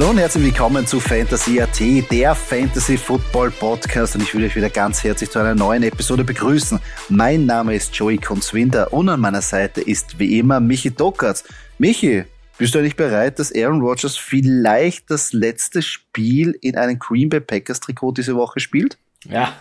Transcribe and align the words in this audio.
Hallo 0.00 0.12
und 0.12 0.18
herzlich 0.18 0.44
willkommen 0.44 0.86
zu 0.86 0.98
Fantasy 0.98 1.60
AT, 1.60 1.78
der 2.10 2.34
Fantasy 2.34 2.96
Football 2.96 3.50
Podcast 3.50 4.14
und 4.14 4.22
ich 4.22 4.34
will 4.34 4.42
euch 4.42 4.56
wieder 4.56 4.70
ganz 4.70 5.04
herzlich 5.04 5.28
zu 5.28 5.38
einer 5.38 5.54
neuen 5.54 5.82
Episode 5.82 6.24
begrüßen. 6.24 6.80
Mein 7.10 7.44
Name 7.44 7.74
ist 7.74 7.94
Joey 7.94 8.16
Konzwinder 8.16 8.94
und 8.94 9.10
an 9.10 9.20
meiner 9.20 9.42
Seite 9.42 9.82
ist 9.82 10.18
wie 10.18 10.38
immer 10.38 10.58
Michi 10.58 10.90
Dockertz. 10.90 11.44
Michi, 11.76 12.24
bist 12.56 12.74
du 12.74 12.78
eigentlich 12.78 12.96
bereit, 12.96 13.38
dass 13.38 13.54
Aaron 13.54 13.82
Rodgers 13.82 14.16
vielleicht 14.16 15.10
das 15.10 15.34
letzte 15.34 15.82
Spiel 15.82 16.56
in 16.62 16.78
einem 16.78 16.98
Green 16.98 17.28
Bay 17.28 17.40
Packers 17.40 17.80
Trikot 17.80 18.12
diese 18.12 18.34
Woche 18.36 18.58
spielt? 18.58 18.96
Ja, 19.28 19.52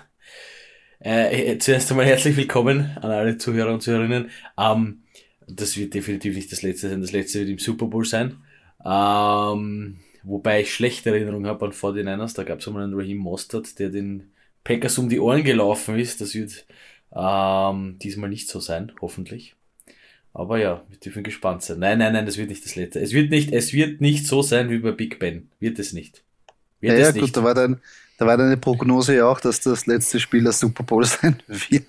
äh, 0.99 1.57
zuerst 1.57 1.91
einmal 1.91 2.05
herzlich 2.05 2.37
willkommen 2.37 2.97
an 3.01 3.11
alle 3.11 3.37
Zuhörer 3.37 3.73
und 3.73 3.83
Zuhörerinnen. 3.83 4.29
Ähm, 4.57 5.03
das 5.47 5.75
wird 5.75 5.93
definitiv 5.93 6.33
nicht 6.33 6.49
das 6.49 6.61
letzte 6.61 6.89
sein, 6.89 7.01
das 7.01 7.11
letzte 7.11 7.39
wird 7.39 7.49
im 7.49 7.59
Super 7.59 7.87
Bowl 7.87 8.05
sein. 8.05 8.37
Ähm, 8.85 9.97
Wobei 10.23 10.61
ich 10.61 10.73
schlechte 10.73 11.09
Erinnerungen 11.09 11.47
habe 11.47 11.65
an 11.65 11.71
49ers. 11.71 12.35
Da 12.35 12.43
gab 12.43 12.59
es 12.59 12.67
einmal 12.67 12.83
einen 12.83 12.93
Raheem 12.93 13.17
Mostert, 13.17 13.79
der 13.79 13.89
den 13.89 14.31
Packers 14.63 14.97
um 14.97 15.09
die 15.09 15.19
Ohren 15.19 15.43
gelaufen 15.43 15.97
ist. 15.97 16.21
Das 16.21 16.33
wird 16.33 16.65
ähm, 17.15 17.97
diesmal 17.99 18.29
nicht 18.29 18.49
so 18.49 18.59
sein, 18.59 18.91
hoffentlich. 19.01 19.55
Aber 20.33 20.59
ja, 20.59 20.83
wir 20.89 20.97
dürfen 20.97 21.23
gespannt 21.23 21.63
sein. 21.63 21.79
Nein, 21.79 21.97
nein, 21.97 22.13
nein, 22.13 22.25
das 22.25 22.37
wird 22.37 22.49
nicht 22.49 22.63
das 22.63 22.75
letzte. 22.75 22.99
Es 22.99 23.13
wird 23.13 23.31
nicht, 23.31 23.51
es 23.51 23.73
wird 23.73 23.99
nicht 23.99 24.27
so 24.27 24.41
sein 24.41 24.69
wie 24.69 24.77
bei 24.79 24.91
Big 24.91 25.19
Ben. 25.19 25.49
Wird 25.59 25.79
es 25.79 25.93
nicht. 25.93 26.23
Wird 26.81 26.93
ja, 26.93 26.99
es 26.99 27.07
ja 27.07 27.13
nicht. 27.13 27.21
gut, 27.21 27.37
da 27.37 27.43
war, 27.43 27.53
dann, 27.53 27.81
da 28.17 28.27
war 28.27 28.37
deine 28.37 28.57
Prognose 28.57 29.15
ja 29.15 29.25
auch, 29.27 29.39
dass 29.39 29.61
das 29.61 29.85
letzte 29.87 30.19
Spiel 30.19 30.43
das 30.43 30.59
Super 30.59 30.83
Bowl 30.83 31.03
sein 31.05 31.41
wird. 31.47 31.85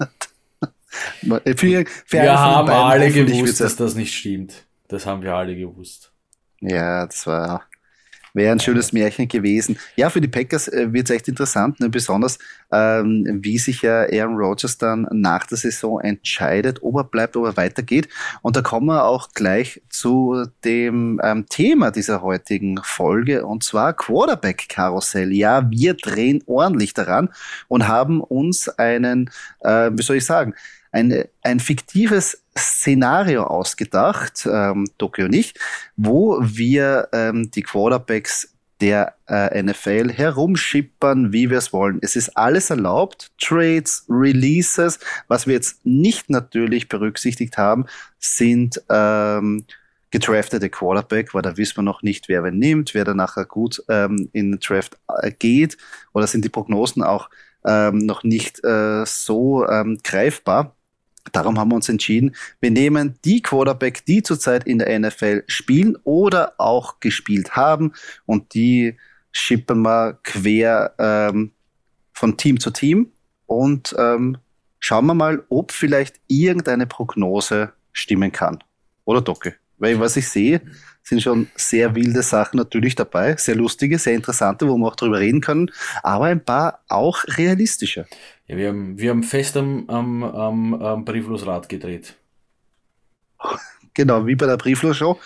für, 1.58 1.84
für 1.84 1.86
wir 2.10 2.38
haben 2.38 2.68
alle 2.70 3.12
gewusst, 3.12 3.60
dass 3.60 3.76
das 3.76 3.94
nicht 3.94 4.14
stimmt. 4.14 4.64
Das 4.88 5.06
haben 5.06 5.22
wir 5.22 5.34
alle 5.34 5.54
gewusst. 5.54 6.10
Ja, 6.60 7.06
das 7.06 7.26
war 7.26 7.69
Wäre 8.34 8.52
ein 8.52 8.60
schönes 8.60 8.92
Märchen 8.92 9.28
gewesen. 9.28 9.78
Ja, 9.96 10.10
für 10.10 10.20
die 10.20 10.28
Packers 10.28 10.68
äh, 10.68 10.92
wird 10.92 11.10
es 11.10 11.16
echt 11.16 11.28
interessant, 11.28 11.80
ne? 11.80 11.88
besonders 11.88 12.38
ähm, 12.72 13.40
wie 13.42 13.58
sich 13.58 13.82
ja 13.82 14.02
Aaron 14.02 14.36
Rodgers 14.36 14.78
dann 14.78 15.06
nach 15.10 15.46
der 15.46 15.58
Saison 15.58 16.00
entscheidet, 16.00 16.82
ob 16.82 16.96
er 16.96 17.04
bleibt, 17.04 17.36
ob 17.36 17.46
er 17.46 17.56
weitergeht. 17.56 18.08
Und 18.42 18.56
da 18.56 18.62
kommen 18.62 18.86
wir 18.86 19.04
auch 19.04 19.30
gleich 19.34 19.82
zu 19.88 20.46
dem 20.64 21.20
ähm, 21.22 21.46
Thema 21.48 21.90
dieser 21.90 22.22
heutigen 22.22 22.80
Folge, 22.82 23.44
und 23.46 23.64
zwar 23.64 23.92
Quarterback-Karussell. 23.94 25.32
Ja, 25.32 25.68
wir 25.70 25.94
drehen 25.94 26.42
ordentlich 26.46 26.94
daran 26.94 27.30
und 27.68 27.88
haben 27.88 28.20
uns 28.20 28.68
einen, 28.68 29.30
äh, 29.60 29.90
wie 29.92 30.02
soll 30.02 30.16
ich 30.16 30.26
sagen, 30.26 30.54
ein, 30.92 31.24
ein 31.42 31.60
fiktives 31.60 32.42
Szenario 32.60 33.44
ausgedacht, 33.44 34.46
ähm, 34.50 34.86
Tokio 34.98 35.28
nicht, 35.28 35.58
wo 35.96 36.38
wir 36.42 37.08
ähm, 37.12 37.50
die 37.50 37.62
Quarterbacks 37.62 38.54
der 38.80 39.14
äh, 39.28 39.62
NFL 39.62 40.10
herumschippern, 40.10 41.32
wie 41.32 41.50
wir 41.50 41.58
es 41.58 41.72
wollen. 41.72 41.98
Es 42.02 42.16
ist 42.16 42.36
alles 42.36 42.70
erlaubt, 42.70 43.30
Trades, 43.38 44.06
Releases. 44.08 44.98
Was 45.28 45.46
wir 45.46 45.54
jetzt 45.54 45.84
nicht 45.84 46.30
natürlich 46.30 46.88
berücksichtigt 46.88 47.58
haben, 47.58 47.84
sind 48.18 48.80
ähm, 48.88 49.64
gedraftete 50.10 50.70
Quarterback, 50.70 51.34
weil 51.34 51.42
da 51.42 51.56
wissen 51.56 51.78
wir 51.78 51.82
noch 51.82 52.02
nicht, 52.02 52.28
wer 52.28 52.42
wen 52.42 52.58
nimmt, 52.58 52.94
wer 52.94 53.04
da 53.04 53.14
nachher 53.14 53.44
gut 53.44 53.82
ähm, 53.88 54.28
in 54.32 54.52
den 54.52 54.60
Draft 54.60 54.98
äh, 55.20 55.30
geht. 55.30 55.76
Oder 56.12 56.26
sind 56.26 56.44
die 56.44 56.48
Prognosen 56.48 57.02
auch 57.02 57.28
ähm, 57.64 57.98
noch 57.98 58.22
nicht 58.22 58.64
äh, 58.64 59.04
so 59.04 59.66
ähm, 59.68 59.98
greifbar. 60.02 60.74
Darum 61.32 61.58
haben 61.58 61.70
wir 61.70 61.76
uns 61.76 61.88
entschieden, 61.88 62.34
wir 62.60 62.70
nehmen 62.70 63.14
die 63.24 63.42
Quarterback, 63.42 64.04
die 64.06 64.22
zurzeit 64.22 64.64
in 64.64 64.78
der 64.78 64.98
NFL 64.98 65.44
spielen 65.46 65.96
oder 66.04 66.54
auch 66.58 67.00
gespielt 67.00 67.56
haben 67.56 67.92
und 68.26 68.54
die 68.54 68.96
schippen 69.32 69.82
wir 69.82 70.18
quer 70.22 70.94
ähm, 70.98 71.52
von 72.12 72.36
Team 72.36 72.60
zu 72.60 72.70
Team 72.70 73.12
und 73.46 73.94
ähm, 73.98 74.38
schauen 74.78 75.06
wir 75.06 75.14
mal, 75.14 75.44
ob 75.48 75.72
vielleicht 75.72 76.20
irgendeine 76.26 76.86
Prognose 76.86 77.72
stimmen 77.92 78.32
kann. 78.32 78.62
Oder 79.04 79.20
Docke? 79.20 79.54
Weil 79.80 79.98
was 79.98 80.16
ich 80.16 80.28
sehe, 80.28 80.60
sind 81.02 81.22
schon 81.22 81.48
sehr 81.56 81.94
wilde 81.94 82.22
Sachen 82.22 82.58
natürlich 82.58 82.94
dabei, 82.94 83.34
sehr 83.36 83.56
lustige, 83.56 83.98
sehr 83.98 84.14
interessante, 84.14 84.68
wo 84.68 84.76
wir 84.76 84.86
auch 84.86 84.96
drüber 84.96 85.18
reden 85.18 85.40
können, 85.40 85.70
aber 86.02 86.26
ein 86.26 86.44
paar 86.44 86.80
auch 86.88 87.24
realistische. 87.26 88.06
Ja, 88.46 88.56
wir 88.56 88.68
haben, 88.68 88.98
wir 88.98 89.10
haben 89.10 89.22
fest 89.22 89.56
am, 89.56 89.88
am, 89.88 90.22
am, 90.22 90.74
am 90.74 91.04
Brieflosrad 91.04 91.68
gedreht. 91.68 92.14
Genau, 93.92 94.24
wie 94.24 94.36
bei 94.36 94.46
der 94.46 94.56
Brieflos-Show. 94.56 95.18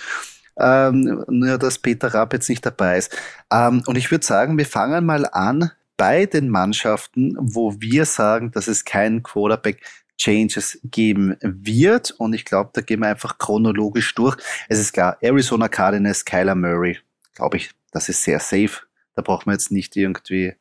Ähm, 0.59 1.23
nur, 1.29 1.59
dass 1.59 1.79
Peter 1.79 2.13
Rapp 2.15 2.33
jetzt 2.33 2.49
nicht 2.49 2.65
dabei 2.65 2.97
ist. 2.97 3.15
Ähm, 3.53 3.83
und 3.87 3.97
ich 3.97 4.11
würde 4.11 4.25
sagen, 4.25 4.57
wir 4.57 4.65
fangen 4.65 5.05
mal 5.05 5.27
an 5.27 5.71
bei 5.99 6.25
den 6.25 6.49
Mannschaften, 6.49 7.37
wo 7.39 7.81
wir 7.81 8.07
sagen, 8.07 8.53
dass 8.53 8.67
es 8.67 8.87
keinen 8.87 9.23
Quarterback 9.23 9.83
Changes 10.17 10.79
geben 10.85 11.37
wird. 11.41 12.13
Und 12.13 12.33
ich 12.33 12.45
glaube, 12.45 12.71
da 12.73 12.81
gehen 12.81 13.01
wir 13.01 13.09
einfach 13.09 13.39
chronologisch 13.39 14.15
durch. 14.15 14.37
Es 14.69 14.79
ist 14.79 14.93
klar, 14.93 15.17
Arizona 15.21 15.69
Cardinals, 15.69 16.25
Kyler 16.25 16.55
Murray, 16.55 16.99
glaube 17.35 17.57
ich, 17.57 17.71
das 17.91 18.09
ist 18.09 18.23
sehr 18.23 18.41
safe. 18.41 18.83
Da 19.15 19.23
braucht 19.23 19.47
man 19.47 19.55
jetzt 19.55 19.71
nicht 19.71 19.97
irgendwie 19.97 20.55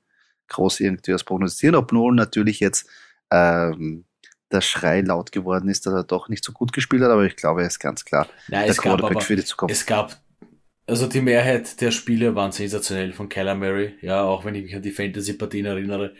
groß 0.50 0.80
irgendwie 0.80 1.14
was 1.14 1.24
prognostizieren, 1.24 1.76
obwohl 1.76 2.14
natürlich 2.14 2.60
jetzt 2.60 2.88
ähm, 3.32 4.06
der 4.52 4.62
Schrei 4.62 5.02
laut 5.02 5.32
geworden 5.32 5.68
ist, 5.70 5.86
dass 5.86 5.94
er 5.94 6.04
doch 6.04 6.30
nicht 6.30 6.44
so 6.44 6.52
gut 6.52 6.72
gespielt 6.72 7.02
hat, 7.02 7.10
aber 7.10 7.26
ich 7.26 7.36
glaube, 7.36 7.62
er 7.62 7.68
ist 7.68 7.80
ganz 7.80 8.06
klar 8.06 8.28
Nein, 8.48 8.68
der 8.68 8.76
Quarterback 8.76 9.24
für 9.24 9.36
die 9.36 9.44
Zukunft. 9.44 9.74
Es 9.74 9.86
gab, 9.86 10.22
also 10.86 11.08
die 11.08 11.22
Mehrheit 11.22 11.82
der 11.82 11.92
Spiele 11.92 12.36
waren 12.36 12.52
sensationell 12.52 13.14
von 13.14 13.30
Kyler 13.30 13.56
Murray, 13.56 13.96
ja, 14.02 14.22
auch 14.22 14.46
wenn 14.46 14.56
ich 14.56 14.64
mich 14.64 14.76
an 14.76 14.82
die 14.82 14.92
Fantasy-Partien 14.92 15.66
erinnere, 15.66 16.14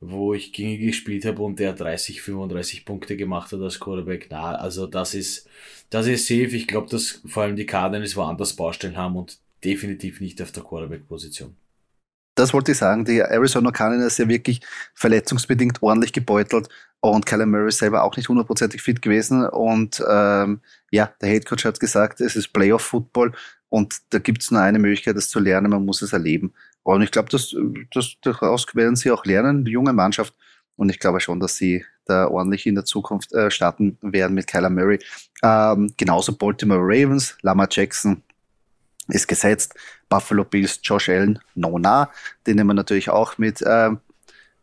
wo 0.00 0.34
ich 0.34 0.52
gegen 0.52 0.70
ihn 0.70 0.86
gespielt 0.86 1.24
habe 1.24 1.42
und 1.42 1.58
der 1.58 1.72
30, 1.72 2.22
35 2.22 2.84
Punkte 2.84 3.16
gemacht 3.16 3.52
hat 3.52 3.60
als 3.60 3.80
Quarterback. 3.80 4.28
Na, 4.30 4.54
also 4.54 4.86
das 4.86 5.14
ist, 5.14 5.48
das 5.90 6.06
ist 6.06 6.26
safe. 6.26 6.56
Ich 6.56 6.66
glaube, 6.66 6.88
dass 6.88 7.20
vor 7.26 7.44
allem 7.44 7.56
die 7.56 7.66
Cardinals 7.66 8.16
woanders 8.16 8.54
Baustellen 8.54 8.96
haben 8.96 9.16
und 9.16 9.38
definitiv 9.64 10.20
nicht 10.20 10.40
auf 10.40 10.52
der 10.52 10.62
Quarterback-Position 10.62 11.56
das 12.38 12.54
wollte 12.54 12.72
ich 12.72 12.78
sagen. 12.78 13.04
Die 13.04 13.18
Arizona 13.18 13.70
Cardinals 13.70 14.12
ist 14.12 14.18
ja 14.18 14.28
wirklich 14.28 14.60
verletzungsbedingt 14.94 15.82
ordentlich 15.82 16.12
gebeutelt 16.12 16.68
und 17.00 17.26
Kyler 17.26 17.46
Murray 17.46 17.72
selber 17.72 18.04
auch 18.04 18.16
nicht 18.16 18.28
hundertprozentig 18.28 18.82
fit 18.82 19.02
gewesen. 19.02 19.46
Und 19.46 20.02
ähm, 20.08 20.60
ja, 20.90 21.12
der 21.20 21.30
Head 21.30 21.46
Coach 21.46 21.64
hat 21.64 21.80
gesagt, 21.80 22.20
es 22.20 22.36
ist 22.36 22.52
Playoff-Football 22.52 23.32
und 23.68 23.96
da 24.10 24.18
gibt 24.18 24.42
es 24.42 24.50
nur 24.50 24.60
eine 24.60 24.78
Möglichkeit, 24.78 25.16
das 25.16 25.28
zu 25.28 25.40
lernen. 25.40 25.70
Man 25.70 25.84
muss 25.84 26.02
es 26.02 26.12
erleben. 26.12 26.52
Und 26.88 27.02
ich 27.02 27.10
glaube, 27.10 27.28
das, 27.28 27.54
daraus 28.22 28.66
werden 28.74 28.96
sie 28.96 29.10
auch 29.10 29.26
lernen, 29.26 29.62
die 29.62 29.72
junge 29.72 29.92
Mannschaft. 29.92 30.34
Und 30.74 30.88
ich 30.88 30.98
glaube 30.98 31.20
schon, 31.20 31.38
dass 31.38 31.56
sie 31.56 31.84
da 32.06 32.28
ordentlich 32.28 32.64
in 32.64 32.76
der 32.76 32.86
Zukunft 32.86 33.30
äh, 33.34 33.50
starten 33.50 33.98
werden 34.00 34.32
mit 34.32 34.46
Kyler 34.46 34.70
Murray. 34.70 34.98
Ähm, 35.42 35.92
genauso 35.98 36.32
Baltimore 36.32 36.80
Ravens, 36.80 37.36
Lama 37.42 37.68
Jackson, 37.70 38.22
ist 39.08 39.28
gesetzt. 39.28 39.74
Buffalo 40.08 40.44
Bills, 40.44 40.80
Josh 40.82 41.10
Allen, 41.10 41.38
no 41.54 41.78
nah. 41.78 42.10
Den 42.46 42.56
nehmen 42.56 42.70
wir 42.70 42.74
natürlich 42.74 43.10
auch 43.10 43.36
mit. 43.36 43.60
Äh, 43.60 43.90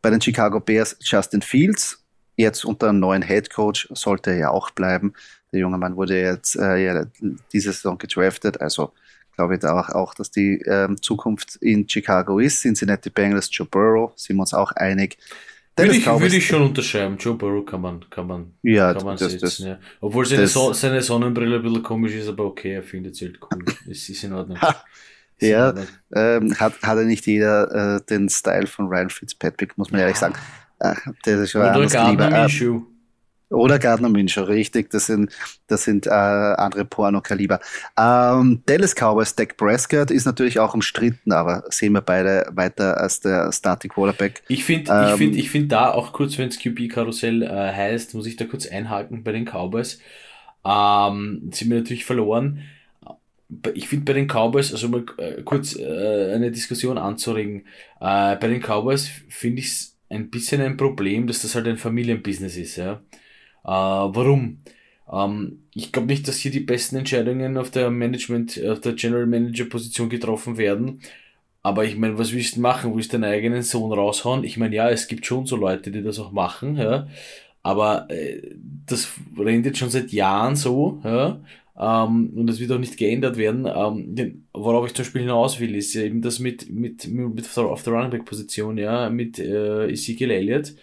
bei 0.01 0.10
den 0.10 0.19
Chicago 0.19 0.60
Bears 0.60 0.98
Justin 1.01 1.44
Fields, 1.44 2.04
jetzt 2.38 2.66
unter 2.66 2.89
einem 2.89 3.01
neuen 3.01 3.21
Head 3.21 3.54
Coach, 3.54 3.88
sollte 3.92 4.31
er 4.31 4.38
ja 4.38 4.50
auch 4.50 4.71
bleiben. 4.71 5.13
Der 5.51 5.60
junge 5.60 5.78
Mann 5.78 5.95
wurde 5.95 6.19
jetzt 6.19 6.56
äh, 6.56 6.78
ja, 6.78 7.06
diese 7.54 7.71
Saison 7.71 8.00
gedraftet, 8.00 8.62
also 8.62 8.94
glaube 9.35 9.55
ich 9.55 9.59
da 9.61 9.79
auch, 9.79 9.89
auch 9.89 10.13
dass 10.13 10.31
die 10.31 10.61
ähm, 10.65 11.01
Zukunft 11.01 11.57
in 11.57 11.87
Chicago 11.87 12.39
ist. 12.39 12.61
Cincinnati 12.61 13.09
Bengals, 13.09 13.49
Joe 13.51 13.67
Burrow, 13.67 14.11
sind 14.15 14.37
wir 14.37 14.41
uns 14.41 14.53
auch 14.53 14.71
einig. 14.73 15.17
Würde 15.77 15.95
ich, 15.95 16.05
würde 16.05 16.37
ich 16.37 16.47
schon 16.47 16.61
unterschreiben. 16.61 17.17
Joe 17.17 17.35
Burrow 17.35 17.65
kann 17.65 17.81
man, 17.81 18.09
kann 18.09 18.27
man, 18.27 18.53
ja, 18.63 18.93
kann 18.93 19.03
man 19.03 19.17
das, 19.17 19.31
setzen, 19.33 19.41
das, 19.41 19.59
ja. 19.59 19.79
Obwohl 19.99 20.25
seine, 20.25 20.47
so 20.47 20.71
seine 20.71 21.01
Sonnenbrille 21.01 21.57
ein 21.57 21.63
bisschen 21.63 21.83
komisch 21.83 22.13
ist, 22.13 22.29
aber 22.29 22.45
okay, 22.45 22.75
er 22.75 22.83
findet 22.83 23.15
sie 23.15 23.25
halt 23.25 23.39
cool. 23.41 23.65
es 23.91 24.07
ist 24.07 24.23
in 24.23 24.33
Ordnung. 24.33 24.57
Ja. 25.41 25.73
Ähm, 26.13 26.57
hat, 26.57 26.81
hat 26.81 26.97
er 26.97 27.03
nicht 27.03 27.25
jeder 27.25 27.97
äh, 27.97 28.01
den 28.09 28.29
Style 28.29 28.67
von 28.67 28.87
Ryan 28.87 29.09
Fitzpatrick, 29.09 29.77
muss 29.77 29.91
man 29.91 29.99
ehrlich 29.99 30.15
sagen. 30.15 30.35
Äh, 30.79 30.95
der 31.25 31.41
ist 31.41 31.51
schon 31.51 31.61
Oder 31.61 31.85
Gardner 31.87 32.29
Minshew. 32.29 32.83
Oder 33.50 33.77
Gardner 33.77 34.09
Minshew, 34.09 34.42
richtig. 34.42 34.89
Das 34.89 35.06
sind, 35.06 35.31
das 35.68 35.83
sind 35.83 36.07
äh, 36.07 36.09
andere 36.09 36.83
Porno-Kaliber. 36.83 37.59
Ähm, 37.97 38.63
Dallas 38.65 38.95
Cowboys, 38.95 39.36
Dak 39.36 39.56
Prescott 39.57 40.09
ist 40.09 40.25
natürlich 40.25 40.59
auch 40.59 40.74
umstritten, 40.74 41.31
aber 41.31 41.63
sehen 41.69 41.94
wir 41.94 42.01
beide 42.01 42.47
weiter 42.51 42.97
als 42.97 43.19
der 43.19 43.51
Starting 43.51 43.92
Quarterback. 43.92 44.42
Ich 44.47 44.65
finde, 44.65 44.92
ähm, 44.92 45.07
ich 45.09 45.18
finde, 45.18 45.38
ich 45.38 45.50
finde 45.51 45.68
da 45.68 45.92
auch 45.92 46.12
kurz, 46.12 46.38
wenn 46.38 46.50
es 46.50 46.59
QB-Karussell 46.59 47.44
äh, 47.44 47.74
heißt, 47.74 48.15
muss 48.15 48.25
ich 48.25 48.36
da 48.36 48.45
kurz 48.45 48.65
einhaken 48.65 49.24
bei 49.24 49.31
den 49.31 49.45
Cowboys. 49.45 50.00
Ähm, 50.65 51.50
sind 51.51 51.69
wir 51.69 51.77
natürlich 51.77 52.06
verloren. 52.06 52.62
Ich 53.75 53.88
finde 53.88 54.06
bei 54.06 54.13
den 54.13 54.27
Cowboys, 54.27 54.71
also 54.71 54.89
mal 54.89 55.06
äh, 55.18 55.44
kurz 55.44 55.75
äh, 55.75 56.33
eine 56.33 56.51
Diskussion 56.51 56.97
anzuregen, 56.97 57.68
äh, 58.01 58.36
bei 58.36 58.47
den 58.47 58.59
Cowboys 58.59 59.07
finde 59.30 59.59
ich 59.59 59.68
es 59.68 59.97
ein 60.09 60.31
bisschen 60.31 60.62
ein 60.62 60.77
Problem, 60.77 61.27
dass 61.27 61.44
das 61.44 61.53
halt 61.53 61.68
ein 61.68 61.77
Familienbusiness 61.77 62.57
ist, 62.57 62.77
ja. 62.77 63.01
Äh, 63.65 63.69
warum? 63.69 64.59
Ähm, 65.12 65.63
ich 65.73 65.91
glaube 65.91 66.07
nicht, 66.07 66.27
dass 66.27 66.38
hier 66.38 66.51
die 66.51 66.59
besten 66.62 66.97
Entscheidungen 66.97 67.57
auf 67.57 67.71
der 67.71 67.89
Management, 67.91 68.63
auf 68.65 68.81
der 68.81 68.94
General 68.94 69.25
Manager 69.25 69.65
Position 69.65 70.09
getroffen 70.09 70.57
werden. 70.57 71.01
Aber 71.63 71.85
ich 71.85 71.97
meine, 71.97 72.17
was 72.19 72.31
willst 72.31 72.57
du 72.57 72.62
machen? 72.62 72.95
Willst 72.95 73.12
du 73.13 73.19
deinen 73.19 73.31
eigenen 73.31 73.63
Sohn 73.63 73.91
raushauen? 73.91 74.44
Ich 74.44 74.57
meine, 74.57 74.75
ja, 74.75 74.89
es 74.89 75.07
gibt 75.07 75.25
schon 75.25 75.47
so 75.47 75.56
Leute, 75.56 75.91
die 75.91 76.03
das 76.03 76.19
auch 76.19 76.31
machen, 76.31 76.77
ja. 76.77 77.07
Aber 77.63 78.07
äh, 78.12 78.56
das 78.85 79.13
rennt 79.38 79.65
jetzt 79.65 79.79
schon 79.79 79.89
seit 79.89 80.11
Jahren 80.11 80.56
so, 80.56 81.01
ja. 81.03 81.41
Ähm, 81.77 82.31
und 82.35 82.47
das 82.47 82.59
wird 82.59 82.71
auch 82.71 82.79
nicht 82.79 82.97
geändert 82.97 83.38
werden. 83.38 83.65
Ähm, 83.65 84.45
worauf 84.53 84.85
ich 84.85 84.94
zum 84.94 85.03
Beispiel 85.06 85.21
hinaus 85.23 85.59
will, 85.59 85.75
ist 85.75 85.94
ja 85.95 86.03
eben 86.03 86.21
das 86.21 86.39
mit, 86.39 86.69
mit, 86.69 87.07
mit 87.07 87.57
auf 87.57 87.83
der 87.83 87.94
Running 87.94 88.11
Back 88.11 88.25
Position, 88.25 88.77
ja, 88.77 89.09
mit 89.09 89.39
äh, 89.39 89.88
Ezekiel 89.89 90.31
Elliott. 90.31 90.75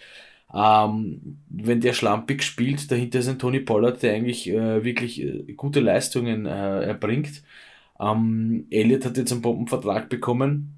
Ähm, 0.53 1.39
wenn 1.49 1.81
der 1.81 1.93
schlampig 1.93 2.43
spielt, 2.43 2.91
dahinter 2.91 3.19
ist 3.19 3.27
ein 3.27 3.39
Tony 3.39 3.59
Pollard, 3.59 4.03
der 4.03 4.13
eigentlich 4.13 4.49
äh, 4.49 4.83
wirklich 4.83 5.21
äh, 5.21 5.53
gute 5.53 5.79
Leistungen 5.79 6.45
äh, 6.45 6.83
erbringt. 6.85 7.43
Ähm, 7.99 8.67
Elliott 8.69 9.05
hat 9.05 9.17
jetzt 9.17 9.31
einen 9.31 9.41
Bombenvertrag 9.41 10.09
bekommen, 10.09 10.75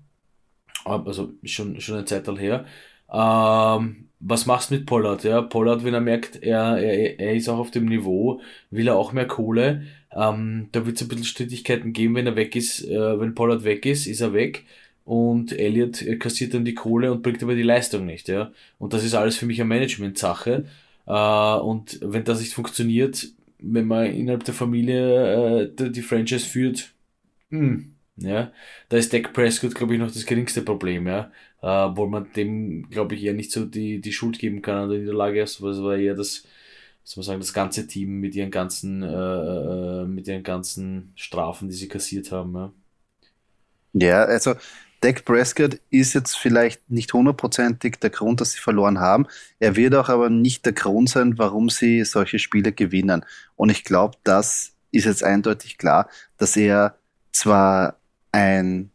also 0.86 1.34
schon, 1.44 1.82
schon 1.82 1.96
eine 1.98 2.06
Zeit 2.06 2.28
her. 2.40 2.66
Ähm, 3.12 4.10
was 4.20 4.46
machst 4.46 4.72
du 4.72 4.76
mit 4.76 4.86
Pollard? 4.86 5.24
Ja, 5.24 5.42
Pollard, 5.42 5.84
wenn 5.84 5.94
er 5.94 6.02
merkt, 6.02 6.42
er, 6.42 6.78
er, 6.78 7.20
er 7.20 7.36
ist 7.36 7.50
auch 7.50 7.60
auf 7.60 7.72
dem 7.72 7.86
Niveau, 7.86 8.42
will 8.72 8.88
er 8.88 8.96
auch 8.96 9.12
mehr 9.14 9.28
Kohle. 9.28 9.84
Ähm, 10.12 10.70
da 10.72 10.86
wird 10.86 10.96
es 10.96 11.02
ein 11.04 11.10
bisschen 11.10 11.26
Strittigkeiten 11.26 11.94
geben, 11.94 12.16
wenn 12.16 12.28
er 12.28 12.36
weg 12.36 12.56
ist. 12.56 12.84
Äh, 12.86 13.20
wenn 13.20 13.36
Pollard 13.36 13.64
weg 13.66 13.86
ist, 13.86 14.08
ist 14.08 14.22
er 14.22 14.34
weg 14.34 14.66
und 15.06 15.52
Elliot 15.54 16.04
kassiert 16.20 16.54
dann 16.56 16.66
die 16.66 16.74
Kohle 16.74 17.12
und 17.12 17.22
bringt 17.24 17.42
aber 17.44 17.56
die 17.56 17.62
Leistung 17.64 18.06
nicht, 18.06 18.28
ja. 18.28 18.52
Und 18.80 18.94
das 18.94 19.04
ist 19.04 19.14
alles 19.14 19.38
für 19.38 19.46
mich 19.46 19.62
eine 19.62 19.70
Management-Sache. 19.70 20.66
Äh, 21.06 21.12
und 21.60 22.00
wenn 22.02 22.24
das 22.24 22.40
nicht 22.40 22.54
funktioniert, 22.54 23.28
wenn 23.60 23.86
man 23.86 24.08
innerhalb 24.08 24.44
der 24.44 24.56
Familie 24.56 25.64
äh, 25.78 25.92
die 25.92 26.02
Franchise 26.02 26.46
führt, 26.48 26.92
hm, 27.52 27.94
ja, 28.18 28.52
da 28.90 28.98
ist 28.98 29.14
Dak 29.14 29.34
Prescott, 29.34 29.76
glaube 29.76 29.94
ich, 29.94 30.00
noch 30.00 30.12
das 30.12 30.26
geringste 30.26 30.64
Problem, 30.64 31.08
ja. 31.08 31.32
Äh, 31.62 31.68
wo 31.96 32.08
man 32.08 32.32
dem, 32.36 32.90
glaube 32.90 33.16
ich, 33.16 33.24
eher 33.24 33.34
nicht 33.34 33.52
so 33.52 33.66
die, 33.66 34.02
die 34.02 34.14
Schuld 34.14 34.40
geben 34.40 34.62
kann 34.62 34.84
an 34.84 34.90
der 34.90 35.00
Niederlage. 35.00 35.42
Also, 35.42 35.68
das 35.68 35.82
war 35.84 35.98
eher 35.98 36.16
das, 36.16 36.44
soll 37.04 37.22
man 37.22 37.26
sagen, 37.26 37.40
das 37.42 37.54
ganze 37.54 37.88
Team 37.88 38.20
mit 38.20 38.36
ihren 38.36 38.52
ganzen, 38.52 39.04
äh, 39.04 39.08
äh, 39.08 40.06
mit 40.06 40.28
ihren 40.28 40.44
ganzen 40.44 41.14
Strafen, 41.16 41.70
die 41.70 41.76
sie 41.76 41.88
kassiert 41.88 42.32
haben, 42.32 42.56
ja. 42.56 42.74
Ja, 43.98 44.24
also 44.26 44.56
Dak 45.06 45.24
Prescott 45.24 45.80
ist 45.92 46.16
jetzt 46.16 46.36
vielleicht 46.36 46.90
nicht 46.90 47.14
hundertprozentig 47.14 47.98
der 48.00 48.10
Grund, 48.10 48.42
dass 48.42 48.54
sie 48.54 48.60
verloren 48.60 49.00
haben. 49.00 49.28
Er 49.60 49.76
wird 49.76 49.94
auch 49.94 50.10
aber 50.10 50.32
nicht 50.32 50.66
der 50.66 50.74
Grund 50.74 51.10
sein, 51.10 51.38
warum 51.38 51.70
sie 51.70 52.04
solche 52.06 52.40
Spiele 52.40 52.72
gewinnen. 52.72 53.24
Und 53.56 53.70
ich 53.70 53.84
glaube, 53.84 54.18
das 54.24 54.72
ist 54.90 55.06
jetzt 55.06 55.24
eindeutig 55.24 55.78
klar, 55.78 56.10
dass 56.38 56.58
er 56.58 56.98
zwar 57.32 58.00
ein 58.32 58.90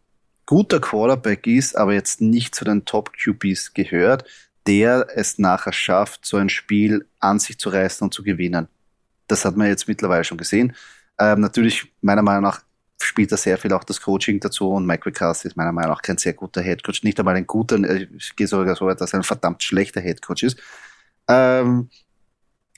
guter 0.46 0.80
Quarterback 0.80 1.46
ist, 1.46 1.76
aber 1.76 1.94
jetzt 1.94 2.20
nicht 2.20 2.56
zu 2.56 2.64
den 2.64 2.84
Top 2.84 3.12
QBs 3.12 3.72
gehört, 3.74 4.24
der 4.66 5.06
es 5.14 5.38
nachher 5.38 5.72
schafft, 5.72 6.26
so 6.26 6.38
ein 6.38 6.48
Spiel 6.48 7.06
an 7.20 7.38
sich 7.38 7.56
zu 7.56 7.68
reißen 7.68 8.04
und 8.04 8.12
zu 8.12 8.24
gewinnen. 8.24 8.66
Das 9.28 9.44
hat 9.44 9.56
man 9.56 9.68
jetzt 9.68 9.86
mittlerweile 9.86 10.24
schon 10.24 10.38
gesehen. 10.38 10.74
Ähm, 11.20 11.38
natürlich, 11.38 11.92
meiner 12.00 12.22
Meinung 12.22 12.42
nach, 12.42 12.62
spielt 13.02 13.32
da 13.32 13.36
sehr 13.36 13.58
viel 13.58 13.72
auch 13.72 13.84
das 13.84 14.00
Coaching 14.00 14.40
dazu 14.40 14.70
und 14.70 14.86
Mike 14.86 15.02
McCarthy 15.08 15.48
ist 15.48 15.56
meiner 15.56 15.72
Meinung 15.72 15.92
nach 15.92 16.02
kein 16.02 16.18
sehr 16.18 16.32
guter 16.32 16.62
Headcoach, 16.62 17.02
nicht 17.02 17.18
einmal 17.18 17.36
ein 17.36 17.46
guter, 17.46 17.76
äh, 17.78 18.06
ich 18.16 18.34
gehe 18.36 18.46
sogar 18.46 18.76
so 18.76 18.86
weit, 18.86 19.00
dass 19.00 19.12
er 19.12 19.20
ein 19.20 19.24
verdammt 19.24 19.62
schlechter 19.62 20.00
Headcoach 20.00 20.42
ist. 20.42 20.58
Ähm, 21.28 21.88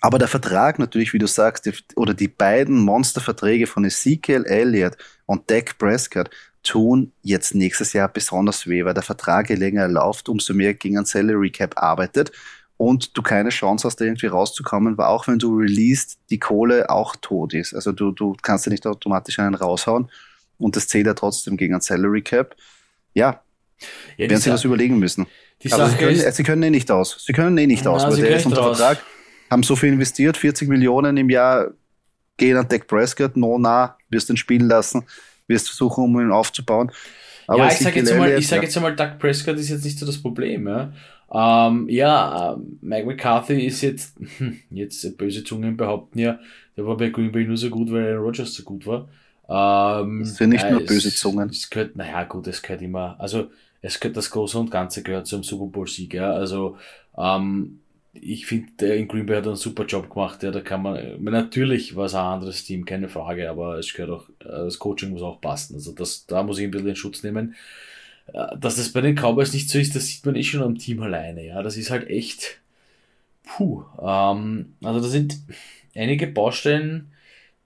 aber 0.00 0.18
der 0.18 0.28
Vertrag 0.28 0.78
natürlich, 0.78 1.12
wie 1.12 1.18
du 1.18 1.28
sagst, 1.28 1.66
die, 1.66 1.72
oder 1.94 2.12
die 2.12 2.28
beiden 2.28 2.80
Monsterverträge 2.80 3.66
von 3.66 3.84
Ezekiel 3.84 4.44
Elliott 4.44 4.96
und 5.26 5.48
Dak 5.50 5.78
Prescott 5.78 6.28
tun 6.62 7.12
jetzt 7.22 7.54
nächstes 7.54 7.92
Jahr 7.92 8.08
besonders 8.08 8.66
weh, 8.66 8.84
weil 8.84 8.94
der 8.94 9.02
Vertrag 9.02 9.50
je 9.50 9.56
länger 9.56 9.88
läuft, 9.88 10.28
umso 10.28 10.54
mehr 10.54 10.74
gegen 10.74 10.98
ein 10.98 11.04
Salary 11.04 11.50
Cap 11.50 11.80
arbeitet 11.80 12.32
und 12.82 13.16
du 13.16 13.22
keine 13.22 13.50
Chance 13.50 13.86
hast, 13.86 14.00
da 14.00 14.04
irgendwie 14.04 14.26
rauszukommen, 14.26 14.98
weil 14.98 15.06
auch 15.06 15.28
wenn 15.28 15.38
du 15.38 15.56
released, 15.56 16.18
die 16.30 16.40
Kohle 16.40 16.90
auch 16.90 17.14
tot 17.14 17.54
ist. 17.54 17.74
Also 17.74 17.92
du, 17.92 18.10
du 18.10 18.34
kannst 18.42 18.66
ja 18.66 18.72
nicht 18.72 18.84
automatisch 18.88 19.38
einen 19.38 19.54
raushauen 19.54 20.10
und 20.58 20.74
das 20.74 20.88
zählt 20.88 21.06
ja 21.06 21.14
trotzdem 21.14 21.56
gegen 21.56 21.76
ein 21.76 21.80
Salary 21.80 22.22
Cap. 22.22 22.56
Ja, 23.14 23.40
ja 24.16 24.28
werden 24.28 24.40
sie 24.40 24.50
das 24.50 24.64
überlegen 24.64 24.98
müssen. 24.98 25.28
Aber 25.70 25.88
sie 25.90 25.96
können, 25.96 26.16
ist, 26.16 26.36
sie 26.36 26.42
können 26.42 26.64
eh 26.64 26.70
nicht 26.70 26.90
aus. 26.90 27.22
Sie 27.24 27.32
können 27.32 27.56
eh 27.56 27.68
nicht 27.68 27.86
aus, 27.86 28.02
weil 28.02 28.16
der 28.16 28.36
ist 28.36 28.46
unter 28.46 28.64
Vertrag, 28.64 29.00
haben 29.48 29.62
so 29.62 29.76
viel 29.76 29.92
investiert, 29.92 30.36
40 30.36 30.68
Millionen 30.68 31.16
im 31.16 31.30
Jahr 31.30 31.70
gehen 32.36 32.56
an 32.56 32.66
Dak 32.66 32.88
Prescott, 32.88 33.36
no, 33.36 33.58
na, 33.60 33.96
wirst 34.08 34.28
ihn 34.28 34.36
spielen 34.36 34.66
lassen, 34.66 35.06
wirst 35.46 35.68
versuchen, 35.68 36.02
um 36.02 36.20
ihn 36.20 36.32
aufzubauen. 36.32 36.90
Aber 37.52 37.64
ja, 37.66 37.72
ich 37.72 37.78
sage 37.78 38.00
jetzt, 38.00 38.16
mal, 38.16 38.38
ich 38.38 38.48
sag 38.48 38.62
jetzt 38.62 38.76
einmal, 38.76 38.96
Doug 38.96 39.18
Prescott 39.18 39.56
ist 39.56 39.68
jetzt 39.68 39.84
nicht 39.84 39.98
so 39.98 40.06
das 40.06 40.16
Problem. 40.18 40.66
Ja, 40.66 40.92
ähm, 41.32 41.88
ja 41.88 42.54
äh, 42.54 42.56
Mike 42.80 43.06
McCarthy 43.06 43.66
ist 43.66 43.82
jetzt, 43.82 44.16
jetzt 44.70 45.18
böse 45.18 45.44
Zungen 45.44 45.76
behaupten 45.76 46.18
ja, 46.18 46.38
der 46.76 46.86
war 46.86 46.96
bei 46.96 47.10
Green 47.10 47.30
Bay 47.30 47.44
nur 47.44 47.58
so 47.58 47.68
gut, 47.68 47.92
weil 47.92 48.06
Aaron 48.12 48.24
Rodgers 48.24 48.54
so 48.54 48.62
gut 48.62 48.86
war. 48.86 49.08
Ähm, 49.48 50.20
das 50.20 50.36
sind 50.36 50.50
nicht 50.50 50.64
ja, 50.64 50.70
nur 50.70 50.86
böse 50.86 51.14
Zungen. 51.14 51.50
Es, 51.50 51.58
es 51.58 51.70
gehört, 51.70 51.94
naja, 51.94 52.24
gut, 52.24 52.46
es 52.46 52.62
gehört 52.62 52.80
immer, 52.80 53.16
also 53.18 53.50
es 53.82 54.00
gehört 54.00 54.16
das 54.16 54.30
Große 54.30 54.58
und 54.58 54.70
Ganze 54.70 55.02
gehört 55.02 55.26
zum 55.26 55.42
Super 55.42 55.66
Bowl-Sieg. 55.66 56.14
Ja, 56.14 56.32
also 56.32 56.78
ähm, 57.18 57.80
ich 58.14 58.46
finde, 58.46 58.72
der 58.78 58.96
in 58.96 59.08
Green 59.08 59.26
Bay 59.26 59.36
hat 59.36 59.46
einen 59.46 59.56
super 59.56 59.86
Job 59.86 60.10
gemacht. 60.10 60.42
Ja, 60.42 60.50
da 60.50 60.60
kann 60.60 60.82
man, 60.82 61.22
natürlich 61.22 61.96
war 61.96 62.06
es 62.06 62.14
ein 62.14 62.24
anderes 62.24 62.64
Team, 62.64 62.84
keine 62.84 63.08
Frage, 63.08 63.48
aber 63.48 63.78
es 63.78 63.94
gehört 63.94 64.10
auch, 64.10 64.28
äh, 64.40 64.64
das 64.64 64.78
Coaching 64.78 65.10
muss 65.10 65.22
auch 65.22 65.40
passen. 65.40 65.74
Also 65.74 65.92
das, 65.92 66.26
da 66.26 66.42
muss 66.42 66.58
ich 66.58 66.64
ein 66.64 66.70
bisschen 66.70 66.88
in 66.88 66.96
Schutz 66.96 67.22
nehmen. 67.22 67.54
Äh, 68.32 68.56
dass 68.58 68.76
das 68.76 68.92
bei 68.92 69.00
den 69.00 69.16
Cowboys 69.16 69.52
nicht 69.52 69.70
so 69.70 69.78
ist, 69.78 69.96
das 69.96 70.06
sieht 70.06 70.26
man 70.26 70.36
eh 70.36 70.42
schon 70.42 70.62
am 70.62 70.78
Team 70.78 71.02
alleine. 71.02 71.46
Ja, 71.46 71.62
das 71.62 71.76
ist 71.76 71.90
halt 71.90 72.08
echt, 72.08 72.60
puh. 73.44 73.84
Ähm, 74.00 74.74
also 74.82 75.00
da 75.00 75.08
sind 75.08 75.38
einige 75.94 76.26
Baustellen 76.26 77.12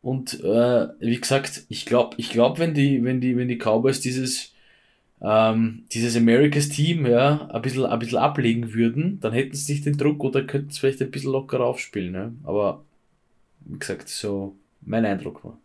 und 0.03 0.41
äh, 0.45 0.89
wie 1.01 1.21
gesagt, 1.21 1.65
ich 1.69 1.87
glaube, 1.87 2.15
ich 2.19 2.31
glaube, 2.31 2.59
wenn 2.61 2.75
die, 2.75 3.03
wenn 3.05 3.21
die, 3.21 3.37
wenn 3.37 3.49
die 3.49 3.59
Cowboys 3.59 4.01
dieses 4.01 4.53
ähm, 5.23 5.85
dieses 5.93 6.17
Americas 6.17 6.69
Team 6.69 7.07
ja, 7.07 7.49
ein 7.49 7.63
bisschen, 7.63 7.87
ein 7.87 7.99
bisschen 7.99 8.19
ablegen 8.19 8.75
würden, 8.75 9.19
dann 9.21 9.33
hätten 9.33 9.55
sie 9.55 9.73
nicht 9.73 9.87
den 9.87 9.97
Druck 9.97 10.23
oder 10.23 10.43
könnten 10.45 10.71
es 10.71 10.79
vielleicht 10.79 11.01
ein 11.01 11.11
bisschen 11.11 11.33
lockerer 11.33 11.65
aufspielen. 11.65 12.15
Ja. 12.15 12.33
Aber 12.45 12.85
wie 13.61 13.79
gesagt, 13.79 14.09
so 14.09 14.57
mein 14.83 15.05
Eindruck 15.05 15.45
war. 15.45 15.59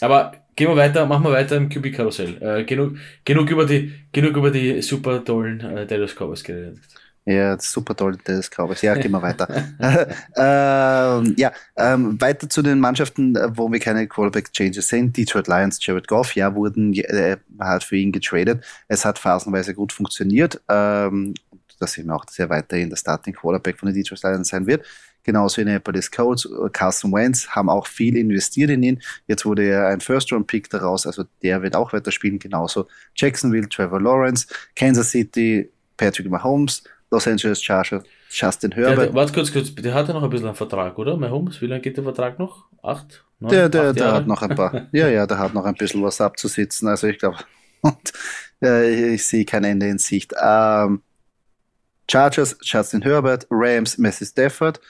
Aber 0.00 0.32
gehen 0.54 0.68
wir 0.68 0.76
weiter, 0.76 1.06
machen 1.06 1.24
wir 1.24 1.32
weiter 1.32 1.56
im 1.56 1.68
QB-Karussell. 1.68 2.40
Äh, 2.40 2.64
genug, 2.64 2.96
genug, 3.24 3.50
über 3.50 3.64
die, 3.64 3.92
genug 4.12 4.36
über 4.36 4.50
die 4.50 4.80
super 4.82 5.24
tollen 5.24 5.60
äh, 5.60 5.86
Dallas 5.86 6.14
Cowboys 6.14 6.44
geredet. 6.44 6.78
Ja, 7.28 7.58
super 7.60 7.94
toll, 7.94 8.16
das 8.24 8.48
Cowboys. 8.48 8.80
Ja, 8.80 8.94
gehen 8.94 9.10
wir 9.10 9.20
weiter. 9.20 9.46
ähm, 10.34 11.34
ja, 11.36 11.52
ähm, 11.76 12.18
weiter 12.18 12.48
zu 12.48 12.62
den 12.62 12.80
Mannschaften, 12.80 13.36
wo 13.54 13.70
wir 13.70 13.78
keine 13.80 14.08
Quarterback-Changes 14.08 14.88
sehen. 14.88 15.12
Detroit 15.12 15.46
Lions, 15.46 15.78
Jared 15.84 16.08
Goff, 16.08 16.34
ja, 16.34 16.54
wurden 16.54 16.94
äh, 16.94 17.36
halt 17.60 17.84
für 17.84 17.96
ihn 17.96 18.12
getradet. 18.12 18.64
Es 18.88 19.04
hat 19.04 19.18
phasenweise 19.18 19.74
gut 19.74 19.92
funktioniert. 19.92 20.58
Ähm, 20.70 21.34
das 21.78 21.92
sehen 21.92 22.06
wir 22.06 22.16
auch, 22.16 22.24
dass 22.24 22.38
er 22.38 22.48
weiterhin 22.48 22.88
der 22.88 22.96
Starting 22.96 23.34
Quarterback 23.34 23.78
von 23.78 23.88
den 23.88 23.94
Detroit 23.96 24.22
Lions 24.22 24.48
sein 24.48 24.66
wird. 24.66 24.86
Genauso 25.22 25.60
in 25.60 25.66
Indianapolis 25.66 26.10
Colts, 26.10 26.48
Carson 26.72 27.12
Wentz 27.12 27.48
haben 27.48 27.68
auch 27.68 27.86
viel 27.86 28.16
investiert 28.16 28.70
in 28.70 28.82
ihn. 28.82 29.02
Jetzt 29.26 29.44
wurde 29.44 29.64
er 29.64 29.88
ein 29.88 30.00
First-Round-Pick 30.00 30.70
daraus, 30.70 31.06
also 31.06 31.24
der 31.42 31.60
wird 31.60 31.76
auch 31.76 31.92
weiter 31.92 32.10
spielen. 32.10 32.38
Genauso 32.38 32.88
Jacksonville, 33.14 33.68
Trevor 33.68 34.00
Lawrence, 34.00 34.46
Kansas 34.74 35.10
City, 35.10 35.70
Patrick 35.98 36.30
Mahomes, 36.30 36.84
Los 37.10 37.26
Angeles 37.26 37.62
Chargers, 37.62 38.04
Justin 38.30 38.72
Herbert. 38.72 39.08
Der, 39.08 39.14
warte 39.14 39.32
kurz, 39.32 39.52
kurz, 39.52 39.74
der 39.74 39.94
hat 39.94 40.08
ja 40.08 40.14
noch 40.14 40.22
ein 40.22 40.30
bisschen 40.30 40.46
einen 40.46 40.54
Vertrag, 40.54 40.98
oder? 40.98 41.16
Mahomes, 41.16 41.60
wie 41.62 41.66
lange 41.66 41.80
geht 41.80 41.96
der 41.96 42.04
Vertrag 42.04 42.38
noch? 42.38 42.66
Acht? 42.82 43.24
Neun, 43.40 43.50
der 43.50 43.68
der, 43.68 43.92
der 43.92 44.12
hat 44.12 44.26
noch 44.26 44.42
ein 44.42 44.54
paar, 44.54 44.88
ja, 44.92 45.08
ja, 45.08 45.26
der 45.26 45.38
hat 45.38 45.54
noch 45.54 45.64
ein 45.64 45.74
bisschen 45.74 46.02
was 46.02 46.20
abzusitzen. 46.20 46.88
Also 46.88 47.06
ich 47.06 47.18
glaube, 47.18 47.38
äh, 48.62 49.14
ich 49.14 49.26
sehe 49.26 49.44
kein 49.44 49.64
Ende 49.64 49.88
in 49.88 49.98
Sicht. 49.98 50.34
Ähm, 50.42 51.02
Chargers, 52.10 52.56
Justin 52.62 53.02
Herbert, 53.02 53.46
Rams, 53.50 53.98
Messi 53.98 54.26
Stafford. 54.26 54.80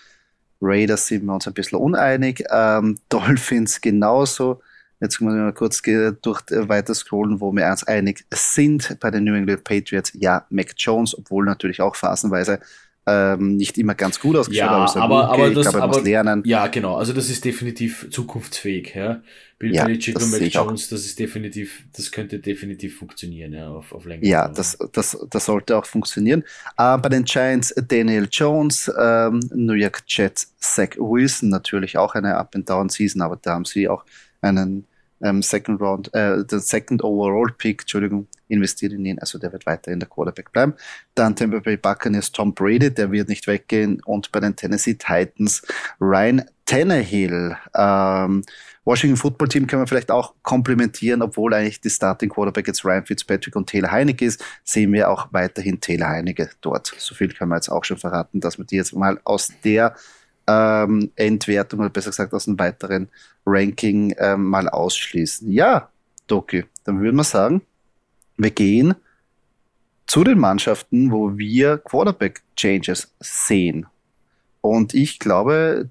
Raiders 0.61 1.07
sind 1.07 1.25
wir 1.25 1.35
uns 1.35 1.47
ein 1.47 1.55
bisschen 1.55 1.79
uneinig. 1.79 2.45
Ähm, 2.51 2.97
Dolphins 3.09 3.81
genauso. 3.81 4.61
Jetzt 5.01 5.21
muss 5.21 5.33
ich 5.33 5.39
mal 5.39 5.53
kurz 5.53 5.83
durch 5.83 6.43
äh, 6.51 6.69
weiter 6.69 6.95
scrollen, 6.95 7.41
wo 7.41 7.53
wir 7.53 7.67
uns 7.71 7.85
einig 7.85 8.25
sind. 8.33 8.97
Bei 9.01 9.11
den 9.11 9.25
New 9.25 9.35
England 9.35 9.65
Patriots, 9.65 10.13
ja, 10.15 10.47
Mac 10.51 10.75
Jones, 10.77 11.17
obwohl 11.17 11.45
natürlich 11.45 11.81
auch 11.81 11.95
phasenweise 11.95 12.61
ähm, 13.09 13.57
nicht 13.57 13.79
immer 13.79 13.95
ganz 13.95 14.21
gut 14.21 14.37
ausgeschaut, 14.37 14.61
ja, 14.61 14.71
aber, 14.71 15.03
aber, 15.03 15.29
aber, 15.31 15.51
das, 15.51 15.67
ich 15.67 15.73
glaube, 15.73 15.79
er 15.79 15.87
muss 15.87 16.05
lernen. 16.05 16.43
Ja, 16.45 16.67
genau. 16.67 16.97
Also 16.97 17.13
das 17.13 17.31
ist 17.31 17.45
definitiv 17.45 18.09
zukunftsfähig. 18.11 18.95
Ja. 18.95 19.23
Bill 19.59 19.75
ja, 19.75 19.85
Belichick 19.85 20.15
und 20.21 20.31
Mac 20.31 20.41
Jones, 20.53 20.89
das 20.89 21.01
ist 21.05 21.19
definitiv, 21.19 21.83
das 21.97 22.13
könnte 22.13 22.39
definitiv 22.39 22.99
funktionieren, 22.99 23.53
ja, 23.55 23.69
auf, 23.69 23.93
auf 23.93 24.05
längere 24.05 24.27
Ja, 24.27 24.49
das, 24.49 24.79
das, 24.93 25.19
das 25.29 25.45
sollte 25.47 25.77
auch 25.77 25.85
funktionieren. 25.85 26.45
Äh, 26.77 26.99
bei 26.99 27.09
den 27.09 27.25
Giants 27.25 27.75
Daniel 27.89 28.29
Jones, 28.31 28.93
ähm, 28.97 29.41
New 29.53 29.73
York 29.73 30.03
Jets 30.07 30.55
Zach 30.59 30.91
Wilson, 30.97 31.49
natürlich 31.49 31.97
auch 31.99 32.15
eine 32.15 32.37
Up-and-Down-Season, 32.37 33.21
aber 33.21 33.37
da 33.41 33.55
haben 33.55 33.65
sie 33.65 33.89
auch 33.89 34.05
einen 34.41 34.87
ähm, 35.23 35.43
Second 35.43 35.81
Round, 35.81 36.15
äh, 36.15 36.45
den 36.45 36.61
Second 36.61 37.03
Overall 37.03 37.53
Pick, 37.57 37.83
Entschuldigung, 37.83 38.27
investiert 38.49 38.93
in 38.93 39.05
ihn, 39.05 39.19
also 39.19 39.39
der 39.39 39.53
wird 39.53 39.67
weiter 39.67 39.91
in 39.91 40.01
der 40.01 40.09
Quarterback 40.09 40.53
bleiben. 40.53 40.75
Dann 41.15 41.37
Tampa 41.37 41.59
Bay 41.59 41.77
Buccaneers 41.77 42.33
Tom 42.33 42.55
Brady, 42.55 42.93
der 42.93 43.11
wird 43.11 43.29
nicht 43.29 43.47
weggehen 43.47 44.01
und 44.05 44.33
bei 44.33 44.41
den 44.41 44.57
Tennessee 44.57 44.95
Titans 44.95 45.63
Ryan 46.01 46.45
Tannehill. 46.65 47.57
Ähm, 47.75 48.45
Washington 48.85 49.19
Football 49.19 49.49
Team 49.49 49.67
kann 49.67 49.81
man 49.81 49.87
vielleicht 49.87 50.11
auch 50.11 50.35
komplementieren, 50.43 51.21
obwohl 51.21 51.53
eigentlich 51.53 51.83
die 51.83 51.91
Starting 51.91 52.31
Quarterback 52.31 52.69
jetzt 52.69 52.87
Ryan 52.87 53.05
Fitzpatrick 53.05 53.55
und 53.55 53.69
Taylor 53.69 53.91
Heinecke 53.91 54.25
ist, 54.25 54.43
sehen 54.65 54.95
wir 54.95 55.11
auch 55.11 55.29
weiterhin 55.31 55.79
Taylor 55.79 56.09
Heinecke 56.09 56.49
dort. 56.63 56.95
So 56.97 57.15
viel 57.15 57.35
kann 57.35 57.51
man 57.51 57.59
jetzt 57.59 57.69
auch 57.69 57.85
schon 57.85 57.99
verraten, 57.99 58.41
dass 58.41 58.57
man 58.57 58.67
die 58.67 58.77
jetzt 58.77 58.95
mal 58.95 59.21
aus 59.25 59.53
der 59.63 59.95
ähm, 60.49 61.13
Endwertung 61.15 61.81
oder 61.81 61.91
besser 61.91 62.11
gesagt 62.11 62.33
aus 62.33 62.49
einem 62.49 62.59
weiteren 62.59 63.09
Ranking 63.47 64.15
ähm, 64.19 64.47
mal 64.47 64.69
ausschließen. 64.69 65.53
Ja, 65.53 65.91
Doki, 66.27 66.65
dann 66.85 67.01
würde 67.01 67.17
man 67.17 67.25
sagen, 67.25 67.63
wir 68.37 68.51
gehen 68.51 68.95
zu 70.07 70.25
den 70.25 70.39
Mannschaften, 70.39 71.13
wo 71.13 71.37
wir 71.37 71.79
Quarterback-Changes 71.79 73.15
sehen. 73.21 73.87
Und 74.63 74.95
ich 74.95 75.19
glaube, 75.19 75.91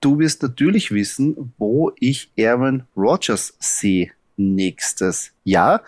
du 0.00 0.18
wirst 0.18 0.42
natürlich 0.42 0.90
wissen, 0.90 1.52
wo 1.58 1.92
ich 2.00 2.32
Aaron 2.38 2.84
Rodgers 2.96 3.54
sehe 3.58 4.10
nächstes 4.36 5.32
Jahr. 5.44 5.82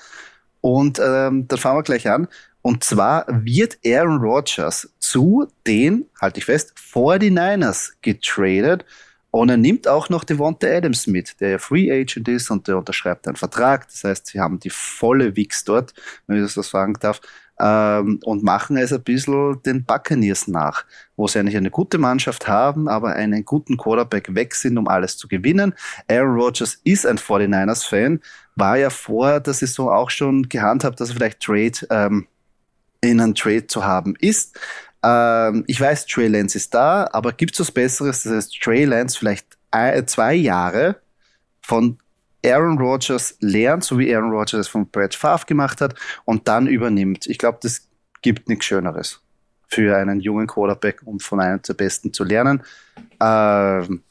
Und 0.61 0.99
ähm, 0.99 1.49
dann 1.49 1.59
fangen 1.59 1.79
wir 1.79 1.83
gleich 1.83 2.09
an. 2.09 2.29
Und 2.63 2.85
zwar 2.85 3.27
wird 3.29 3.79
Aaron 3.87 4.19
Rodgers 4.19 4.93
zu 4.99 5.47
den, 5.67 6.07
halte 6.21 6.39
ich 6.39 6.45
fest, 6.45 6.75
49ers 6.77 7.93
getradet. 8.03 8.85
Und 9.33 9.49
er 9.49 9.57
nimmt 9.57 9.87
auch 9.87 10.09
noch 10.09 10.25
Devonta 10.25 10.67
Adams 10.67 11.07
mit, 11.07 11.41
der 11.41 11.61
Free 11.61 11.91
Agent 11.91 12.27
ist 12.27 12.51
und 12.51 12.67
der 12.67 12.77
unterschreibt 12.79 13.29
einen 13.29 13.37
Vertrag. 13.37 13.87
Das 13.89 14.03
heißt, 14.03 14.27
sie 14.27 14.41
haben 14.41 14.59
die 14.59 14.71
volle 14.71 15.37
Wix 15.37 15.65
dort, 15.65 15.95
wenn 16.27 16.37
ich 16.37 16.43
das 16.43 16.55
so 16.55 16.63
sagen 16.63 16.95
darf, 17.01 17.21
ähm, 17.61 18.19
und 18.25 18.43
machen 18.43 18.77
es 18.77 18.93
ein 18.93 19.03
bisschen 19.03 19.63
den 19.63 19.85
Buccaneers 19.85 20.49
nach, 20.49 20.85
wo 21.17 21.29
sie 21.29 21.39
eigentlich 21.39 21.57
eine 21.57 21.71
gute 21.71 21.99
Mannschaft 21.99 22.49
haben, 22.49 22.89
aber 22.89 23.13
einen 23.13 23.45
guten 23.45 23.77
Quarterback 23.77 24.35
weg 24.35 24.55
sind, 24.55 24.79
um 24.79 24.89
alles 24.89 25.17
zu 25.17 25.29
gewinnen. 25.29 25.75
Aaron 26.09 26.35
Rodgers 26.41 26.81
ist 26.85 27.07
ein 27.07 27.19
49ers-Fan, 27.19 28.21
war 28.57 28.79
ja 28.79 28.91
vor 28.91 29.41
der 29.41 29.55
Saison 29.55 29.91
auch 29.91 30.11
schon 30.11 30.49
gehandhabt, 30.49 31.01
dass 31.01 31.11
er 31.11 31.17
vielleicht 31.17 31.41
Trade 31.41 31.87
ähm, 31.91 32.27
in 33.01 33.21
einen 33.21 33.35
Trade 33.35 33.67
zu 33.67 33.85
haben 33.85 34.15
ist. 34.19 34.59
Ähm, 35.03 35.65
ich 35.67 35.81
weiß, 35.81 36.07
Trey 36.07 36.29
Lance 36.29 36.57
ist 36.57 36.75
da, 36.75 37.09
aber 37.13 37.33
gibt 37.33 37.55
es 37.55 37.61
was 37.61 37.71
Besseres, 37.71 38.23
dass 38.23 38.33
heißt, 38.33 38.61
Trey 38.61 38.85
Lance 38.85 39.19
vielleicht 39.19 39.47
ein, 39.71 40.07
zwei 40.07 40.35
Jahre 40.35 40.97
von 41.63 41.99
Aaron 42.45 42.79
Rodgers 42.79 43.37
lernt, 43.41 43.85
so 43.85 43.99
wie 43.99 44.15
Aaron 44.15 44.31
Rodgers 44.31 44.61
es 44.61 44.69
von 44.69 44.89
Brad 44.91 45.15
Favre 45.15 45.47
gemacht 45.47 45.81
hat, 45.81 45.95
und 46.25 46.49
dann 46.49 46.67
übernimmt. 46.67 47.27
Ich 47.27 47.39
glaube, 47.39 47.59
das 47.63 47.89
gibt 48.23 48.49
nichts 48.49 48.65
Schöneres 48.67 49.21
für 49.69 49.97
einen 49.97 50.21
jungen 50.21 50.47
Quarterback, 50.47 51.03
um 51.05 51.21
von 51.21 51.41
einem 51.41 51.63
der 51.63 51.75
Besten 51.75 52.13
zu 52.13 52.25
lernen. 52.25 52.63
Ähm, 53.21 54.03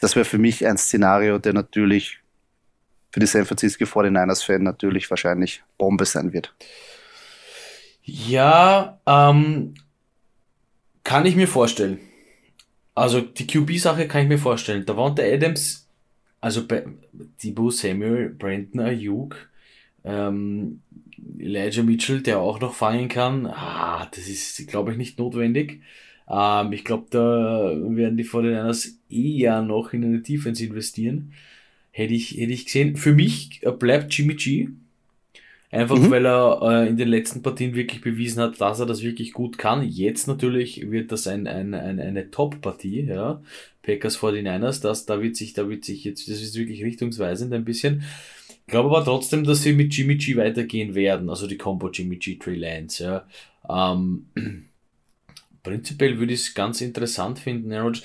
das 0.00 0.16
wäre 0.16 0.24
für 0.24 0.38
mich 0.38 0.66
ein 0.66 0.76
Szenario, 0.76 1.38
der 1.38 1.52
natürlich 1.52 2.20
für 3.12 3.20
die 3.20 3.26
San 3.26 3.46
Francisco 3.46 3.84
49ers-Fan 3.84 4.62
natürlich 4.62 5.08
wahrscheinlich 5.08 5.62
Bombe 5.78 6.04
sein 6.04 6.32
wird. 6.32 6.54
Ja, 8.28 9.00
ähm, 9.06 9.74
kann 11.04 11.26
ich 11.26 11.36
mir 11.36 11.48
vorstellen. 11.48 12.00
Also 12.94 13.20
die 13.20 13.46
QB-Sache 13.46 14.08
kann 14.08 14.22
ich 14.22 14.28
mir 14.28 14.38
vorstellen. 14.38 14.84
Da 14.86 14.96
war 14.96 15.14
der 15.14 15.32
Adams, 15.32 15.88
also 16.40 16.66
bei 16.66 16.84
Debo 17.12 17.70
Samuel, 17.70 18.30
Brandon 18.30 18.80
Ayuk, 18.80 19.50
ähm, 20.04 20.80
Elijah 21.38 21.82
Mitchell, 21.82 22.22
der 22.22 22.40
auch 22.40 22.60
noch 22.60 22.74
fangen 22.74 23.08
kann, 23.08 23.46
ah, 23.46 24.08
das 24.14 24.28
ist, 24.28 24.66
glaube 24.68 24.92
ich, 24.92 24.98
nicht 24.98 25.18
notwendig. 25.18 25.80
Ähm, 26.28 26.72
ich 26.72 26.84
glaube, 26.84 27.06
da 27.10 27.72
werden 27.74 28.16
die 28.16 28.24
49ers 28.24 28.94
eher 29.10 29.62
noch 29.62 29.92
in 29.92 30.04
eine 30.04 30.20
Defense 30.20 30.64
investieren. 30.64 31.32
Hätte 31.90 32.14
ich, 32.14 32.32
hätte 32.32 32.52
ich 32.52 32.66
gesehen. 32.66 32.96
Für 32.96 33.12
mich 33.12 33.60
bleibt 33.78 34.12
Jimmy 34.14 34.34
G 34.34 34.68
Einfach 35.70 35.98
mhm. 35.98 36.10
weil 36.10 36.26
er 36.26 36.60
äh, 36.62 36.88
in 36.88 36.96
den 36.96 37.08
letzten 37.08 37.42
Partien 37.42 37.74
wirklich 37.74 38.00
bewiesen 38.00 38.40
hat, 38.40 38.60
dass 38.60 38.78
er 38.78 38.86
das 38.86 39.02
wirklich 39.02 39.32
gut 39.32 39.58
kann. 39.58 39.82
Jetzt 39.82 40.28
natürlich 40.28 40.90
wird 40.90 41.10
das 41.10 41.26
ein, 41.26 41.46
ein, 41.46 41.74
ein, 41.74 41.98
eine 41.98 42.30
Top-Partie, 42.30 43.02
ja. 43.02 43.42
Packers 43.82 44.18
49ers, 44.18 44.82
das, 44.82 45.06
da 45.06 45.22
wird 45.22 45.36
sich, 45.36 45.52
da 45.52 45.68
wird 45.68 45.84
sich 45.84 46.04
jetzt, 46.04 46.28
das 46.28 46.42
ist 46.42 46.56
wirklich 46.56 46.82
richtungsweisend 46.82 47.52
ein 47.52 47.64
bisschen. 47.64 48.02
Ich 48.48 48.72
glaube 48.72 48.90
aber 48.90 49.04
trotzdem, 49.04 49.44
dass 49.44 49.62
sie 49.62 49.72
mit 49.72 49.94
Jimmy 49.94 50.16
G 50.16 50.36
weitergehen 50.36 50.94
werden, 50.94 51.30
also 51.30 51.46
die 51.46 51.56
Combo 51.56 51.88
Jimmy 51.88 52.16
G 52.16 52.36
Trey 52.36 52.56
Lance, 52.56 53.04
ja. 53.04 53.26
Ähm, 53.68 54.26
prinzipiell 55.62 56.18
würde 56.18 56.32
ich 56.32 56.40
es 56.40 56.54
ganz 56.54 56.80
interessant 56.80 57.38
finden, 57.38 57.72
Aaron. 57.72 57.96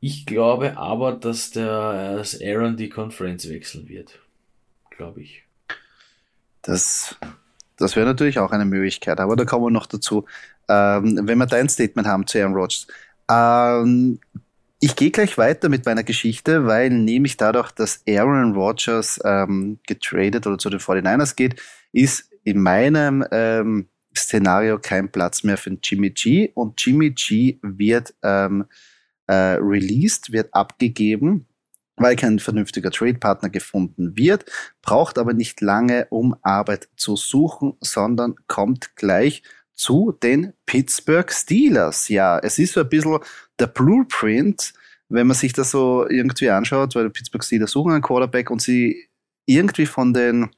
Ich 0.00 0.26
glaube 0.26 0.76
aber, 0.76 1.12
dass 1.12 1.50
der 1.50 2.16
dass 2.16 2.40
Aaron 2.42 2.76
die 2.76 2.88
Conference 2.88 3.48
wechseln 3.48 3.88
wird. 3.88 4.18
Glaube 4.90 5.22
ich. 5.22 5.44
Das, 6.62 7.16
das 7.76 7.96
wäre 7.96 8.06
natürlich 8.06 8.38
auch 8.38 8.52
eine 8.52 8.64
Möglichkeit, 8.64 9.20
aber 9.20 9.36
da 9.36 9.44
kommen 9.44 9.66
wir 9.66 9.70
noch 9.70 9.86
dazu. 9.86 10.24
Ähm, 10.68 11.20
wenn 11.24 11.38
wir 11.38 11.46
dein 11.46 11.68
Statement 11.68 12.06
haben 12.06 12.26
zu 12.26 12.38
Aaron 12.38 12.54
Rodgers. 12.54 12.86
Ähm, 13.30 14.20
ich 14.80 14.96
gehe 14.96 15.10
gleich 15.10 15.38
weiter 15.38 15.68
mit 15.68 15.86
meiner 15.86 16.02
Geschichte, 16.02 16.66
weil 16.66 16.90
nämlich 16.90 17.36
dadurch, 17.36 17.70
dass 17.72 18.02
Aaron 18.08 18.54
Rodgers 18.54 19.20
ähm, 19.24 19.78
getradet 19.86 20.46
oder 20.46 20.58
zu 20.58 20.70
den 20.70 20.80
49ers 20.80 21.36
geht, 21.36 21.60
ist 21.92 22.30
in 22.42 22.60
meinem 22.60 23.24
ähm, 23.30 23.88
Szenario 24.16 24.78
kein 24.78 25.10
Platz 25.10 25.44
mehr 25.44 25.56
für 25.56 25.76
Jimmy 25.82 26.10
G 26.10 26.50
und 26.54 26.84
Jimmy 26.84 27.10
G 27.10 27.58
wird 27.62 28.14
ähm, 28.22 28.66
äh, 29.26 29.56
released, 29.60 30.32
wird 30.32 30.52
abgegeben 30.52 31.46
weil 32.02 32.16
kein 32.16 32.38
vernünftiger 32.38 32.90
Trade-Partner 32.90 33.50
gefunden 33.50 34.16
wird, 34.16 34.44
braucht 34.82 35.18
aber 35.18 35.32
nicht 35.32 35.60
lange, 35.60 36.06
um 36.10 36.36
Arbeit 36.42 36.88
zu 36.96 37.16
suchen, 37.16 37.74
sondern 37.80 38.34
kommt 38.46 38.96
gleich 38.96 39.42
zu 39.74 40.12
den 40.12 40.52
Pittsburgh 40.66 41.30
Steelers. 41.32 42.08
Ja, 42.08 42.38
es 42.38 42.58
ist 42.58 42.74
so 42.74 42.80
ein 42.80 42.88
bisschen 42.88 43.18
der 43.58 43.66
Blueprint, 43.66 44.72
wenn 45.08 45.26
man 45.26 45.36
sich 45.36 45.52
das 45.52 45.70
so 45.70 46.08
irgendwie 46.08 46.50
anschaut, 46.50 46.94
weil 46.94 47.04
die 47.04 47.10
Pittsburgh 47.10 47.44
Steelers 47.44 47.72
suchen 47.72 47.92
einen 47.92 48.02
Quarterback 48.02 48.50
und 48.50 48.62
sie 48.62 49.08
irgendwie 49.46 49.86
von 49.86 50.12
den 50.12 50.50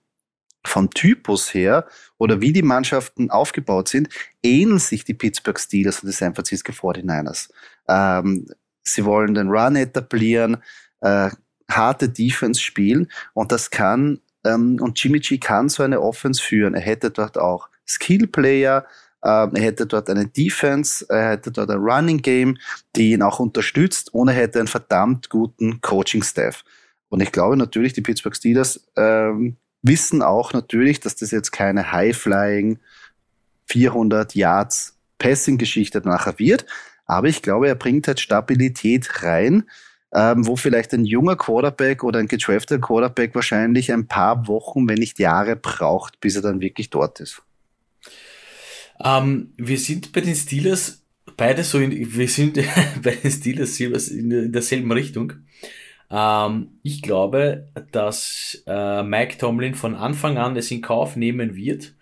vom 0.66 0.90
Typus 0.90 1.52
her 1.52 1.86
oder 2.18 2.40
wie 2.40 2.52
die 2.52 2.62
Mannschaften 2.62 3.30
aufgebaut 3.30 3.88
sind, 3.88 4.08
ähneln 4.42 4.78
sich 4.78 5.04
die 5.04 5.14
Pittsburgh 5.14 5.60
Steelers 5.60 6.00
und 6.00 6.08
die 6.08 6.14
San 6.14 6.34
Francisco 6.34 6.72
49ers. 6.72 7.50
Ähm, 7.88 8.46
sie 8.82 9.04
wollen 9.04 9.34
den 9.34 9.48
Run 9.48 9.76
etablieren, 9.76 10.58
äh, 11.04 11.30
harte 11.70 12.08
Defense 12.08 12.60
spielen 12.60 13.08
und 13.34 13.52
das 13.52 13.70
kann, 13.70 14.20
ähm, 14.44 14.78
und 14.80 15.02
Jimmy 15.02 15.20
G 15.20 15.38
kann 15.38 15.68
so 15.68 15.82
eine 15.82 16.00
Offense 16.00 16.42
führen. 16.42 16.74
Er 16.74 16.80
hätte 16.80 17.10
dort 17.10 17.38
auch 17.38 17.68
Skill-Player, 17.86 18.84
ähm, 19.24 19.50
er 19.54 19.62
hätte 19.62 19.86
dort 19.86 20.10
eine 20.10 20.26
Defense, 20.26 21.06
er 21.08 21.30
hätte 21.30 21.52
dort 21.52 21.70
ein 21.70 21.78
Running 21.78 22.18
Game, 22.18 22.58
die 22.96 23.12
ihn 23.12 23.22
auch 23.22 23.38
unterstützt 23.38 24.12
und 24.12 24.28
er 24.28 24.34
hätte 24.34 24.58
einen 24.58 24.68
verdammt 24.68 25.30
guten 25.30 25.80
Coaching-Staff. 25.80 26.64
Und 27.08 27.20
ich 27.20 27.32
glaube 27.32 27.56
natürlich, 27.56 27.92
die 27.92 28.02
Pittsburgh 28.02 28.34
Steelers 28.34 28.88
ähm, 28.96 29.56
wissen 29.82 30.22
auch 30.22 30.52
natürlich, 30.52 31.00
dass 31.00 31.16
das 31.16 31.30
jetzt 31.30 31.52
keine 31.52 31.92
High-Flying 31.92 32.78
400 33.66 34.34
Yards 34.34 34.98
Passing-Geschichte 35.18 36.02
nachher 36.04 36.38
wird, 36.38 36.66
Aber 37.06 37.28
ich 37.28 37.42
glaube, 37.42 37.68
er 37.68 37.74
bringt 37.74 38.08
halt 38.08 38.20
Stabilität 38.20 39.22
rein, 39.22 39.64
ähm, 40.14 40.46
wo 40.46 40.56
vielleicht 40.56 40.92
ein 40.92 41.04
junger 41.04 41.36
Quarterback 41.36 42.04
oder 42.04 42.20
ein 42.20 42.28
gedrafteter 42.28 42.80
Quarterback 42.80 43.34
wahrscheinlich 43.34 43.92
ein 43.92 44.06
paar 44.06 44.46
Wochen, 44.46 44.88
wenn 44.88 44.98
nicht 44.98 45.18
Jahre 45.18 45.56
braucht, 45.56 46.20
bis 46.20 46.36
er 46.36 46.42
dann 46.42 46.60
wirklich 46.60 46.90
dort 46.90 47.20
ist. 47.20 47.42
Ähm, 49.04 49.52
wir 49.56 49.78
sind 49.78 50.12
bei 50.12 50.20
den 50.20 50.36
Steelers 50.36 51.02
beide 51.36 51.64
so 51.64 51.78
in, 51.78 52.14
wir 52.14 52.28
sind 52.28 52.54
bei 53.02 53.16
den 53.16 53.30
Steelers 53.30 54.08
in 54.08 54.52
derselben 54.52 54.92
Richtung. 54.92 55.32
Ähm, 56.10 56.78
ich 56.82 57.02
glaube, 57.02 57.68
dass 57.90 58.62
äh, 58.66 59.02
Mike 59.02 59.38
Tomlin 59.38 59.74
von 59.74 59.96
Anfang 59.96 60.38
an 60.38 60.56
es 60.56 60.70
in 60.70 60.80
Kauf 60.80 61.16
nehmen 61.16 61.56
wird, 61.56 61.94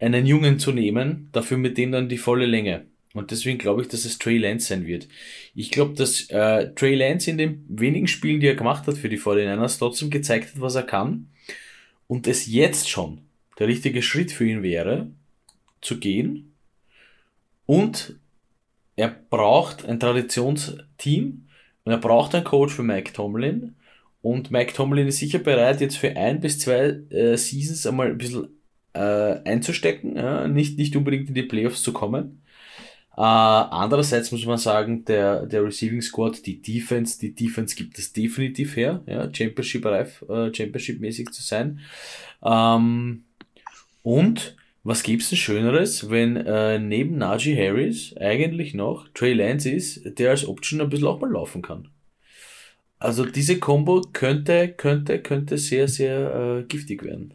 einen 0.00 0.26
Jungen 0.26 0.58
zu 0.58 0.72
nehmen, 0.72 1.28
dafür 1.32 1.58
mit 1.58 1.78
dem 1.78 1.92
dann 1.92 2.08
die 2.08 2.18
volle 2.18 2.46
Länge. 2.46 2.86
Und 3.16 3.30
deswegen 3.30 3.58
glaube 3.58 3.82
ich, 3.82 3.88
dass 3.88 4.04
es 4.04 4.18
Trey 4.18 4.38
Lance 4.38 4.66
sein 4.66 4.86
wird. 4.86 5.08
Ich 5.54 5.70
glaube, 5.70 5.94
dass 5.94 6.28
äh, 6.30 6.72
Trey 6.74 6.94
Lance 6.94 7.30
in 7.30 7.38
den 7.38 7.64
wenigen 7.68 8.08
Spielen, 8.08 8.40
die 8.40 8.46
er 8.46 8.54
gemacht 8.54 8.86
hat 8.86 8.98
für 8.98 9.08
die 9.08 9.18
49ers, 9.18 9.78
trotzdem 9.78 10.10
gezeigt 10.10 10.54
hat, 10.54 10.60
was 10.60 10.74
er 10.74 10.82
kann. 10.82 11.28
Und 12.06 12.26
es 12.26 12.46
jetzt 12.46 12.88
schon 12.90 13.22
der 13.58 13.68
richtige 13.68 14.02
Schritt 14.02 14.32
für 14.32 14.46
ihn 14.46 14.62
wäre, 14.62 15.10
zu 15.80 15.98
gehen. 15.98 16.52
Und 17.64 18.16
er 18.96 19.08
braucht 19.08 19.84
ein 19.86 19.98
Traditionsteam 19.98 21.48
und 21.84 21.92
er 21.92 21.98
braucht 21.98 22.34
einen 22.34 22.44
Coach 22.44 22.74
für 22.74 22.82
Mike 22.82 23.12
Tomlin. 23.12 23.76
Und 24.22 24.50
Mike 24.50 24.74
Tomlin 24.74 25.06
ist 25.06 25.18
sicher 25.18 25.38
bereit, 25.38 25.80
jetzt 25.80 25.98
für 25.98 26.16
ein 26.16 26.40
bis 26.40 26.58
zwei 26.58 27.00
äh, 27.10 27.36
Seasons 27.36 27.86
einmal 27.86 28.08
ein 28.08 28.18
bisschen 28.18 28.48
äh, 28.92 29.40
einzustecken, 29.44 30.16
ja? 30.16 30.48
nicht, 30.48 30.78
nicht 30.78 30.96
unbedingt 30.96 31.28
in 31.28 31.34
die 31.34 31.42
Playoffs 31.42 31.82
zu 31.82 31.92
kommen. 31.92 32.42
Äh, 33.16 33.20
andererseits 33.20 34.30
muss 34.30 34.44
man 34.44 34.58
sagen, 34.58 35.04
der, 35.06 35.46
der 35.46 35.64
Receiving 35.64 36.02
Squad, 36.02 36.44
die 36.44 36.60
Defense, 36.60 37.18
die 37.18 37.34
Defense 37.34 37.74
gibt 37.74 37.98
es 37.98 38.12
definitiv 38.12 38.76
her, 38.76 39.02
ja, 39.06 39.32
Championship-reif, 39.32 40.22
äh, 40.28 40.52
Championship-mäßig 40.52 41.30
zu 41.30 41.42
sein. 41.42 41.80
Ähm, 42.44 43.24
und 44.02 44.56
was 44.84 45.02
gibt's 45.02 45.30
denn 45.30 45.38
Schöneres, 45.38 46.10
wenn 46.10 46.36
äh, 46.36 46.78
neben 46.78 47.16
Najee 47.16 47.56
Harris 47.56 48.14
eigentlich 48.18 48.74
noch 48.74 49.08
Trey 49.14 49.32
Lance 49.32 49.70
ist, 49.70 50.18
der 50.18 50.30
als 50.30 50.46
Option 50.46 50.82
ein 50.82 50.90
bisschen 50.90 51.08
auch 51.08 51.20
mal 51.20 51.32
laufen 51.32 51.62
kann? 51.62 51.88
Also 52.98 53.24
diese 53.24 53.58
Combo 53.58 54.02
könnte, 54.12 54.68
könnte, 54.68 55.20
könnte 55.20 55.56
sehr, 55.56 55.88
sehr 55.88 56.60
äh, 56.60 56.62
giftig 56.64 57.02
werden 57.02 57.34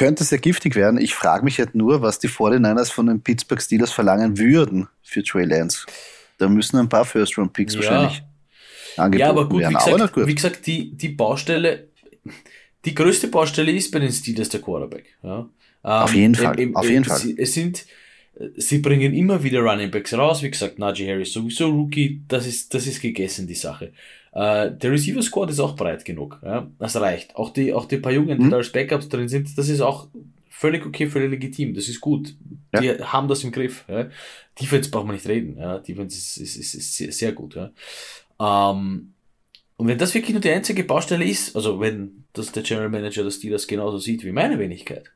könnte 0.00 0.24
sehr 0.24 0.38
giftig 0.38 0.76
werden. 0.76 0.98
Ich 0.98 1.14
frage 1.14 1.44
mich 1.44 1.58
halt 1.58 1.74
nur, 1.74 2.00
was 2.00 2.18
die 2.18 2.28
49ers 2.28 2.90
von 2.90 3.04
den 3.04 3.20
Pittsburgh 3.20 3.60
Steelers 3.60 3.92
verlangen 3.92 4.38
würden 4.38 4.88
für 5.02 5.22
Trey 5.22 5.44
Lance. 5.44 5.84
Da 6.38 6.48
müssen 6.48 6.78
ein 6.78 6.88
paar 6.88 7.04
First-Round-Picks 7.04 7.74
ja. 7.74 7.80
wahrscheinlich 7.80 8.22
angeboten 8.96 9.20
ja, 9.20 9.28
aber 9.28 9.46
gut, 9.46 9.60
werden. 9.60 9.74
Wie 9.74 9.92
gesagt, 9.92 10.14
gut. 10.14 10.26
wie 10.26 10.34
gesagt, 10.34 10.66
die, 10.66 10.96
die 10.96 11.10
Baustelle, 11.10 11.88
die 12.86 12.94
größte 12.94 13.28
Baustelle 13.28 13.72
ist 13.72 13.90
bei 13.90 13.98
den 13.98 14.10
Steelers 14.10 14.48
der 14.48 14.62
Quarterback. 14.62 15.04
Ja. 15.22 15.46
Auf 15.82 16.14
jeden 16.14 16.34
ähm, 16.34 16.40
Fall, 16.40 16.60
ähm, 16.60 16.76
auf 16.76 16.88
jeden 16.88 17.04
Fall. 17.04 17.34
Es 17.36 17.52
sind, 17.52 17.84
sie 18.56 18.78
bringen 18.78 19.12
immer 19.12 19.42
wieder 19.42 19.60
Running 19.60 19.90
Backs 19.90 20.14
raus. 20.14 20.42
Wie 20.42 20.50
gesagt, 20.50 20.78
Najee 20.78 21.10
Harris 21.10 21.34
sowieso 21.34 21.68
Rookie, 21.68 22.22
das 22.26 22.46
ist, 22.46 22.72
das 22.72 22.86
ist 22.86 23.02
gegessen, 23.02 23.46
die 23.46 23.54
Sache. 23.54 23.92
Äh, 24.32 24.72
der 24.72 24.92
Receiver 24.92 25.22
Squad 25.22 25.50
ist 25.50 25.60
auch 25.60 25.76
breit 25.76 26.04
genug. 26.04 26.40
Ja? 26.44 26.70
Das 26.78 26.96
reicht. 26.96 27.36
Auch 27.36 27.50
die, 27.50 27.72
auch 27.72 27.86
die 27.86 27.98
paar 27.98 28.12
Jungen, 28.12 28.38
die 28.38 28.44
mhm. 28.44 28.50
da 28.50 28.58
als 28.58 28.70
Backups 28.70 29.08
drin 29.08 29.28
sind, 29.28 29.56
das 29.58 29.68
ist 29.68 29.80
auch 29.80 30.08
völlig 30.48 30.86
okay, 30.86 31.06
völlig 31.08 31.30
legitim. 31.30 31.74
Das 31.74 31.88
ist 31.88 32.00
gut. 32.00 32.34
Ja. 32.74 32.80
Die 32.80 33.02
haben 33.02 33.28
das 33.28 33.42
im 33.42 33.50
Griff. 33.50 33.84
Ja? 33.88 34.08
Defense 34.60 34.90
braucht 34.90 35.06
man 35.06 35.14
nicht 35.14 35.26
reden. 35.26 35.58
Ja? 35.58 35.78
Defense 35.78 36.16
ist, 36.16 36.36
ist, 36.36 36.56
ist, 36.56 36.74
ist 36.74 36.96
sehr, 36.96 37.12
sehr 37.12 37.32
gut. 37.32 37.56
Ja? 37.56 37.70
Ähm, 38.38 39.14
und 39.76 39.88
wenn 39.88 39.98
das 39.98 40.14
wirklich 40.14 40.32
nur 40.32 40.42
die 40.42 40.50
einzige 40.50 40.84
Baustelle 40.84 41.24
ist, 41.24 41.56
also 41.56 41.80
wenn 41.80 42.24
das 42.34 42.52
der 42.52 42.62
General 42.62 42.90
Manager 42.90 43.24
das 43.24 43.40
die 43.40 43.48
das 43.48 43.66
genauso 43.66 43.98
sieht 43.98 44.24
wie 44.24 44.32
meine 44.32 44.58
Wenigkeit, 44.58 45.10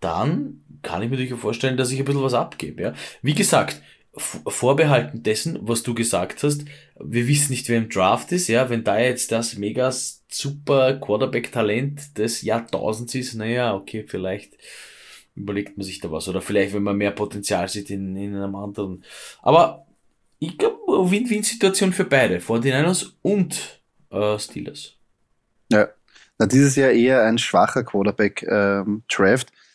dann 0.00 0.62
kann 0.82 1.02
ich 1.02 1.10
mir 1.10 1.16
durchaus 1.16 1.40
vorstellen, 1.40 1.76
dass 1.76 1.92
ich 1.92 1.98
ein 1.98 2.04
bisschen 2.04 2.22
was 2.22 2.34
abgebe. 2.34 2.82
Ja? 2.82 2.94
Wie 3.22 3.34
gesagt, 3.34 3.82
vorbehalten 4.16 5.22
dessen, 5.22 5.58
was 5.62 5.82
du 5.82 5.94
gesagt 5.94 6.42
hast, 6.42 6.64
wir 6.98 7.28
wissen 7.28 7.52
nicht, 7.52 7.68
wer 7.68 7.78
im 7.78 7.88
Draft 7.88 8.32
ist, 8.32 8.48
ja, 8.48 8.70
wenn 8.70 8.84
da 8.84 8.98
jetzt 8.98 9.30
das 9.32 9.56
mega 9.56 9.92
super 10.28 10.94
Quarterback-Talent 10.94 12.16
des 12.16 12.42
Jahrtausends 12.42 13.14
ist, 13.14 13.34
naja, 13.34 13.74
okay, 13.74 14.04
vielleicht 14.06 14.54
überlegt 15.34 15.76
man 15.76 15.84
sich 15.84 16.00
da 16.00 16.10
was. 16.10 16.28
Oder 16.28 16.40
vielleicht, 16.40 16.74
wenn 16.74 16.82
man 16.82 16.96
mehr 16.96 17.10
Potenzial 17.10 17.68
sieht 17.68 17.90
in, 17.90 18.16
in 18.16 18.34
einem 18.34 18.54
anderen. 18.54 19.04
Aber 19.42 19.86
ich 20.38 20.56
glaube, 20.56 21.10
Win-Win-Situation 21.10 21.92
für 21.92 22.04
beide, 22.04 22.38
49ers 22.38 23.12
und 23.22 23.80
äh, 24.10 24.38
Steelers. 24.38 24.94
Ja, 25.70 25.88
na, 26.38 26.46
dieses 26.46 26.76
Jahr 26.76 26.90
eher 26.90 27.24
ein 27.24 27.38
schwacher 27.38 27.84
Quarterback-Draft. 27.84 29.48
Ähm, 29.50 29.65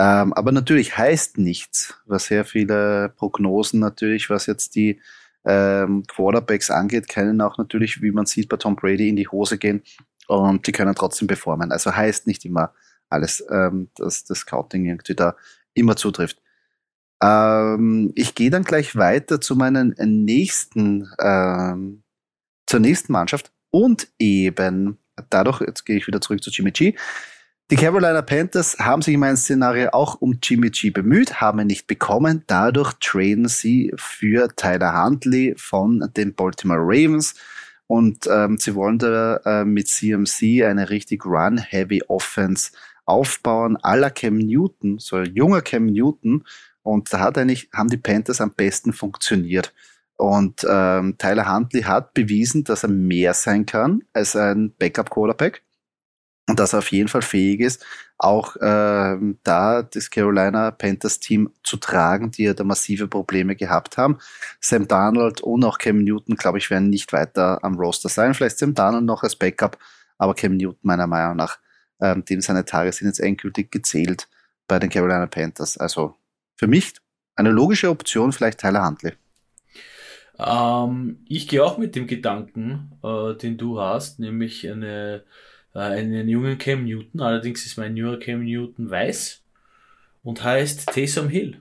ähm, 0.00 0.32
aber 0.32 0.50
natürlich 0.50 0.96
heißt 0.96 1.36
nichts, 1.36 1.94
was 2.06 2.24
sehr 2.24 2.46
viele 2.46 3.10
Prognosen 3.10 3.80
natürlich, 3.80 4.30
was 4.30 4.46
jetzt 4.46 4.74
die 4.74 4.98
ähm, 5.44 6.04
Quarterbacks 6.06 6.70
angeht, 6.70 7.06
können 7.06 7.42
auch 7.42 7.58
natürlich, 7.58 8.00
wie 8.00 8.10
man 8.10 8.24
sieht, 8.24 8.48
bei 8.48 8.56
Tom 8.56 8.76
Brady 8.76 9.10
in 9.10 9.16
die 9.16 9.28
Hose 9.28 9.58
gehen 9.58 9.82
und 10.26 10.66
die 10.66 10.72
können 10.72 10.94
trotzdem 10.94 11.28
performen. 11.28 11.70
Also 11.70 11.94
heißt 11.94 12.26
nicht 12.26 12.46
immer 12.46 12.72
alles, 13.10 13.44
ähm, 13.50 13.90
dass 13.94 14.24
das 14.24 14.38
Scouting 14.38 14.86
irgendwie 14.86 15.14
da 15.14 15.36
immer 15.74 15.96
zutrifft. 15.96 16.40
Ähm, 17.22 18.12
ich 18.14 18.34
gehe 18.34 18.48
dann 18.48 18.64
gleich 18.64 18.96
weiter 18.96 19.38
zu 19.38 19.54
meinen 19.54 19.94
nächsten, 19.98 21.10
ähm, 21.20 22.04
zur 22.66 22.80
nächsten 22.80 23.12
Mannschaft 23.12 23.52
und 23.68 24.08
eben 24.18 24.96
dadurch, 25.28 25.60
jetzt 25.60 25.84
gehe 25.84 25.98
ich 25.98 26.06
wieder 26.06 26.22
zurück 26.22 26.42
zu 26.42 26.48
Jimmy 26.48 26.70
G. 26.70 26.94
Die 27.70 27.76
Carolina 27.76 28.20
Panthers 28.20 28.76
haben 28.80 29.00
sich 29.00 29.14
in 29.14 29.20
meinem 29.20 29.36
Szenario 29.36 29.90
auch 29.92 30.20
um 30.20 30.40
Jimmy 30.42 30.70
G 30.70 30.90
bemüht, 30.90 31.40
haben 31.40 31.60
ihn 31.60 31.68
nicht 31.68 31.86
bekommen. 31.86 32.42
Dadurch 32.48 32.94
traden 32.94 33.46
sie 33.46 33.92
für 33.94 34.48
Tyler 34.56 35.04
Huntley 35.04 35.54
von 35.56 36.10
den 36.16 36.34
Baltimore 36.34 36.80
Ravens. 36.80 37.36
Und 37.86 38.26
ähm, 38.28 38.58
sie 38.58 38.74
wollen 38.74 38.98
da 38.98 39.36
äh, 39.44 39.64
mit 39.64 39.86
CMC 39.86 40.64
eine 40.64 40.90
richtig 40.90 41.24
Run-Heavy 41.24 42.02
Offense 42.08 42.72
aufbauen, 43.04 43.76
aller 43.76 44.10
Cam 44.10 44.38
Newton, 44.38 44.98
so 44.98 45.16
ein 45.16 45.32
junger 45.32 45.62
Cam 45.62 45.86
Newton. 45.86 46.44
Und 46.82 47.12
da 47.12 47.20
hat 47.20 47.38
eigentlich, 47.38 47.68
haben 47.72 47.88
die 47.88 47.98
Panthers 47.98 48.40
am 48.40 48.50
besten 48.50 48.92
funktioniert. 48.92 49.72
Und 50.16 50.66
ähm, 50.68 51.14
Tyler 51.18 51.54
Huntley 51.54 51.82
hat 51.82 52.14
bewiesen, 52.14 52.64
dass 52.64 52.82
er 52.82 52.90
mehr 52.90 53.32
sein 53.32 53.64
kann 53.64 54.02
als 54.12 54.34
ein 54.34 54.74
Backup-Quarterback 54.76 55.62
und 56.50 56.58
dass 56.58 56.72
er 56.72 56.80
auf 56.80 56.90
jeden 56.90 57.08
Fall 57.08 57.22
fähig 57.22 57.60
ist, 57.60 57.86
auch 58.18 58.56
äh, 58.56 59.16
da 59.44 59.82
das 59.82 60.10
Carolina 60.10 60.72
Panthers 60.72 61.20
Team 61.20 61.50
zu 61.62 61.76
tragen, 61.76 62.32
die 62.32 62.42
ja 62.42 62.54
da 62.54 62.64
massive 62.64 63.06
Probleme 63.06 63.54
gehabt 63.54 63.96
haben. 63.96 64.18
Sam 64.60 64.88
Darnold 64.88 65.40
und 65.40 65.64
auch 65.64 65.78
Cam 65.78 66.02
Newton, 66.02 66.34
glaube 66.34 66.58
ich, 66.58 66.68
werden 66.68 66.90
nicht 66.90 67.12
weiter 67.12 67.62
am 67.62 67.78
Roster 67.78 68.08
sein. 68.08 68.34
Vielleicht 68.34 68.58
Sam 68.58 68.74
Darnold 68.74 69.04
noch 69.04 69.22
als 69.22 69.36
Backup, 69.36 69.78
aber 70.18 70.34
Cam 70.34 70.56
Newton 70.56 70.80
meiner 70.82 71.06
Meinung 71.06 71.36
nach, 71.36 71.58
ähm, 72.00 72.24
dem 72.24 72.40
seine 72.40 72.64
Tage 72.64 72.92
sind 72.92 73.06
jetzt 73.06 73.20
endgültig 73.20 73.70
gezählt 73.70 74.28
bei 74.66 74.78
den 74.78 74.90
Carolina 74.90 75.26
Panthers. 75.26 75.78
Also 75.78 76.16
für 76.56 76.66
mich 76.66 76.94
eine 77.36 77.50
logische 77.50 77.90
Option, 77.90 78.32
vielleicht 78.32 78.58
Tyler 78.58 78.84
Huntley. 78.84 79.12
Ähm, 80.36 81.24
ich 81.28 81.46
gehe 81.46 81.64
auch 81.64 81.78
mit 81.78 81.94
dem 81.94 82.08
Gedanken, 82.08 82.98
äh, 83.04 83.34
den 83.34 83.56
du 83.56 83.80
hast, 83.80 84.18
nämlich 84.18 84.68
eine 84.68 85.22
einen 85.72 86.28
jungen 86.28 86.58
Cam 86.58 86.84
Newton. 86.84 87.20
Allerdings 87.20 87.66
ist 87.66 87.76
mein 87.76 87.96
junger 87.96 88.18
Cam 88.18 88.44
Newton 88.44 88.90
weiß 88.90 89.42
und 90.22 90.42
heißt 90.42 90.86
Taysom 90.86 91.28
Hill. 91.28 91.60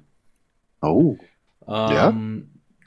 Oh. 0.82 1.18
Ähm, 1.68 1.68
ja. 1.68 2.14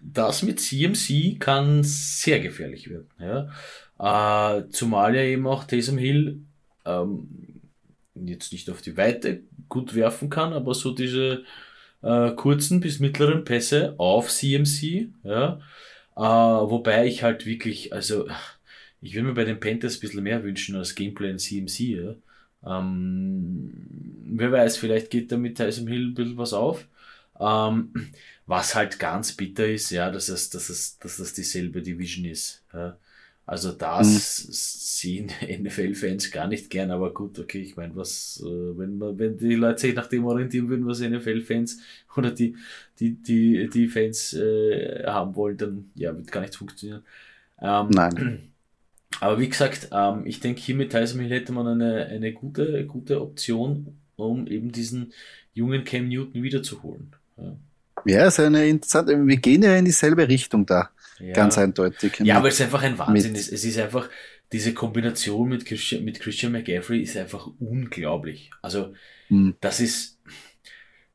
Das 0.01 0.43
mit 0.43 0.61
CMC 0.61 1.39
kann 1.39 1.83
sehr 1.85 2.41
gefährlich 2.41 2.91
werden. 2.91 3.09
Ja? 3.19 4.59
Äh, 4.59 4.69
zumal 4.71 5.15
ja 5.15 5.23
eben 5.23 5.47
auch 5.47 5.65
Taysom 5.65 5.99
Hill 5.99 6.41
ähm, 6.85 7.61
jetzt 8.15 8.53
nicht 8.53 8.69
auf 8.69 8.83
die 8.83 8.97
Weite 8.97 9.43
gut 9.69 9.95
werfen 9.95 10.29
kann, 10.29 10.53
aber 10.53 10.75
so 10.75 10.93
diese 10.93 11.45
äh, 12.03 12.33
kurzen 12.33 12.81
bis 12.81 12.99
mittleren 12.99 13.45
Pässe 13.45 13.95
auf 13.99 14.29
CMC. 14.29 15.11
Ja? 15.23 15.61
Äh, 16.17 16.21
wobei 16.21 17.07
ich 17.07 17.23
halt 17.23 17.47
wirklich, 17.47 17.93
also 17.93 18.27
ich 19.03 19.15
würde 19.15 19.29
mir 19.29 19.35
bei 19.35 19.45
den 19.45 19.61
Panthers 19.61 19.97
ein 19.97 20.01
bisschen 20.01 20.23
mehr 20.23 20.43
wünschen 20.45 20.77
als 20.77 20.95
Gameplay 20.95 21.31
in 21.31 21.39
CMC. 21.39 21.81
Ja. 21.81 22.15
Ähm, 22.65 23.73
wer 24.25 24.53
weiß, 24.53 24.77
vielleicht 24.77 25.11
geht 25.11 25.33
da 25.33 25.37
mit 25.37 25.57
Tyson 25.57 25.89
Hill 25.89 26.09
ein 26.09 26.15
bisschen 26.15 26.39
was 26.39 26.53
auf. 26.53 26.87
Ähm, 27.39 27.93
was 28.47 28.75
halt 28.75 28.99
ganz 28.99 29.33
bitter 29.33 29.67
ist, 29.67 29.91
ja, 29.91 30.11
dass 30.11 30.29
es, 30.29 30.51
dass 30.51 30.69
es, 30.69 30.99
dass 30.99 31.17
das 31.17 31.33
dieselbe 31.33 31.83
Division 31.83 32.25
ist. 32.27 32.63
Ja. 32.73 32.97
Also 33.45 33.73
das 33.73 34.47
mhm. 34.47 34.53
sehen 34.53 35.33
NFL-Fans 35.65 36.31
gar 36.31 36.47
nicht 36.47 36.71
gern, 36.71 36.93
aber 36.93 37.13
gut, 37.13 37.39
okay, 37.41 37.61
ich 37.61 37.77
meine, 37.77 37.97
was, 37.97 38.41
äh, 38.45 38.79
wenn 38.79 38.99
man, 38.99 39.19
wenn 39.19 39.37
die 39.37 39.57
Leute 39.57 39.81
sich 39.81 39.95
nach 39.97 40.07
dem 40.07 40.25
orientieren 40.25 40.69
würden, 40.69 40.87
was 40.87 41.01
NFL-Fans 41.01 41.81
oder 42.17 42.31
die, 42.31 42.55
die, 43.01 43.15
die, 43.15 43.69
die 43.69 43.89
Fans 43.89 44.33
äh, 44.35 45.05
haben 45.07 45.35
wollen, 45.35 45.57
dann 45.57 45.91
ja, 45.97 46.17
wird 46.17 46.31
gar 46.31 46.41
nichts 46.41 46.57
funktionieren. 46.57 47.03
Ähm, 47.61 47.89
Nein. 47.91 48.49
Aber 49.21 49.39
wie 49.39 49.49
gesagt, 49.49 49.89
ähm, 49.93 50.23
ich 50.27 50.41
denke, 50.41 50.61
hier 50.61 50.75
mit 50.75 50.91
Tyson 50.91 51.21
Hill 51.21 51.31
hätte 51.31 51.53
man 51.53 51.67
eine, 51.67 52.07
eine 52.07 52.33
gute, 52.33 52.87
gute 52.87 53.21
Option, 53.21 53.99
um 54.17 54.47
eben 54.47 54.73
diesen 54.73 55.13
jungen 55.55 55.85
Cam 55.85 56.09
Newton 56.09 56.43
wiederzuholen. 56.43 57.15
Ja. 57.37 57.57
Ja, 58.05 58.27
ist 58.27 58.41
eine 58.41 58.67
interessante, 58.67 59.27
wir 59.27 59.37
gehen 59.37 59.63
ja 59.63 59.77
in 59.77 59.85
dieselbe 59.85 60.27
Richtung 60.29 60.67
da. 60.67 60.91
Ja. 61.21 61.35
Ganz 61.35 61.57
eindeutig. 61.57 62.19
Ja, 62.21 62.39
aber 62.39 62.49
es 62.49 62.55
ist 62.55 62.63
einfach 62.63 62.83
ein 62.83 62.99
Wahnsinn. 62.99 63.35
Es, 63.37 63.49
es 63.49 63.65
ist 63.65 63.79
einfach, 63.79 64.09
diese 64.51 64.75
Kombination 64.75 65.49
mit 65.49 65.65
Christian, 65.65 66.05
mit 66.05 66.19
Christian 66.19 66.53
McCaffrey 66.53 67.01
ist 67.01 67.17
einfach 67.17 67.49
unglaublich. 67.61 68.51
Also, 68.61 68.95
mhm. 69.29 69.55
das 69.61 69.81
ist, 69.81 70.19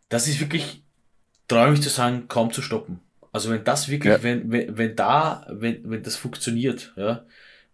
das 0.07 0.27
ist 0.27 0.39
wirklich, 0.39 0.81
traue 1.47 1.71
mich 1.71 1.81
zu 1.81 1.89
sagen, 1.89 2.27
kaum 2.27 2.53
zu 2.53 2.61
stoppen. 2.61 2.99
Also, 3.33 3.49
wenn 3.49 3.63
das 3.63 3.89
wirklich, 3.89 4.13
ja. 4.13 4.23
wenn, 4.23 4.49
wenn, 4.51 4.77
wenn 4.77 4.95
da, 4.95 5.45
wenn, 5.49 5.89
wenn 5.89 6.03
das 6.03 6.15
funktioniert, 6.15 6.93
ja, 6.95 7.25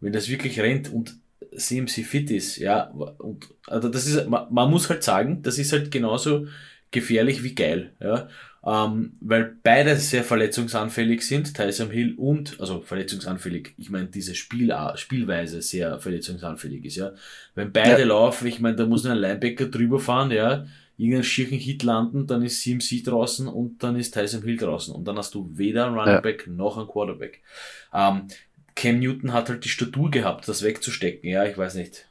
wenn 0.04 0.14
das 0.14 0.30
wirklich 0.30 0.60
rennt 0.60 0.92
und 0.92 1.16
CMC 1.56 2.04
fit 2.04 2.32
ist, 2.32 2.58
ja, 2.58 2.86
und, 2.90 3.48
also 3.68 3.90
das 3.90 4.06
ist, 4.06 4.28
man, 4.28 4.48
man 4.52 4.70
muss 4.70 4.90
halt 4.90 5.04
sagen, 5.04 5.42
das 5.42 5.58
ist 5.58 5.72
halt 5.72 5.92
genauso 5.92 6.48
gefährlich 6.92 7.44
wie 7.44 7.56
geil, 7.56 7.92
ja. 8.00 8.28
Ähm, 8.66 9.18
weil 9.20 9.58
beide 9.62 9.98
sehr 9.98 10.24
verletzungsanfällig 10.24 11.22
sind, 11.28 11.54
Tyson 11.54 11.92
Hill 11.92 12.16
und, 12.16 12.60
also 12.62 12.80
verletzungsanfällig, 12.80 13.74
ich 13.78 13.90
meine, 13.90 14.08
diese 14.08 14.36
Spiel, 14.36 14.74
Spielweise 14.96 15.62
sehr 15.62 16.00
verletzungsanfällig 16.00 16.86
ist, 16.86 16.96
ja. 16.96 17.12
Wenn 17.56 17.72
beide 17.72 18.02
ja. 18.02 18.08
laufen, 18.08 18.48
ich 18.48 18.60
meine, 18.60 18.76
da 18.78 18.86
muss 18.86 19.06
ein 19.06 19.18
Linebacker 19.18 19.66
drüber 19.66 20.00
fahren, 20.00 20.32
ja, 20.32 20.66
irgendeinen 20.98 21.24
schirchen 21.24 21.58
Hit 21.58 21.84
landen, 21.84 22.28
dann 22.28 22.44
ist 22.44 22.62
CMC 22.62 23.04
draußen 23.04 23.48
und 23.48 23.84
dann 23.84 23.96
ist 23.96 24.14
Tyson 24.14 24.44
Hill 24.44 24.58
draußen 24.58 24.94
und 24.94 25.06
dann 25.06 25.18
hast 25.18 25.34
du 25.34 25.50
weder 25.54 25.88
einen 25.88 25.98
Running 25.98 26.22
Back 26.22 26.46
ja. 26.46 26.54
noch 26.54 26.78
einen 26.78 26.88
Quarterback. 26.88 27.42
Ähm, 27.94 28.28
Cam 28.76 29.00
Newton 29.00 29.34
hat 29.34 29.50
halt 29.50 29.64
die 29.66 29.70
Statur 29.70 30.12
gehabt, 30.12 30.48
das 30.48 30.64
wegzustecken, 30.64 31.30
ja, 31.30 31.46
ich 31.46 31.58
weiß 31.58 31.76
nicht, 31.76 32.06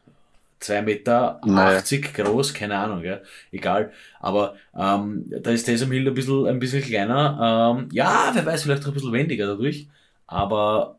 2 0.60 0.82
Meter 0.82 1.40
naja. 1.44 1.78
80 1.78 2.14
groß, 2.14 2.54
keine 2.54 2.76
Ahnung, 2.78 3.04
ja, 3.04 3.20
egal. 3.50 3.92
Aber 4.20 4.56
ähm, 4.76 5.24
da 5.28 5.50
ist 5.50 5.64
Taysom 5.64 5.90
Hill 5.90 6.06
ein 6.08 6.14
bisschen, 6.14 6.46
ein 6.46 6.58
bisschen 6.60 6.82
kleiner. 6.82 7.76
Ähm, 7.78 7.88
ja, 7.92 8.30
wer 8.32 8.46
weiß, 8.46 8.62
vielleicht 8.62 8.84
auch 8.84 8.88
ein 8.88 8.94
bisschen 8.94 9.12
wendiger 9.12 9.46
dadurch. 9.46 9.88
Aber 10.26 10.98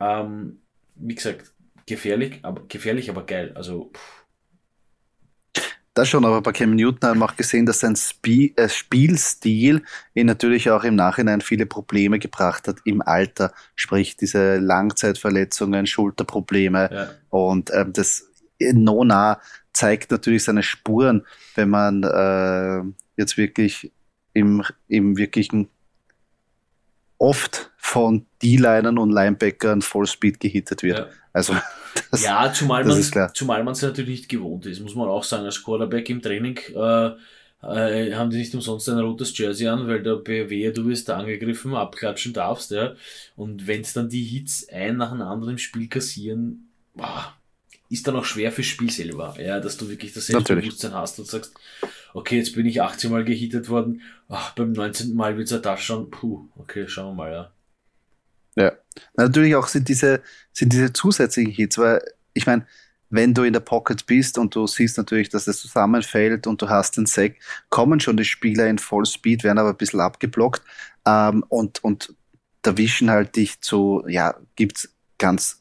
ähm, 0.00 0.60
wie 0.96 1.14
gesagt, 1.14 1.52
gefährlich, 1.86 2.40
aber 2.42 2.62
gefährlich, 2.68 3.10
aber 3.10 3.24
geil. 3.24 3.52
Also 3.54 3.90
pff. 3.94 4.19
Das 6.00 6.08
schon, 6.08 6.24
aber 6.24 6.40
bei 6.40 6.52
Cam 6.52 6.74
Newton 6.74 7.10
haben 7.10 7.18
wir 7.18 7.26
auch 7.26 7.36
gesehen, 7.36 7.66
dass 7.66 7.80
sein 7.80 7.94
Spie 7.94 8.54
äh, 8.56 8.70
Spielstil 8.70 9.82
ihn 10.14 10.26
natürlich 10.26 10.70
auch 10.70 10.82
im 10.82 10.94
Nachhinein 10.94 11.42
viele 11.42 11.66
Probleme 11.66 12.18
gebracht 12.18 12.68
hat 12.68 12.78
im 12.86 13.02
Alter, 13.02 13.52
sprich 13.74 14.16
diese 14.16 14.56
Langzeitverletzungen, 14.56 15.86
Schulterprobleme 15.86 16.88
ja. 16.90 17.10
und 17.28 17.70
ähm, 17.74 17.92
das 17.92 18.30
Nona 18.58 19.42
zeigt 19.74 20.10
natürlich 20.10 20.44
seine 20.44 20.62
Spuren, 20.62 21.26
wenn 21.54 21.68
man 21.68 22.02
äh, 22.02 22.80
jetzt 23.18 23.36
wirklich 23.36 23.92
im, 24.32 24.64
im 24.88 25.18
wirklichen 25.18 25.68
oft 27.20 27.70
von 27.76 28.26
D-Linern 28.42 28.98
und 28.98 29.10
Linebackern 29.12 29.82
Vollspeed 29.82 30.40
gehittet 30.40 30.82
wird. 30.82 30.98
Ja. 30.98 31.06
Also 31.32 31.54
das, 32.10 32.24
ja, 32.24 32.52
zumal 32.52 32.84
man 32.84 33.00
zumal 33.34 33.62
man 33.62 33.72
es 33.72 33.82
natürlich 33.82 34.20
nicht 34.20 34.28
gewohnt 34.28 34.66
ist, 34.66 34.80
muss 34.80 34.94
man 34.94 35.08
auch 35.08 35.22
sagen. 35.22 35.44
Als 35.44 35.62
Quarterback 35.62 36.08
im 36.08 36.22
Training 36.22 36.58
äh, 36.74 37.10
äh, 37.62 38.14
haben 38.14 38.30
die 38.30 38.38
nicht 38.38 38.54
umsonst 38.54 38.88
ein 38.88 38.98
rotes 38.98 39.36
Jersey 39.36 39.68
an, 39.68 39.86
weil 39.86 40.02
der 40.02 40.16
BW, 40.16 40.72
du 40.72 40.86
wirst 40.86 41.10
da 41.10 41.18
angegriffen, 41.18 41.74
abklatschen 41.74 42.32
darfst, 42.32 42.70
ja. 42.70 42.94
Und 43.36 43.66
wenn 43.66 43.82
es 43.82 43.92
dann 43.92 44.08
die 44.08 44.24
Hits 44.24 44.66
ein 44.70 44.96
nach 44.96 45.10
dem 45.10 45.20
anderen 45.20 45.52
im 45.52 45.58
Spiel 45.58 45.88
kassieren, 45.88 46.70
boah, 46.94 47.34
ist 47.90 48.06
dann 48.06 48.16
auch 48.16 48.24
schwer 48.24 48.52
fürs 48.52 48.68
Spiel 48.68 48.90
selber, 48.90 49.34
ja, 49.38 49.60
dass 49.60 49.76
du 49.76 49.88
wirklich 49.88 50.14
das 50.14 50.26
Selbstbewusstsein 50.26 50.94
hast 50.94 51.18
und 51.18 51.26
sagst, 51.26 51.52
okay, 52.14 52.38
jetzt 52.38 52.54
bin 52.54 52.64
ich 52.66 52.80
18 52.80 53.10
Mal 53.10 53.24
gehittet 53.24 53.68
worden, 53.68 54.00
ach, 54.28 54.54
beim 54.54 54.72
19. 54.72 55.14
Mal 55.14 55.36
wird 55.36 55.50
es 55.50 55.60
das 55.60 55.82
schon, 55.82 56.10
puh, 56.10 56.48
okay, 56.56 56.86
schauen 56.86 57.16
wir 57.16 57.24
mal, 57.24 57.32
ja. 57.32 57.52
Ja, 58.56 58.72
natürlich 59.16 59.54
auch 59.56 59.66
sind 59.66 59.88
diese, 59.88 60.22
sind 60.52 60.72
diese 60.72 60.92
zusätzlichen 60.92 61.52
Hits, 61.52 61.78
weil 61.78 62.00
ich 62.32 62.46
meine, 62.46 62.66
wenn 63.10 63.34
du 63.34 63.42
in 63.42 63.52
der 63.52 63.60
Pocket 63.60 64.06
bist 64.06 64.38
und 64.38 64.54
du 64.54 64.66
siehst 64.66 64.96
natürlich, 64.96 65.28
dass 65.28 65.48
es 65.48 65.60
zusammenfällt 65.60 66.46
und 66.46 66.62
du 66.62 66.68
hast 66.68 66.96
den 66.96 67.06
Sack, 67.06 67.36
kommen 67.68 67.98
schon 67.98 68.16
die 68.16 68.24
Spieler 68.24 68.68
in 68.68 68.78
Vollspeed, 68.78 69.42
werden 69.42 69.58
aber 69.58 69.70
ein 69.70 69.76
bisschen 69.76 70.00
abgeblockt 70.00 70.62
ähm, 71.06 71.44
und, 71.48 71.82
und 71.82 72.14
erwischen 72.62 73.10
halt 73.10 73.34
dich 73.34 73.60
zu, 73.60 74.04
ja, 74.06 74.36
gibt's 74.54 74.90
ganz, 75.18 75.60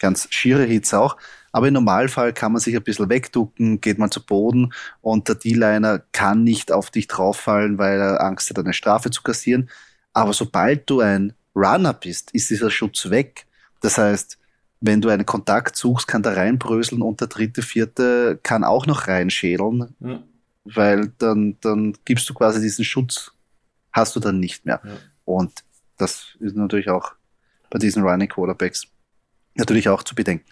ganz 0.00 0.26
schiere 0.30 0.64
Hits 0.64 0.92
auch, 0.94 1.16
aber 1.54 1.68
im 1.68 1.74
Normalfall 1.74 2.32
kann 2.32 2.50
man 2.50 2.60
sich 2.60 2.74
ein 2.74 2.82
bisschen 2.82 3.08
wegducken, 3.08 3.80
geht 3.80 3.96
man 3.96 4.10
zu 4.10 4.26
Boden 4.26 4.72
und 5.02 5.28
der 5.28 5.36
D-Liner 5.36 6.00
kann 6.10 6.42
nicht 6.42 6.72
auf 6.72 6.90
dich 6.90 7.06
drauffallen, 7.06 7.78
weil 7.78 8.00
er 8.00 8.20
Angst 8.24 8.50
hat, 8.50 8.58
eine 8.58 8.72
Strafe 8.72 9.12
zu 9.12 9.22
kassieren. 9.22 9.70
Aber 10.12 10.32
sobald 10.32 10.90
du 10.90 10.98
ein 10.98 11.32
Runner 11.54 11.92
bist, 11.92 12.32
ist 12.32 12.50
dieser 12.50 12.72
Schutz 12.72 13.08
weg. 13.08 13.46
Das 13.82 13.98
heißt, 13.98 14.36
wenn 14.80 15.00
du 15.00 15.10
einen 15.10 15.26
Kontakt 15.26 15.76
suchst, 15.76 16.08
kann 16.08 16.24
der 16.24 16.36
reinbröseln 16.36 17.02
und 17.02 17.20
der 17.20 17.28
dritte, 17.28 17.62
vierte 17.62 18.36
kann 18.42 18.64
auch 18.64 18.86
noch 18.86 19.06
reinschädeln, 19.06 19.94
ja. 20.00 20.24
weil 20.64 21.12
dann, 21.18 21.56
dann 21.60 21.96
gibst 22.04 22.28
du 22.28 22.34
quasi 22.34 22.60
diesen 22.60 22.84
Schutz, 22.84 23.30
hast 23.92 24.16
du 24.16 24.18
dann 24.18 24.40
nicht 24.40 24.66
mehr. 24.66 24.80
Ja. 24.84 24.90
Und 25.24 25.52
das 25.98 26.34
ist 26.40 26.56
natürlich 26.56 26.90
auch 26.90 27.12
bei 27.70 27.78
diesen 27.78 28.02
Running 28.02 28.28
Quarterbacks 28.28 28.88
natürlich 29.54 29.88
auch 29.88 30.02
zu 30.02 30.16
bedenken. 30.16 30.46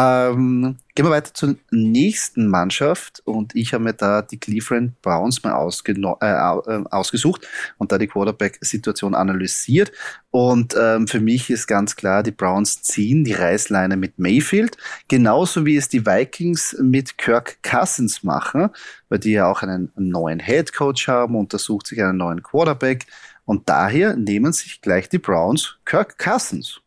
Ähm, 0.00 0.76
gehen 0.94 1.06
wir 1.06 1.10
weiter 1.10 1.34
zur 1.34 1.56
nächsten 1.72 2.46
Mannschaft 2.46 3.20
und 3.24 3.56
ich 3.56 3.74
habe 3.74 3.82
mir 3.82 3.94
da 3.94 4.22
die 4.22 4.38
Cleveland 4.38 5.02
Browns 5.02 5.42
mal 5.42 5.68
äh, 5.88 5.90
äh, 5.90 6.84
ausgesucht 6.92 7.48
und 7.78 7.90
da 7.90 7.98
die 7.98 8.06
Quarterback-Situation 8.06 9.16
analysiert. 9.16 9.90
Und 10.30 10.76
ähm, 10.78 11.08
für 11.08 11.18
mich 11.18 11.50
ist 11.50 11.66
ganz 11.66 11.96
klar, 11.96 12.22
die 12.22 12.30
Browns 12.30 12.80
ziehen 12.82 13.24
die 13.24 13.32
Reißleine 13.32 13.96
mit 13.96 14.20
Mayfield, 14.20 14.76
genauso 15.08 15.66
wie 15.66 15.76
es 15.76 15.88
die 15.88 16.06
Vikings 16.06 16.76
mit 16.80 17.18
Kirk 17.18 17.60
Cousins 17.64 18.22
machen, 18.22 18.68
weil 19.08 19.18
die 19.18 19.32
ja 19.32 19.50
auch 19.50 19.62
einen 19.62 19.90
neuen 19.96 20.38
Head 20.38 20.74
Coach 20.74 21.08
haben 21.08 21.34
und 21.34 21.52
da 21.52 21.58
sucht 21.58 21.88
sich 21.88 22.00
einen 22.00 22.18
neuen 22.18 22.44
Quarterback. 22.44 23.06
Und 23.46 23.68
daher 23.68 24.14
nehmen 24.14 24.52
sich 24.52 24.80
gleich 24.80 25.08
die 25.08 25.18
Browns 25.18 25.78
Kirk 25.84 26.18
Cousins 26.18 26.82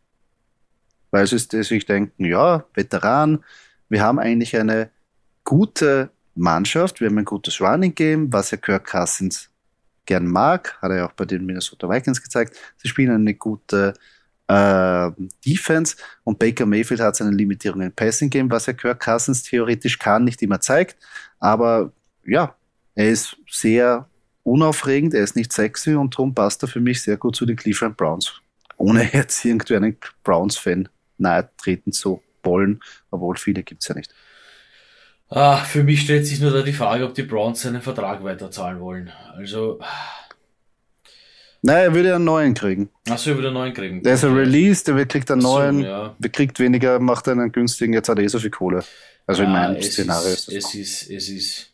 weil 1.12 1.28
sie 1.28 1.38
sich 1.38 1.86
denken, 1.86 2.26
ja, 2.26 2.66
Veteran, 2.74 3.44
wir 3.90 4.02
haben 4.02 4.20
eigentlich 4.20 4.58
eine 4.58 4.90
gute 5.44 6.10
Mannschaft, 6.36 7.02
wir 7.02 7.10
haben 7.10 7.18
ein 7.18 7.26
gutes 7.26 7.60
Running 7.62 7.94
Game, 7.94 8.32
was 8.32 8.52
ja 8.52 8.58
Kirk 8.58 8.86
Cousins 8.90 9.50
gern 10.06 10.26
mag, 10.26 10.78
hat 10.82 10.92
er 10.92 10.98
ja 10.98 11.06
auch 11.08 11.12
bei 11.12 11.26
den 11.26 11.46
Minnesota 11.46 11.90
Vikings 11.90 12.24
gezeigt. 12.24 12.58
Sie 12.78 12.88
spielen 12.88 13.12
eine 13.12 13.34
gute 13.36 13.94
äh, 14.48 15.12
Defense 15.46 15.98
und 16.24 16.40
Baker 16.40 16.66
Mayfield 16.66 17.02
hat 17.02 17.16
seine 17.16 17.32
Limitierung 17.32 17.82
im 17.82 17.92
Passing 17.92 18.30
Game, 18.30 18.50
was 18.50 18.66
ja 18.66 18.74
Kirk 18.74 19.04
Cousins 19.04 19.44
theoretisch 19.44 20.00
kann, 20.00 20.24
nicht 20.24 20.42
immer 20.42 20.60
zeigt, 20.60 20.98
aber 21.40 21.92
ja, 22.26 22.56
er 22.96 23.10
ist 23.10 23.38
sehr 23.50 24.08
unaufregend, 24.44 25.14
er 25.14 25.24
ist 25.24 25.36
nicht 25.36 25.54
sexy 25.54 25.96
und 25.96 26.14
darum 26.14 26.34
passt 26.34 26.64
er 26.64 26.68
für 26.68 26.80
mich 26.80 27.02
sehr 27.02 27.18
gut 27.18 27.36
zu 27.36 27.46
den 27.46 27.56
Cleveland 27.56 27.98
Browns. 27.98 28.34
Ohne 28.78 29.10
jetzt 29.14 29.46
irgendwie 29.46 29.76
einen 29.76 29.98
Browns-Fan 30.24 30.90
nahe 31.22 31.50
treten 31.58 31.92
zu 31.92 32.22
wollen, 32.44 32.82
obwohl 33.10 33.38
viele 33.38 33.64
gibt 33.64 33.82
es 33.84 33.88
ja 33.88 33.96
nicht. 33.96 34.14
Ah, 35.30 35.58
für 35.58 35.84
mich 35.84 36.02
stellt 36.02 36.28
sich 36.28 36.42
nur 36.42 36.52
da 36.52 36.62
die 36.62 36.74
Frage, 36.74 37.06
ob 37.06 37.14
die 37.14 37.24
Browns 37.24 37.62
seinen 37.62 37.82
Vertrag 37.82 38.22
weiterzahlen 38.24 38.82
wollen. 38.82 39.12
Also. 39.34 39.80
Nein, 41.62 41.78
er 41.78 41.96
würde 41.96 42.16
einen 42.16 42.26
neuen 42.26 42.54
kriegen. 42.54 42.90
Achso, 43.10 43.30
er 43.30 43.36
würde 43.38 43.48
einen 43.48 43.58
neuen 43.58 43.74
kriegen. 43.74 44.04
Der 44.04 44.16
ist 44.16 44.26
ein 44.26 44.34
Release, 44.34 44.84
der 44.84 45.06
kriegt 45.06 45.32
einen 45.32 45.42
so, 45.42 45.58
neuen, 45.58 45.82
ja. 45.82 46.16
kriegt 46.34 46.60
weniger, 46.60 47.00
macht 47.00 47.30
einen 47.30 47.52
günstigen, 47.52 47.94
jetzt 47.94 48.10
hat 48.10 48.18
er 48.18 48.26
eh 48.26 48.28
so 48.28 48.40
viel 48.40 48.50
Kohle. 48.50 48.84
Also 49.26 49.44
ja, 49.44 49.48
in 49.48 49.54
meinem 49.54 49.82
Szenario 49.82 50.34
ist, 50.34 50.50
ist 50.50 50.66
das. 50.66 50.74
Es 50.74 50.76
ist, 50.76 51.10
es 51.10 51.30
ist. 51.30 51.74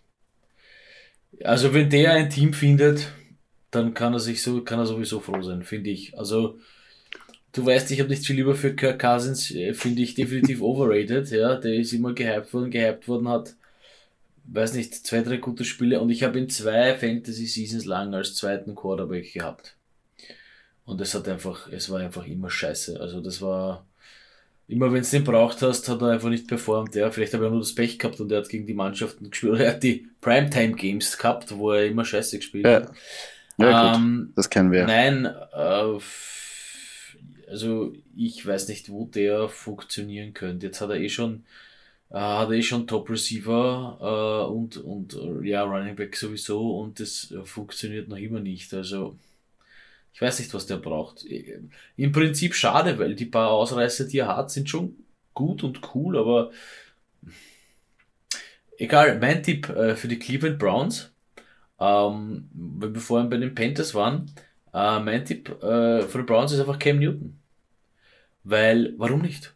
Also 1.44 1.74
wenn 1.74 1.90
der 1.90 2.14
ein 2.14 2.30
Team 2.30 2.54
findet, 2.54 3.12
dann 3.72 3.94
kann 3.96 4.14
er 4.14 4.20
sich 4.20 4.44
so, 4.44 4.64
kann 4.64 4.80
er 4.80 4.86
sowieso 4.86 5.20
froh 5.20 5.42
sein, 5.42 5.64
finde 5.64 5.90
ich. 5.90 6.18
Also 6.18 6.60
Du 7.58 7.66
weißt, 7.66 7.90
ich 7.90 8.00
habe 8.00 8.10
nicht 8.10 8.24
viel 8.24 8.36
lieber 8.36 8.54
für 8.54 8.76
Kirk 8.76 9.00
Cousins, 9.00 9.50
äh, 9.50 9.74
finde 9.74 10.04
ich 10.04 10.14
definitiv 10.14 10.62
overrated, 10.62 11.32
ja. 11.32 11.56
Der 11.56 11.74
ist 11.74 11.92
immer 11.92 12.14
gehypt 12.14 12.54
worden, 12.54 12.70
gehypt 12.70 13.08
worden 13.08 13.28
hat, 13.28 13.56
weiß 14.46 14.74
nicht, 14.74 14.94
zwei, 14.94 15.22
drei 15.22 15.38
gute 15.38 15.66
Spiele 15.66 16.00
und 16.00 16.12
ich 16.12 16.22
habe 16.24 16.38
ihn 16.38 16.50
zwei 16.50 16.96
Fantasy 16.96 17.48
Seasons 17.48 17.86
lang 17.86 18.14
als 18.14 18.36
zweiten 18.36 18.76
Quarterback 18.76 19.34
gehabt. 19.34 19.76
Und 20.86 21.02
es 21.02 21.16
hat 21.16 21.28
einfach, 21.28 21.68
es 21.72 21.90
war 21.90 22.00
einfach 22.00 22.28
immer 22.28 22.50
scheiße. 22.52 23.02
Also 23.02 23.22
das 23.22 23.42
war, 23.42 23.86
immer 24.68 24.94
wenn 24.94 25.02
es 25.02 25.10
den 25.10 25.24
braucht 25.24 25.62
hast, 25.64 25.90
hat 25.90 26.02
er 26.02 26.10
einfach 26.10 26.30
nicht 26.30 26.48
performt. 26.48 26.94
Ja, 26.94 27.10
vielleicht 27.10 27.34
hat 27.34 27.42
er 27.42 27.50
nur 27.50 27.60
das 27.60 27.74
Pech 27.74 27.98
gehabt 27.98 28.22
und 28.22 28.32
er 28.32 28.38
hat 28.38 28.50
gegen 28.50 28.68
die 28.68 28.74
Mannschaften 28.76 29.30
gespielt. 29.32 29.54
Oder 29.54 29.66
er 29.66 29.72
hat 29.74 29.84
die 29.84 30.08
Primetime 30.22 30.74
Games 30.76 31.18
gehabt, 31.18 31.58
wo 31.58 31.72
er 31.72 31.88
immer 31.88 32.06
scheiße 32.06 32.38
gespielt 32.38 32.66
Ja. 32.66 32.76
hat. 32.76 32.92
Ja, 33.58 33.96
Ähm, 33.96 34.28
gut, 34.28 34.38
das 34.38 34.50
kennen 34.50 34.72
wir. 34.72 34.86
Nein, 34.86 35.26
äh, 35.26 36.00
also 37.48 37.94
ich 38.16 38.46
weiß 38.46 38.68
nicht, 38.68 38.90
wo 38.90 39.06
der 39.06 39.50
funktionieren 39.50 40.34
könnte. 40.34 40.68
Jetzt 40.68 40.82
hat 40.82 40.90
er 40.90 40.98
eh 40.98 41.10
schon, 41.10 41.46
äh, 42.10 42.16
hat 42.16 42.50
er 42.50 42.56
eh 42.56 42.64
schon 42.64 42.88
Top 42.88 43.10
Receiver 43.10 43.98
äh, 44.02 44.52
und, 44.52 44.78
und 44.78 45.16
äh, 45.16 45.48
ja, 45.48 45.64
Running 45.64 45.96
Back 45.96 46.16
sowieso 46.16 46.80
und 46.80 47.00
das 47.00 47.34
funktioniert 47.46 48.10
noch 48.10 48.18
immer 48.18 48.40
nicht. 48.40 48.74
Also 48.74 49.18
ich 50.14 50.22
weiß 50.22 50.40
nicht, 50.40 50.54
was 50.54 50.66
der 50.66 50.78
braucht. 50.78 51.26
Äh, 51.26 51.60
Im 51.96 52.12
Prinzip 52.12 52.56
schade, 52.56 52.98
weil 53.00 53.16
die 53.16 53.26
paar 53.26 53.52
Ausreißer, 53.52 54.06
die 54.06 54.20
er 54.20 54.36
hat, 54.36 54.52
sind 54.52 54.70
schon 54.70 54.96
gut 55.34 55.64
und 55.64 55.82
cool, 55.94 56.18
aber 56.18 56.52
egal, 58.78 59.20
mein 59.20 59.44
Tipp 59.44 59.70
äh, 59.70 59.96
für 59.96 60.08
die 60.08 60.20
Cleveland 60.20 60.58
Browns, 60.60 61.12
ähm, 61.80 62.50
weil 62.54 62.94
wir 62.94 63.02
vorhin 63.02 63.30
bei 63.30 63.38
den 63.38 63.54
Panthers 63.54 63.94
waren, 63.94 64.32
äh, 64.78 65.00
mein 65.00 65.26
Tipp 65.26 65.50
äh, 65.64 66.04
für 66.04 66.20
die 66.20 66.24
Browns 66.26 66.52
ist 66.54 66.60
einfach 66.60 66.80
Cam 66.80 67.00
Newton. 67.00 67.40
Weil, 68.44 68.96
warum 68.98 69.22
nicht? 69.22 69.56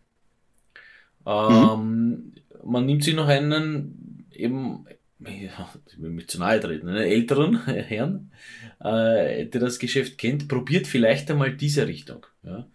Ähm, 1.26 2.34
Man 2.64 2.86
nimmt 2.86 3.04
sich 3.04 3.16
noch 3.16 3.28
einen, 3.28 4.28
eben, 4.32 4.86
ich 5.20 6.02
will 6.02 6.10
mich 6.12 6.28
zu 6.30 6.40
nahe 6.40 6.60
treten, 6.60 6.88
einen 6.90 6.98
älteren 7.04 7.66
Herrn, 7.66 8.32
äh, 8.80 9.46
der 9.48 9.62
das 9.62 9.80
Geschäft 9.80 10.18
kennt, 10.18 10.48
probiert 10.48 10.88
vielleicht 10.88 11.30
einmal 11.32 11.56
diese 11.56 11.88
Richtung. 11.88 12.26
Ja. 12.44 12.70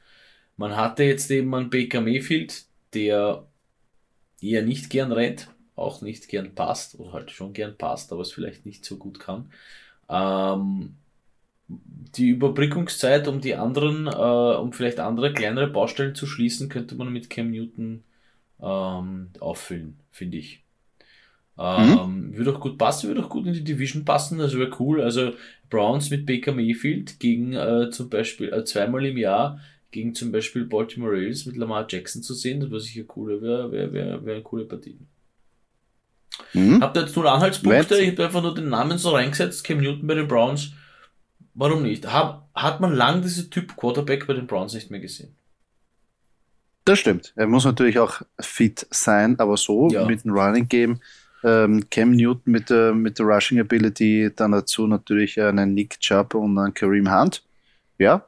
Man 0.56 0.76
hatte 0.76 1.04
jetzt 1.04 1.30
eben 1.30 1.54
einen 1.54 1.70
Baker 1.70 2.00
Mayfield, 2.00 2.66
der 2.94 3.48
eher 4.40 4.62
nicht 4.62 4.90
gern 4.90 5.12
rennt, 5.12 5.50
auch 5.76 6.02
nicht 6.02 6.28
gern 6.28 6.54
passt, 6.54 6.98
oder 6.98 7.12
halt 7.12 7.30
schon 7.30 7.52
gern 7.52 7.76
passt, 7.78 8.12
aber 8.12 8.22
es 8.22 8.32
vielleicht 8.32 8.66
nicht 8.66 8.85
so 8.85 8.96
gut 8.98 9.20
kann. 9.20 9.52
Ähm, 10.09 10.98
die 11.68 12.29
Überbrückungszeit, 12.31 13.29
um 13.29 13.40
die 13.40 13.55
anderen, 13.57 14.07
äh, 14.07 14.11
um 14.57 14.72
vielleicht 14.72 15.00
andere 15.00 15.33
kleinere 15.33 15.66
Baustellen 15.68 16.14
zu 16.14 16.26
schließen, 16.26 16.68
könnte 16.68 16.94
man 16.94 17.12
mit 17.12 17.29
Cam 17.31 17.50
Newton 17.50 18.05
ähm, 18.62 19.29
auffüllen, 19.40 19.98
finde 20.11 20.38
ich. 20.38 20.62
Ähm, 21.59 22.37
Würde 22.37 22.55
auch 22.55 22.61
gut 22.61 22.76
passen, 22.79 23.09
würde 23.09 23.24
auch 23.24 23.31
gut 23.31 23.46
in 23.46 23.55
die 23.55 23.64
Division 23.64 24.05
passen, 24.05 24.38
das 24.38 24.55
wäre 24.57 24.70
cool. 24.79 25.00
Also 25.02 25.33
Browns 25.70 26.11
mit 26.11 26.26
Baker 26.26 26.52
Mayfield 26.52 27.18
gegen 27.18 27.55
äh, 27.55 27.88
zum 27.90 28.11
Beispiel 28.11 28.52
äh, 28.52 28.64
zweimal 28.64 29.05
im 29.07 29.16
Jahr 29.16 29.59
gegen 29.90 30.14
zum 30.14 30.33
Beispiel 30.33 30.66
Baltimore 30.66 31.12
Ravens 31.12 31.46
mit 31.46 31.57
Lamar 31.57 31.87
Jackson 31.88 32.22
zu 32.22 32.35
sehen, 32.35 32.61
das 32.61 32.70
wäre 32.70 32.81
sicher 32.81 33.05
cool, 33.16 33.40
wäre 33.40 33.72
wär, 33.72 33.92
wär, 33.92 34.24
wär 34.24 34.35
eine 34.35 34.42
coole 34.42 34.66
Partie. 34.66 34.98
Mhm. 36.52 36.83
Habt 36.83 36.96
ihr 36.96 37.02
jetzt 37.02 37.16
nur 37.16 37.31
Anhaltspunkte? 37.31 37.94
Wenn's- 37.94 38.00
Ich 38.02 38.11
habe 38.12 38.24
einfach 38.26 38.42
nur 38.42 38.55
den 38.55 38.68
Namen 38.68 38.98
so 38.98 39.11
reingesetzt, 39.11 39.64
Cam 39.64 39.79
Newton 39.79 40.07
bei 40.07 40.14
den 40.14 40.29
Browns. 40.29 40.72
Warum 41.58 41.82
nicht? 41.82 42.06
Hab, 42.12 42.48
hat 42.54 42.80
man 42.80 42.94
lang 42.94 43.22
diese 43.22 43.48
Typ 43.50 43.76
Quarterback 43.76 44.26
bei 44.26 44.34
den 44.34 44.46
Browns 44.46 44.74
nicht 44.74 44.90
mehr 44.90 45.00
gesehen? 45.00 45.34
Das 46.84 46.98
stimmt. 47.00 47.32
Er 47.34 47.46
muss 47.46 47.64
natürlich 47.64 47.98
auch 47.98 48.22
fit 48.38 48.86
sein, 48.90 49.38
aber 49.40 49.56
so 49.56 49.88
Ja. 49.88 50.04
mit 50.04 50.24
dem 50.24 50.32
Running 50.32 50.68
Game. 50.68 51.00
Ähm, 51.42 51.88
Cam 51.90 52.10
Newton 52.12 52.52
mit 52.52 52.70
der, 52.70 52.92
mit 52.94 53.18
der 53.18 53.26
Rushing 53.26 53.58
Ability, 53.60 54.30
dann 54.34 54.52
dazu 54.52 54.86
natürlich 54.86 55.40
einen 55.40 55.74
Nick 55.74 55.98
Chubb 56.00 56.34
und 56.34 56.58
einen 56.58 56.74
Kareem 56.74 57.10
Hunt. 57.12 57.42
Ja, 57.98 58.26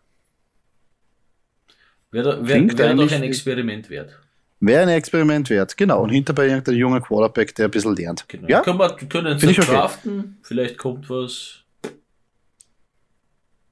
Wäre 2.11 2.47
wär, 2.47 2.79
wär 2.79 2.95
doch 2.95 3.13
ein 3.13 3.23
Experiment 3.23 3.91
wert. 3.91 4.19
wäre 4.61 4.83
ein 4.83 4.89
Experiment 4.89 5.51
wert. 5.51 5.77
Genau. 5.77 6.03
Und 6.03 6.11
hinterbei 6.11 6.47
irgendein 6.49 6.75
junger 6.77 7.01
Quarterback, 7.01 7.55
der 7.55 7.67
ein 7.67 7.71
bisschen 7.71 7.95
lernt. 7.97 8.27
Genau. 8.29 8.49
Ja, 8.49 8.63
Können 8.63 8.79
wir 8.79 8.97
können 8.97 9.39
ich 9.39 9.59
okay. 9.61 9.71
draften, 9.71 10.39
vielleicht 10.43 10.79
kommt 10.79 11.11
was. 11.11 11.65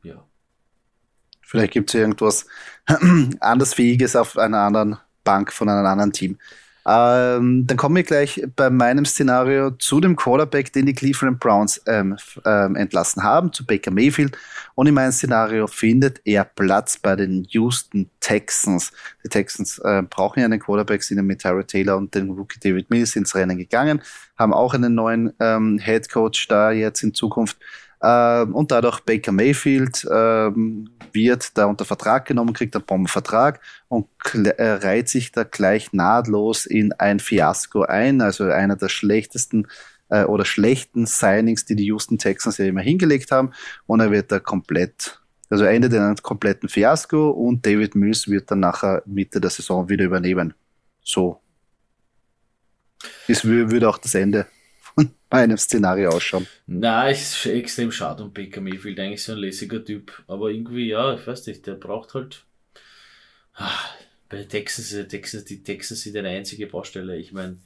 Ja. 0.02 0.22
Vielleicht 1.46 1.72
gibt 1.72 1.90
es 1.90 1.94
irgendwas 1.94 2.46
andersfähiges 3.40 4.16
auf 4.16 4.36
einer 4.36 4.58
anderen 4.58 4.98
Bank 5.24 5.52
von 5.52 5.68
einem 5.68 5.86
anderen 5.86 6.12
Team. 6.12 6.38
Ähm, 6.88 7.66
dann 7.66 7.76
kommen 7.76 7.96
wir 7.96 8.04
gleich 8.04 8.40
bei 8.54 8.70
meinem 8.70 9.04
Szenario 9.04 9.72
zu 9.72 10.00
dem 10.00 10.14
Quarterback, 10.14 10.72
den 10.72 10.86
die 10.86 10.94
Cleveland 10.94 11.40
Browns 11.40 11.82
ähm, 11.86 12.16
ähm, 12.44 12.76
entlassen 12.76 13.24
haben, 13.24 13.52
zu 13.52 13.66
Baker 13.66 13.90
Mayfield. 13.90 14.38
Und 14.76 14.86
in 14.86 14.94
meinem 14.94 15.10
Szenario 15.10 15.66
findet 15.66 16.20
er 16.24 16.44
Platz 16.44 16.96
bei 16.96 17.16
den 17.16 17.44
Houston 17.48 18.08
Texans. 18.20 18.92
Die 19.24 19.28
Texans 19.28 19.78
äh, 19.78 20.02
brauchen 20.08 20.38
ja 20.38 20.44
einen 20.44 20.60
Quarterback, 20.60 21.02
sind 21.02 21.20
mit 21.26 21.42
Tyrod 21.42 21.66
Taylor 21.66 21.96
und 21.96 22.14
dem 22.14 22.30
Rookie 22.30 22.60
David 22.60 22.88
Mills 22.88 23.16
ins 23.16 23.34
Rennen 23.34 23.58
gegangen, 23.58 24.00
haben 24.38 24.54
auch 24.54 24.72
einen 24.72 24.94
neuen 24.94 25.32
ähm, 25.40 25.80
Head 25.82 26.08
Coach 26.08 26.46
da 26.46 26.70
jetzt 26.70 27.02
in 27.02 27.14
Zukunft. 27.14 27.56
Ähm, 28.08 28.54
und 28.54 28.70
dadurch 28.70 29.00
Baker 29.00 29.32
Mayfield 29.32 30.06
ähm, 30.12 30.90
wird 31.12 31.58
da 31.58 31.64
unter 31.64 31.84
Vertrag 31.84 32.24
genommen, 32.26 32.52
kriegt 32.52 32.76
einen 32.76 32.84
Bombenvertrag 32.84 33.60
und 33.88 34.06
äh, 34.34 34.64
reiht 34.64 35.08
sich 35.08 35.32
da 35.32 35.42
gleich 35.42 35.92
nahtlos 35.92 36.66
in 36.66 36.92
ein 36.92 37.18
Fiasko 37.18 37.82
ein, 37.82 38.20
also 38.20 38.44
einer 38.44 38.76
der 38.76 38.90
schlechtesten 38.90 39.66
äh, 40.08 40.22
oder 40.22 40.44
schlechten 40.44 41.06
Signings, 41.06 41.64
die 41.64 41.74
die 41.74 41.86
Houston 41.86 42.18
Texans 42.18 42.58
ja 42.58 42.66
immer 42.66 42.82
hingelegt 42.82 43.32
haben. 43.32 43.50
Und 43.86 43.98
er 43.98 44.12
wird 44.12 44.30
da 44.30 44.38
komplett, 44.38 45.20
also 45.50 45.64
endet 45.64 45.92
in 45.92 46.00
einem 46.00 46.16
kompletten 46.16 46.68
Fiasko 46.68 47.30
und 47.30 47.66
David 47.66 47.96
Mills 47.96 48.28
wird 48.28 48.50
dann 48.52 48.60
nachher 48.60 49.02
Mitte 49.06 49.40
der 49.40 49.50
Saison 49.50 49.88
wieder 49.88 50.04
übernehmen. 50.04 50.54
So. 51.02 51.40
Das 53.26 53.44
wür- 53.44 53.70
würde 53.70 53.88
auch 53.88 53.98
das 53.98 54.14
Ende 54.14 54.46
von 55.30 55.40
meinem 55.40 55.56
Szenario 55.58 56.10
ausschauen. 56.12 56.48
Na, 56.66 57.08
ist 57.08 57.44
extrem 57.46 57.90
schade 57.92 58.22
um 58.24 58.32
Baker 58.32 58.60
Mayfield, 58.60 58.98
eigentlich 59.00 59.22
so 59.24 59.32
ein 59.32 59.38
lässiger 59.38 59.84
Typ. 59.84 60.22
Aber 60.28 60.50
irgendwie, 60.50 60.88
ja, 60.88 61.14
ich 61.14 61.26
weiß 61.26 61.46
nicht, 61.46 61.66
der 61.66 61.74
braucht 61.74 62.14
halt. 62.14 62.46
Ah, 63.54 63.90
Bei 64.28 64.38
den 64.38 64.48
Texans, 64.48 64.92
äh, 64.92 65.06
Texans, 65.08 65.44
die 65.44 65.62
Texans 65.62 66.02
sind 66.02 66.16
eine 66.16 66.28
einzige 66.30 66.66
Baustelle. 66.66 67.16
Ich 67.18 67.32
meine, 67.32 67.60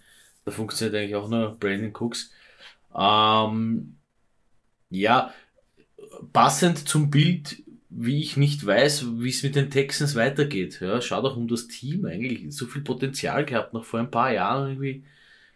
da 0.44 0.50
funktioniert 0.52 0.96
eigentlich 0.96 1.16
auch 1.16 1.28
nur 1.28 1.56
Brandon 1.58 1.92
Cooks. 1.94 2.32
Ähm, 2.96 3.98
ja, 4.90 5.34
passend 6.32 6.88
zum 6.88 7.10
Bild, 7.10 7.62
wie 7.88 8.20
ich 8.22 8.36
nicht 8.36 8.64
weiß, 8.64 9.06
wie 9.20 9.30
es 9.30 9.42
mit 9.42 9.56
den 9.56 9.70
Texans 9.70 10.14
weitergeht. 10.14 10.80
Ja, 10.80 11.00
schaut 11.00 11.24
auch 11.24 11.36
um 11.36 11.48
das 11.48 11.68
Team 11.68 12.04
eigentlich. 12.06 12.44
So 12.54 12.66
viel 12.66 12.82
Potenzial 12.82 13.44
gehabt, 13.44 13.74
noch 13.74 13.84
vor 13.84 14.00
ein 14.00 14.10
paar 14.10 14.32
Jahren 14.32 14.70
irgendwie 14.70 15.04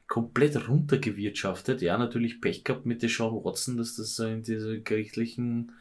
komplett 0.07 0.69
runtergewirtschaftet. 0.69 1.83
Ja, 1.83 1.99
natürlich 1.99 2.41
Pech 2.41 2.65
gehabt 2.65 2.87
mit 2.87 3.03
Deshaun 3.03 3.45
Watson, 3.45 3.77
dass 3.77 3.97
das 3.97 4.17
so 4.17 4.27
in 4.27 4.43
diese 4.43 4.81
gerichtlichen 4.81 5.73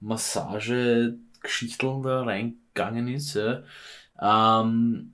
Massage-Geschichteln 0.00 2.02
da 2.02 2.22
reingegangen 2.22 3.08
ist. 3.08 3.34
Ja. 3.34 3.62
Ähm, 4.20 5.12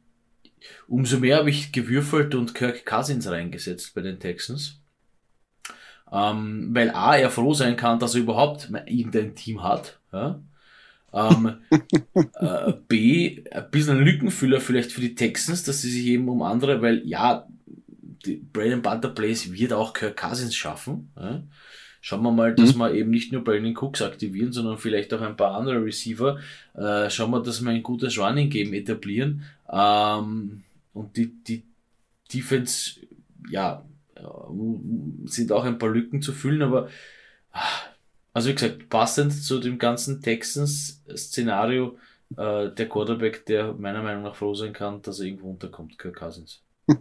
umso 0.88 1.18
mehr 1.18 1.38
habe 1.38 1.50
ich 1.50 1.72
gewürfelt 1.72 2.35
und 2.35 2.55
Kirk 2.55 2.87
Cousins 2.87 3.29
reingesetzt 3.29 3.94
bei 3.94 4.00
den 4.00 4.18
Texans. 4.18 4.81
Ähm, 6.11 6.70
weil 6.72 6.90
A, 6.90 7.16
er 7.16 7.31
froh 7.31 7.55
sein 7.55 7.76
kann, 7.76 7.98
dass 7.98 8.14
er 8.14 8.20
überhaupt 8.20 8.70
irgendein 8.87 9.35
Team 9.35 9.62
hat. 9.62 9.98
Ja. 10.12 10.40
Ähm, 11.12 11.57
äh, 12.40 12.72
B, 12.88 13.44
ein 13.50 13.70
bisschen 13.70 13.98
ein 13.98 14.05
Lückenfüller 14.05 14.61
vielleicht 14.61 14.92
für 14.92 15.00
die 15.00 15.14
Texans, 15.14 15.64
dass 15.64 15.83
sie 15.83 15.90
sich 15.90 16.07
eben 16.07 16.29
um 16.29 16.42
andere, 16.42 16.83
weil 16.83 17.07
ja, 17.07 17.46
die 18.27 18.37
Bread 18.37 18.73
and 18.73 18.83
Butter 18.83 19.09
Plays 19.09 19.53
wird 19.53 19.73
auch 19.73 19.93
Kirk 19.93 20.17
Cousins 20.17 20.55
schaffen. 20.55 21.11
Ja. 21.17 21.43
Schauen 22.01 22.23
wir 22.23 22.31
mal, 22.31 22.55
dass 22.55 22.77
wir 22.77 22.95
eben 22.95 23.11
nicht 23.11 23.33
nur 23.33 23.43
Brandon 23.43 23.77
Cooks 23.77 24.01
aktivieren, 24.01 24.53
sondern 24.53 24.79
vielleicht 24.79 25.12
auch 25.12 25.23
ein 25.23 25.37
paar 25.37 25.57
andere 25.57 25.85
Receiver. 25.85 26.39
Äh, 26.75 27.11
schauen 27.11 27.33
wir, 27.33 27.43
dass 27.43 27.62
wir 27.62 27.71
ein 27.71 27.83
gutes 27.83 28.17
Running 28.17 28.49
Game 28.49 28.73
etablieren. 28.75 29.43
Ähm, 29.69 30.62
und 30.93 31.17
die, 31.17 31.33
die 31.43 31.65
Defense, 32.33 33.01
ja, 33.51 33.85
äh, 34.15 34.23
sind 35.25 35.51
auch 35.51 35.65
ein 35.65 35.79
paar 35.79 35.91
Lücken 35.91 36.23
zu 36.23 36.33
füllen, 36.33 36.62
aber 36.62 36.89
ah, 37.51 37.61
also 38.33 38.51
wie 38.51 38.55
gesagt, 38.55 38.89
passend 38.89 39.33
zu 39.33 39.59
dem 39.59 39.79
ganzen 39.79 40.23
Texans-Szenario, 40.23 41.99
äh, 42.37 42.71
der 42.71 42.89
Quarterback, 42.89 43.47
der 43.47 43.73
meiner 43.73 44.03
Meinung 44.03 44.23
nach 44.23 44.37
froh 44.37 44.55
sein 44.55 44.73
kann, 44.73 45.03
dass 45.03 45.19
er 45.19 45.27
irgendwo 45.27 45.51
unterkommt, 45.51 45.99
Kirk 45.99 46.17
Cousins. 46.17 46.62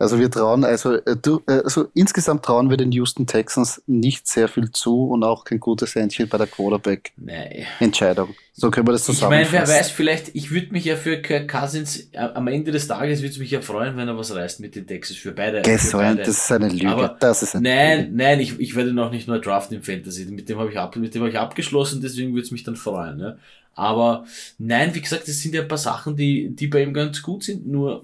Also 0.00 0.18
wir 0.18 0.30
trauen, 0.30 0.64
also, 0.64 0.94
äh, 0.94 1.14
du, 1.20 1.42
äh, 1.46 1.60
also 1.62 1.88
insgesamt 1.92 2.42
trauen 2.42 2.70
wir 2.70 2.78
den 2.78 2.90
Houston 2.90 3.26
Texans 3.26 3.82
nicht 3.86 4.26
sehr 4.26 4.48
viel 4.48 4.70
zu 4.70 5.04
und 5.04 5.22
auch 5.22 5.44
kein 5.44 5.60
gutes 5.60 5.94
Händchen 5.94 6.26
bei 6.26 6.38
der 6.38 6.46
Quarterback-Entscheidung. 6.46 8.34
So 8.54 8.70
können 8.70 8.88
wir 8.88 8.92
das 8.92 9.04
zusammenfassen. 9.04 9.44
Ich 9.44 9.52
meine, 9.52 9.68
wer 9.68 9.74
weiß, 9.74 9.90
vielleicht, 9.90 10.34
ich 10.34 10.50
würde 10.52 10.72
mich 10.72 10.86
ja 10.86 10.96
für 10.96 11.20
Kirk 11.20 11.48
Cousins, 11.48 12.08
äh, 12.12 12.18
am 12.18 12.48
Ende 12.48 12.72
des 12.72 12.88
Tages 12.88 13.20
würde 13.20 13.32
es 13.32 13.38
mich 13.38 13.50
ja 13.50 13.60
freuen, 13.60 13.98
wenn 13.98 14.08
er 14.08 14.16
was 14.16 14.34
reißt 14.34 14.60
mit 14.60 14.74
den 14.74 14.86
Texans 14.86 15.18
für 15.18 15.32
beide. 15.32 15.60
Beide. 15.60 16.22
Das 16.22 16.28
ist 16.28 16.50
eine 16.50 16.70
Lüge. 16.70 16.88
Aber 16.88 17.16
das 17.20 17.42
ist 17.42 17.54
eine 17.54 17.68
nein, 17.68 17.98
Lüge. 17.98 18.16
nein, 18.16 18.40
ich, 18.40 18.58
ich 18.58 18.74
werde 18.74 18.94
noch 18.94 19.10
nicht 19.10 19.28
nur 19.28 19.38
draften 19.38 19.76
im 19.76 19.82
Fantasy. 19.82 20.24
Mit 20.24 20.48
dem 20.48 20.58
habe 20.58 20.70
ich, 20.70 20.78
ab, 20.78 20.96
mit 20.96 21.14
dem 21.14 21.20
hab 21.20 21.28
ich 21.28 21.38
abgeschlossen, 21.38 22.00
deswegen 22.00 22.32
würde 22.32 22.46
es 22.46 22.50
mich 22.52 22.64
dann 22.64 22.76
freuen. 22.76 23.20
Ja. 23.20 23.36
Aber 23.74 24.24
nein, 24.56 24.94
wie 24.94 25.02
gesagt, 25.02 25.28
das 25.28 25.40
sind 25.40 25.54
ja 25.54 25.60
ein 25.60 25.68
paar 25.68 25.76
Sachen, 25.76 26.16
die, 26.16 26.48
die 26.56 26.68
bei 26.68 26.82
ihm 26.82 26.94
ganz 26.94 27.20
gut 27.20 27.44
sind, 27.44 27.66
nur 27.66 28.02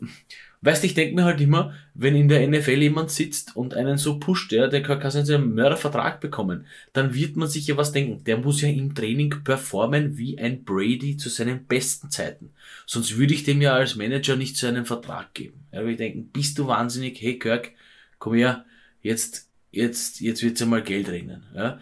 Weißt 0.62 0.84
ich 0.84 0.94
denke 0.94 1.14
mir 1.14 1.24
halt 1.24 1.40
immer, 1.40 1.74
wenn 1.94 2.16
in 2.16 2.28
der 2.28 2.46
NFL 2.46 2.82
jemand 2.82 3.10
sitzt 3.10 3.56
und 3.56 3.74
einen 3.74 3.98
so 3.98 4.18
pusht, 4.18 4.52
ja, 4.52 4.68
der 4.68 4.82
kann 4.82 5.10
seinen 5.10 5.54
Mördervertrag 5.54 6.20
bekommen, 6.20 6.66
dann 6.92 7.14
wird 7.14 7.36
man 7.36 7.48
sich 7.48 7.66
ja 7.66 7.76
was 7.76 7.92
denken. 7.92 8.24
Der 8.24 8.38
muss 8.38 8.62
ja 8.62 8.68
im 8.68 8.94
Training 8.94 9.44
performen 9.44 10.16
wie 10.16 10.38
ein 10.38 10.64
Brady 10.64 11.16
zu 11.16 11.28
seinen 11.28 11.66
besten 11.66 12.10
Zeiten. 12.10 12.50
Sonst 12.86 13.16
würde 13.16 13.34
ich 13.34 13.44
dem 13.44 13.60
ja 13.60 13.74
als 13.74 13.96
Manager 13.96 14.36
nicht 14.36 14.56
so 14.56 14.66
einen 14.66 14.86
Vertrag 14.86 15.34
geben. 15.34 15.66
Ja, 15.72 15.80
würde 15.80 15.92
ich 15.92 15.98
denken, 15.98 16.30
bist 16.32 16.58
du 16.58 16.66
wahnsinnig, 16.66 17.20
hey 17.20 17.38
Kirk, 17.38 17.72
komm 18.18 18.34
her, 18.34 18.64
jetzt, 19.02 19.48
jetzt, 19.70 20.20
jetzt 20.20 20.42
wird's 20.42 20.60
ja 20.60 20.66
mal 20.66 20.82
Geld 20.82 21.08
rennen. 21.08 21.44
Ja. 21.54 21.78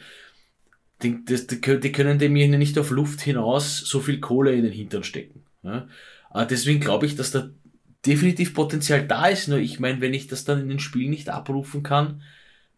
Die, 1.03 1.25
die, 1.25 1.81
die 1.81 1.93
können 1.93 2.19
dem 2.19 2.37
ja 2.37 2.47
nicht 2.49 2.79
auf 2.79 2.91
Luft 2.91 3.21
hinaus 3.21 3.79
so 3.79 4.01
viel 4.01 4.21
Kohle 4.21 4.53
in 4.53 4.65
den 4.65 4.73
Hintern 4.73 5.05
stecken. 5.05 5.45
Ja. 5.63 5.89
Aber 6.31 6.47
deswegen 6.47 6.81
glaube 6.81 7.07
ich, 7.07 7.15
dass 7.15 7.31
der 7.31 7.51
definitiv 8.07 8.55
Potenzial 8.55 9.07
da 9.07 9.27
ist. 9.27 9.49
Nur 9.49 9.59
ich 9.59 9.81
meine, 9.81 10.01
wenn 10.01 10.15
ich 10.15 10.27
das 10.27 10.45
dann 10.45 10.61
in 10.61 10.69
den 10.69 10.79
Spielen 10.79 11.11
nicht 11.11 11.29
abrufen 11.29 11.83
kann, 11.83 12.23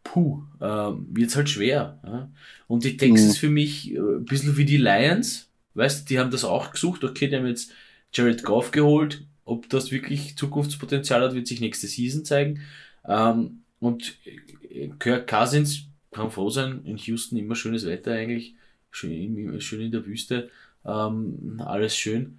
puh, 0.04 0.42
äh, 0.60 0.64
wird's 0.64 1.36
halt 1.36 1.48
schwer. 1.48 2.00
Ja? 2.04 2.30
Und 2.68 2.84
die 2.84 2.96
Texans 2.96 3.34
mhm. 3.36 3.40
für 3.40 3.48
mich 3.50 3.94
äh, 3.94 3.98
ein 3.98 4.24
bisschen 4.24 4.56
wie 4.56 4.64
die 4.64 4.76
Lions, 4.76 5.50
weißt 5.74 6.02
du, 6.02 6.08
die 6.08 6.18
haben 6.18 6.30
das 6.30 6.44
auch 6.44 6.70
gesucht. 6.70 7.04
Okay, 7.04 7.28
die 7.28 7.36
haben 7.36 7.46
jetzt 7.46 7.72
Jared 8.12 8.42
Goff 8.44 8.70
geholt. 8.70 9.24
Ob 9.44 9.68
das 9.68 9.92
wirklich 9.92 10.36
Zukunftspotenzial 10.36 11.22
hat, 11.22 11.34
wird 11.34 11.46
sich 11.46 11.60
nächste 11.60 11.86
Season 11.86 12.24
zeigen. 12.24 12.60
Ähm, 13.06 13.62
und 13.80 14.16
äh, 14.24 14.90
Kirk 14.98 15.28
Cousins 15.28 15.86
kann 16.10 16.30
froh 16.30 16.50
sein, 16.50 16.80
in 16.84 16.96
Houston 16.96 17.36
immer 17.36 17.54
schönes 17.54 17.84
Wetter 17.84 18.12
eigentlich, 18.12 18.54
schön, 18.90 19.60
schön 19.60 19.82
in 19.82 19.92
der 19.92 20.06
Wüste, 20.06 20.50
ähm, 20.84 21.60
alles 21.64 21.94
schön. 21.96 22.38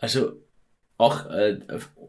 Also 0.00 0.40
auch 0.98 1.30
äh, 1.30 1.60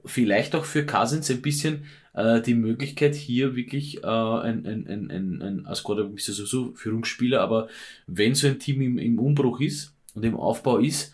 vielleicht 0.03 0.55
auch 0.55 0.65
für 0.65 0.85
Cousins 0.85 1.29
ein 1.29 1.41
bisschen 1.41 1.85
äh, 2.13 2.41
die 2.41 2.55
Möglichkeit 2.55 3.15
hier 3.15 3.55
wirklich 3.55 4.03
äh, 4.03 4.07
ein, 4.07 4.65
ein, 4.65 4.87
ein, 4.87 5.11
ein, 5.11 5.41
ein 5.41 5.65
als 5.67 5.83
Quarterback 5.83 6.15
bist 6.15 6.27
du 6.27 6.33
sowieso 6.33 6.73
Führungsspieler, 6.73 7.39
aber 7.39 7.69
wenn 8.07 8.35
so 8.35 8.47
ein 8.47 8.59
Team 8.59 8.81
im, 8.81 8.97
im 8.97 9.19
Umbruch 9.19 9.61
ist 9.61 9.95
und 10.15 10.25
im 10.25 10.35
Aufbau 10.35 10.79
ist, 10.79 11.13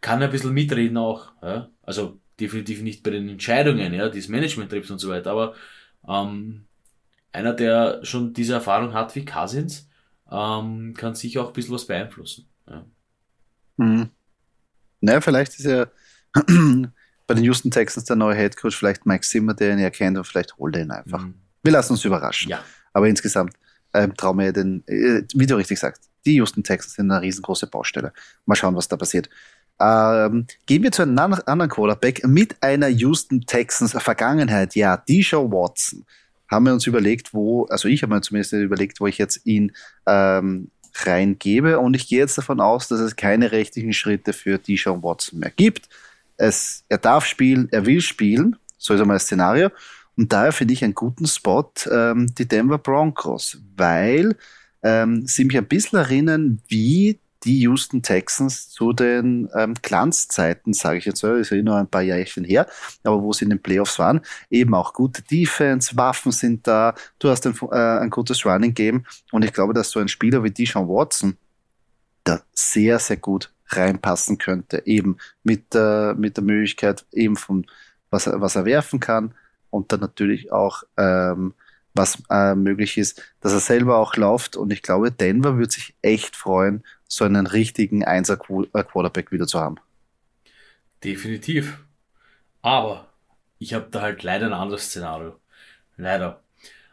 kann 0.00 0.22
er 0.22 0.28
ein 0.28 0.32
bisschen 0.32 0.54
mitreden 0.54 0.96
auch. 0.96 1.32
Ja? 1.42 1.68
Also 1.82 2.20
definitiv 2.38 2.82
nicht 2.82 3.02
bei 3.02 3.10
den 3.10 3.28
Entscheidungen, 3.28 3.92
ja, 3.92 4.08
die 4.08 4.20
das 4.20 4.28
Management 4.28 4.70
trifft 4.70 4.90
und 4.90 4.98
so 4.98 5.08
weiter, 5.08 5.32
aber 5.32 5.54
ähm, 6.08 6.66
einer, 7.32 7.52
der 7.52 8.04
schon 8.04 8.32
diese 8.32 8.54
Erfahrung 8.54 8.94
hat 8.94 9.14
wie 9.16 9.24
Cousins, 9.24 9.88
ähm, 10.30 10.94
kann 10.94 11.14
sicher 11.14 11.42
auch 11.42 11.48
ein 11.48 11.52
bisschen 11.52 11.74
was 11.74 11.86
beeinflussen. 11.86 12.46
Ja. 12.68 12.84
Mhm. 13.78 14.10
Naja, 15.00 15.20
vielleicht 15.20 15.54
ist 15.58 15.66
er 15.66 15.90
bei 17.26 17.34
den 17.34 17.44
Houston 17.44 17.70
Texans 17.70 18.04
der 18.04 18.16
neue 18.16 18.36
Head 18.36 18.56
Coach, 18.56 18.76
vielleicht 18.76 19.06
Mike 19.06 19.24
Zimmer, 19.24 19.54
der 19.54 19.72
ihn 19.72 19.78
erkennt 19.78 20.16
und 20.16 20.24
vielleicht 20.24 20.56
holt 20.58 20.76
er 20.76 20.82
ihn 20.82 20.90
einfach. 20.90 21.22
Mhm. 21.22 21.34
Wir 21.62 21.72
lassen 21.72 21.92
uns 21.92 22.04
überraschen. 22.04 22.50
Ja. 22.50 22.62
Aber 22.92 23.08
insgesamt 23.08 23.54
ähm, 23.92 24.16
trauen 24.16 24.38
wir 24.38 24.52
den, 24.52 24.84
äh, 24.86 25.22
wie 25.34 25.46
du 25.46 25.56
richtig 25.56 25.78
sagst, 25.78 26.08
die 26.24 26.34
Houston 26.34 26.62
Texans 26.62 26.94
sind 26.94 27.10
eine 27.10 27.22
riesengroße 27.22 27.66
Baustelle. 27.66 28.12
Mal 28.44 28.56
schauen, 28.56 28.76
was 28.76 28.88
da 28.88 28.96
passiert. 28.96 29.28
Ähm, 29.78 30.46
gehen 30.66 30.82
wir 30.82 30.92
zu 30.92 31.02
einem 31.02 31.18
anderen 31.18 31.70
Quarterback 31.70 32.26
mit 32.26 32.56
einer 32.62 32.88
Houston 32.88 33.42
Texans 33.42 33.92
Vergangenheit. 33.92 34.74
Ja, 34.74 34.96
Deshaun 34.96 35.52
Watson. 35.52 36.04
Haben 36.48 36.66
wir 36.66 36.72
uns 36.72 36.86
überlegt, 36.86 37.34
wo, 37.34 37.64
also 37.66 37.88
ich 37.88 38.02
habe 38.02 38.14
mir 38.14 38.20
zumindest 38.20 38.52
überlegt, 38.52 39.00
wo 39.00 39.06
ich 39.06 39.18
jetzt 39.18 39.44
ihn 39.44 39.72
ähm, 40.06 40.70
reingebe. 40.94 41.78
Und 41.80 41.94
ich 41.94 42.08
gehe 42.08 42.20
jetzt 42.20 42.38
davon 42.38 42.60
aus, 42.60 42.88
dass 42.88 43.00
es 43.00 43.16
keine 43.16 43.50
rechtlichen 43.52 43.92
Schritte 43.92 44.32
für 44.32 44.58
Deshaun 44.58 45.02
Watson 45.02 45.40
mehr 45.40 45.50
gibt 45.50 45.88
es, 46.36 46.84
er 46.88 46.98
darf 46.98 47.24
spielen, 47.26 47.68
er 47.70 47.86
will 47.86 48.00
spielen, 48.00 48.56
so 48.78 48.94
ist 48.94 49.00
einmal 49.00 49.16
das 49.16 49.24
Szenario. 49.24 49.70
Und 50.16 50.32
daher 50.32 50.52
finde 50.52 50.74
ich 50.74 50.82
einen 50.82 50.94
guten 50.94 51.26
Spot 51.26 51.70
ähm, 51.90 52.26
die 52.34 52.48
Denver 52.48 52.78
Broncos, 52.78 53.58
weil 53.76 54.36
ähm, 54.82 55.26
sie 55.26 55.44
mich 55.44 55.58
ein 55.58 55.66
bisschen 55.66 55.98
erinnern, 55.98 56.60
wie 56.68 57.20
die 57.44 57.60
Houston 57.60 58.02
Texans 58.02 58.70
zu 58.70 58.92
den 58.92 59.48
ähm, 59.54 59.74
Glanzzeiten, 59.80 60.72
sage 60.72 60.98
ich 60.98 61.04
jetzt 61.04 61.20
so, 61.20 61.34
ist 61.34 61.50
ja 61.50 61.62
nur 61.62 61.76
ein 61.76 61.86
paar 61.86 62.02
Jährchen 62.02 62.44
her, 62.44 62.66
aber 63.04 63.22
wo 63.22 63.32
sie 63.32 63.44
in 63.44 63.50
den 63.50 63.62
Playoffs 63.62 63.98
waren, 63.98 64.20
eben 64.50 64.74
auch 64.74 64.92
gute 64.92 65.22
Defense, 65.22 65.96
Waffen 65.96 66.32
sind 66.32 66.66
da, 66.66 66.94
du 67.18 67.28
hast 67.28 67.46
ein, 67.46 67.54
äh, 67.70 67.98
ein 68.00 68.10
gutes 68.10 68.44
Running 68.44 68.74
Game. 68.74 69.04
Und 69.30 69.44
ich 69.44 69.52
glaube, 69.52 69.74
dass 69.74 69.90
so 69.90 70.00
ein 70.00 70.08
Spieler 70.08 70.42
wie 70.42 70.50
Deshaun 70.50 70.88
Watson 70.88 71.36
da 72.24 72.40
sehr, 72.52 72.98
sehr 72.98 73.18
gut 73.18 73.52
reinpassen 73.68 74.38
könnte, 74.38 74.82
eben 74.86 75.18
mit 75.42 75.74
der, 75.74 76.14
mit 76.16 76.36
der 76.36 76.44
Möglichkeit 76.44 77.04
eben 77.12 77.36
von, 77.36 77.66
was 78.10 78.26
er, 78.26 78.40
was 78.40 78.56
er 78.56 78.64
werfen 78.64 79.00
kann 79.00 79.34
und 79.70 79.92
dann 79.92 80.00
natürlich 80.00 80.52
auch, 80.52 80.84
ähm, 80.96 81.54
was 81.94 82.22
äh, 82.30 82.54
möglich 82.54 82.98
ist, 82.98 83.22
dass 83.40 83.52
er 83.52 83.60
selber 83.60 83.96
auch 83.98 84.16
läuft 84.16 84.56
und 84.56 84.72
ich 84.72 84.82
glaube, 84.82 85.10
Denver 85.10 85.58
wird 85.58 85.72
sich 85.72 85.94
echt 86.02 86.36
freuen, 86.36 86.84
so 87.08 87.24
einen 87.24 87.46
richtigen 87.46 88.04
Einser-Quarterback 88.04 89.32
wieder 89.32 89.46
zu 89.46 89.60
haben. 89.60 89.76
Definitiv. 91.02 91.78
Aber 92.62 93.08
ich 93.58 93.74
habe 93.74 93.88
da 93.90 94.02
halt 94.02 94.22
leider 94.22 94.46
ein 94.46 94.52
anderes 94.52 94.86
Szenario. 94.86 95.40
Leider. 95.96 96.42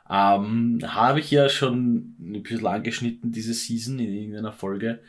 Ähm, 0.10 0.80
habe 0.86 1.20
ich 1.20 1.32
ja 1.32 1.50
schon 1.50 2.16
ein 2.20 2.44
bisschen 2.44 2.68
angeschnitten 2.68 3.32
diese 3.32 3.54
Season 3.54 4.00
in 4.00 4.14
irgendeiner 4.14 4.52
Folge. 4.54 5.02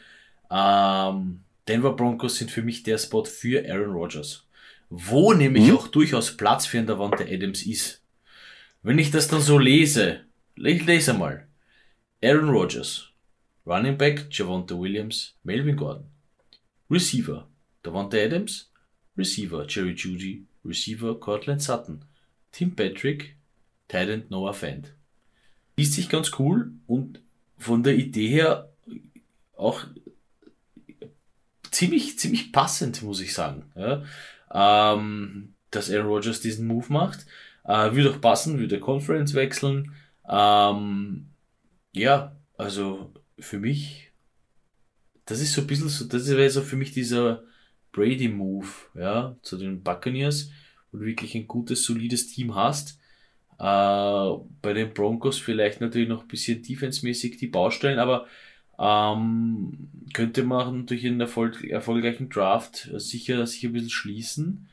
Ähm, 0.50 1.43
Denver 1.68 1.92
Broncos 1.92 2.36
sind 2.36 2.50
für 2.50 2.62
mich 2.62 2.82
der 2.82 2.98
Spot 2.98 3.24
für 3.24 3.68
Aaron 3.68 3.92
Rodgers. 3.92 4.46
Wo 4.90 5.32
nämlich 5.32 5.68
mhm. 5.68 5.76
auch 5.76 5.88
durchaus 5.88 6.36
Platz 6.36 6.66
für 6.66 6.78
einen 6.78 6.86
Davante 6.86 7.24
Adams 7.24 7.64
ist. 7.64 8.02
Wenn 8.82 8.98
ich 8.98 9.10
das 9.10 9.28
dann 9.28 9.40
so 9.40 9.58
lese, 9.58 10.20
ich 10.56 10.84
lese 10.84 11.14
mal. 11.14 11.48
Aaron 12.22 12.50
Rodgers, 12.50 13.10
Running 13.66 13.96
Back 13.96 14.26
Javonte 14.30 14.78
Williams, 14.78 15.34
Melvin 15.42 15.76
Gordon, 15.76 16.06
Receiver 16.90 17.48
Davante 17.82 18.22
Adams, 18.22 18.70
Receiver 19.16 19.66
Jerry 19.68 19.94
Judy, 19.94 20.46
Receiver 20.64 21.18
Cortland 21.18 21.62
Sutton, 21.62 22.04
Tim 22.52 22.74
Patrick, 22.74 23.36
Titan 23.88 24.24
Noah 24.28 24.54
Fant. 24.54 24.94
Liest 25.76 25.94
sich 25.94 26.08
ganz 26.08 26.30
cool 26.38 26.72
und 26.86 27.20
von 27.58 27.82
der 27.82 27.94
Idee 27.94 28.28
her 28.28 28.72
auch 29.56 29.84
ziemlich, 31.74 32.18
ziemlich 32.18 32.52
passend, 32.52 33.02
muss 33.02 33.20
ich 33.20 33.34
sagen. 33.34 33.70
Ja? 33.74 34.04
Ähm, 34.52 35.54
dass 35.70 35.90
Aaron 35.90 36.06
Rodgers 36.06 36.40
diesen 36.40 36.66
Move 36.66 36.92
macht. 36.92 37.26
Äh, 37.64 37.92
würde 37.92 38.10
auch 38.10 38.20
passen, 38.20 38.58
würde 38.58 38.78
Conference 38.78 39.34
wechseln. 39.34 39.92
Ähm, 40.28 41.26
ja, 41.92 42.36
also 42.56 43.12
für 43.38 43.58
mich, 43.58 44.12
das 45.26 45.40
ist 45.40 45.54
so 45.54 45.62
ein 45.62 45.66
bisschen 45.66 45.88
so, 45.88 46.04
das 46.04 46.28
wäre 46.28 46.50
so 46.50 46.62
für 46.62 46.76
mich 46.76 46.92
dieser 46.92 47.42
Brady-Move, 47.92 48.68
ja, 48.94 49.36
zu 49.42 49.56
den 49.56 49.82
Buccaneers, 49.82 50.50
wo 50.90 50.98
du 50.98 51.04
wirklich 51.04 51.34
ein 51.34 51.48
gutes, 51.48 51.84
solides 51.84 52.28
Team 52.28 52.54
hast. 52.54 53.00
Äh, 53.58 54.44
bei 54.62 54.72
den 54.72 54.92
Broncos 54.92 55.38
vielleicht 55.38 55.80
natürlich 55.80 56.08
noch 56.08 56.22
ein 56.22 56.28
bisschen 56.28 56.62
defensemäßig 56.62 57.36
die 57.38 57.46
Baustellen, 57.46 57.98
aber 57.98 58.26
ähm, 58.78 59.88
könnte 60.12 60.44
man 60.44 60.86
durch 60.86 61.06
einen 61.06 61.20
Erfolg, 61.20 61.64
erfolgreichen 61.64 62.28
Draft 62.28 62.90
sicher 62.96 63.46
sich 63.46 63.64
ein 63.64 63.72
bisschen 63.72 63.90
schließen. 63.90 64.68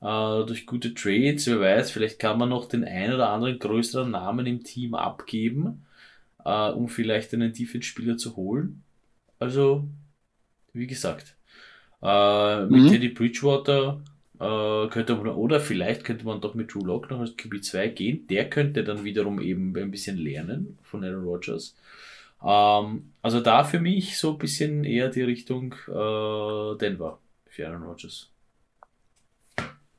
Äh, 0.00 0.44
durch 0.46 0.66
gute 0.66 0.94
Trades, 0.94 1.46
wer 1.46 1.60
weiß, 1.60 1.90
vielleicht 1.90 2.18
kann 2.18 2.38
man 2.38 2.50
noch 2.50 2.68
den 2.68 2.84
ein 2.84 3.12
oder 3.12 3.30
anderen 3.30 3.58
größeren 3.58 4.10
Namen 4.10 4.46
im 4.46 4.62
Team 4.62 4.94
abgeben, 4.94 5.86
äh, 6.44 6.70
um 6.70 6.88
vielleicht 6.88 7.32
einen 7.34 7.52
Defense-Spieler 7.52 8.16
zu 8.16 8.36
holen. 8.36 8.82
Also, 9.38 9.88
wie 10.72 10.86
gesagt, 10.86 11.36
äh, 12.02 12.66
mit 12.66 12.82
mhm. 12.82 12.88
Teddy 12.88 13.08
Bridgewater 13.08 14.00
äh, 14.38 14.88
könnte 14.88 15.16
man, 15.16 15.28
oder 15.28 15.60
vielleicht 15.60 16.04
könnte 16.04 16.26
man 16.26 16.40
doch 16.40 16.54
mit 16.54 16.72
Drew 16.72 16.84
Lock 16.84 17.10
noch 17.10 17.20
als 17.20 17.36
QB2 17.36 17.88
gehen. 17.88 18.26
Der 18.28 18.50
könnte 18.50 18.84
dann 18.84 19.04
wiederum 19.04 19.40
eben 19.40 19.74
ein 19.76 19.90
bisschen 19.90 20.18
lernen 20.18 20.78
von 20.82 21.04
Aaron 21.04 21.24
Rodgers. 21.24 21.74
Ähm, 22.46 23.12
also 23.22 23.40
da 23.40 23.64
für 23.64 23.80
mich 23.80 24.18
so 24.18 24.32
ein 24.32 24.38
bisschen 24.38 24.84
eher 24.84 25.08
die 25.08 25.22
Richtung 25.22 25.74
äh, 25.88 26.78
Denver 26.78 27.18
für 27.48 27.66
Aaron 27.66 27.82
Rodgers. 27.82 28.30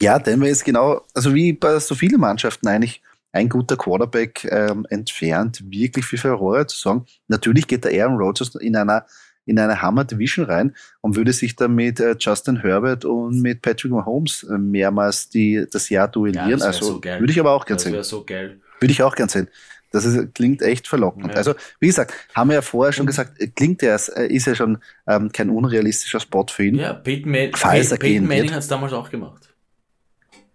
Ja, 0.02 0.18
Denver 0.20 0.48
ist 0.48 0.64
genau, 0.64 1.02
also 1.14 1.34
wie 1.34 1.54
bei 1.54 1.80
so 1.80 1.96
vielen 1.96 2.22
Mannschaften 2.22 2.68
eigentlich 2.68 3.02
ein 3.34 3.50
guter 3.50 3.76
Quarterback 3.76 4.48
ähm, 4.50 4.86
entfernt, 4.90 5.62
wirklich 5.66 6.06
für 6.06 6.18
Furore 6.18 6.68
zu 6.68 6.80
sagen. 6.80 7.06
Natürlich 7.28 7.68
geht 7.68 7.84
der 7.84 8.04
Aaron 8.04 8.18
Rodgers 8.18 8.56
in 8.56 8.76
einer 8.76 9.06
in 9.48 9.58
eine 9.58 9.82
Hammer 9.82 10.04
Division 10.04 10.46
rein 10.46 10.76
und 11.02 11.16
würde 11.16 11.32
sich 11.32 11.56
dann 11.56 11.74
mit 11.74 12.00
äh, 12.02 12.16
Justin 12.20 12.58
Herbert 12.58 13.06
und 13.06 13.42
mit 13.42 13.62
Patrick 13.62 13.92
Mahomes 13.92 14.44
äh, 14.44 14.58
mehrmals 14.58 15.30
die, 15.30 15.66
das 15.72 15.90
Jahr 15.90 16.10
duellieren. 16.10 16.60
Ja, 16.60 16.66
also 16.66 16.86
so 16.86 17.04
würde 17.04 17.32
ich 17.32 17.40
aber 17.40 17.54
auch 17.54 17.66
gern 17.66 17.80
sehen. 17.80 18.04
So 18.04 18.26
geil. 18.26 18.60
Würde 18.80 18.92
ich 18.92 19.02
auch 19.02 19.16
gern 19.16 19.30
sehen. 19.30 19.48
Das 19.92 20.06
ist, 20.06 20.34
klingt 20.36 20.62
echt 20.62 20.88
verlockend. 20.88 21.32
Ja. 21.32 21.38
Also, 21.38 21.56
wie 21.80 21.88
gesagt, 21.88 22.14
haben 22.36 22.50
wir 22.50 22.56
ja 22.56 22.62
vorher 22.62 22.94
schon 22.94 23.06
gesagt, 23.06 23.34
klingt 23.56 23.82
ja, 23.82 23.96
äh, 24.16 24.28
ist 24.28 24.48
ja 24.48 24.56
schon 24.56 24.80
ähm, 25.08 25.32
kein 25.32 25.50
unrealistischer 25.50 26.20
Spot 26.20 26.46
für 26.50 26.66
ihn. 26.66 26.76
Ja, 26.76 26.94
Peyton, 26.94 27.32
Man 27.32 27.52
Peyton, 27.52 27.98
Peyton 27.98 28.28
Manning 28.28 28.52
hat 28.52 28.60
es 28.60 28.68
damals 28.68 28.94
auch 28.94 29.10
gemacht. 29.10 29.48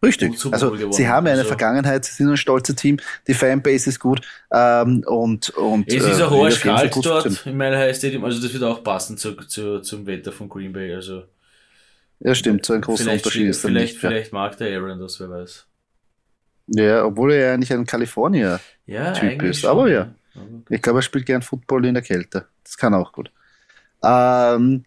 Richtig. 0.04 0.32
Also 0.50 0.74
sie 0.90 1.06
haben 1.06 1.26
ja 1.26 1.32
eine 1.32 1.42
also, 1.42 1.48
Vergangenheit, 1.48 2.04
sie 2.04 2.12
sind 2.14 2.28
ein 2.28 2.36
stolzer 2.36 2.74
Team, 2.74 2.98
die 3.28 3.34
Fanbase 3.34 3.88
ist 3.88 4.00
gut 4.00 4.20
ähm, 4.52 5.04
und, 5.06 5.50
und 5.50 5.88
es 5.88 6.04
ist 6.04 6.18
äh, 6.18 6.24
auch 6.24 6.30
hoher 6.32 6.50
kalt 6.50 6.96
dort 7.04 7.46
im 7.46 7.56
Mile 7.56 7.94
Stadium, 7.94 8.24
also 8.24 8.42
das 8.42 8.52
wird 8.52 8.64
auch 8.64 8.82
passen 8.82 9.16
zu, 9.16 9.36
zu, 9.36 9.80
zum 9.80 10.04
Wetter 10.06 10.32
von 10.32 10.48
Green 10.48 10.72
Bay. 10.72 10.92
Also 10.92 11.22
ja, 12.18 12.34
stimmt, 12.34 12.66
so 12.66 12.72
ein 12.72 12.80
großer 12.80 13.12
Unterschied 13.12 13.48
ist 13.48 13.60
vielleicht, 13.60 13.94
nicht. 13.94 14.00
Vielleicht 14.00 14.32
ja. 14.32 14.38
mag 14.38 14.56
der 14.56 14.76
Aaron 14.76 14.98
das, 14.98 15.20
wer 15.20 15.30
weiß. 15.30 15.66
Ja, 16.66 17.04
obwohl 17.04 17.32
er 17.32 17.46
ja 17.46 17.54
eigentlich 17.54 17.72
ein 17.72 17.86
Kalifornier-Typ 17.86 18.62
ja, 18.86 19.12
ist. 19.42 19.60
Schon, 19.60 19.70
aber 19.70 19.88
ja. 19.88 20.14
Ich 20.68 20.80
glaube, 20.80 21.00
er 21.00 21.02
spielt 21.02 21.26
gern 21.26 21.42
Football 21.42 21.86
in 21.86 21.94
der 21.94 22.02
Kälte. 22.02 22.46
Das 22.64 22.76
kann 22.76 22.94
auch 22.94 23.12
gut. 23.12 23.30
Ähm, 24.02 24.84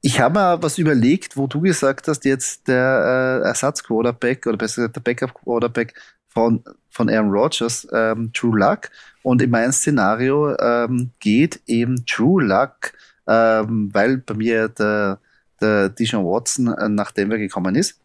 ich 0.00 0.20
habe 0.20 0.38
mir 0.38 0.62
was 0.62 0.78
überlegt, 0.78 1.36
wo 1.36 1.46
du 1.46 1.60
gesagt 1.60 2.08
hast, 2.08 2.24
jetzt 2.24 2.66
der 2.68 3.42
äh, 3.44 3.48
Ersatz-Quarterback 3.48 4.46
oder 4.46 4.56
besser 4.56 4.82
gesagt 4.82 4.96
der 4.96 5.00
Backup-Quarterback 5.00 5.94
von, 6.28 6.64
von 6.90 7.08
Aaron 7.08 7.30
Rodgers, 7.30 7.86
ähm, 7.92 8.32
True 8.32 8.58
Luck. 8.58 8.90
Und 9.22 9.42
in 9.42 9.50
meinem 9.50 9.72
Szenario 9.72 10.56
ähm, 10.58 11.10
geht 11.20 11.60
eben 11.66 12.04
True 12.06 12.42
Luck, 12.42 12.92
ähm, 13.28 13.90
weil 13.92 14.18
bei 14.18 14.34
mir 14.34 14.68
der, 14.68 15.20
der 15.60 15.90
Dijon 15.90 16.24
Watson, 16.24 16.68
äh, 16.68 16.88
nachdem 16.88 17.30
er 17.30 17.38
gekommen 17.38 17.76
ist, 17.76 18.01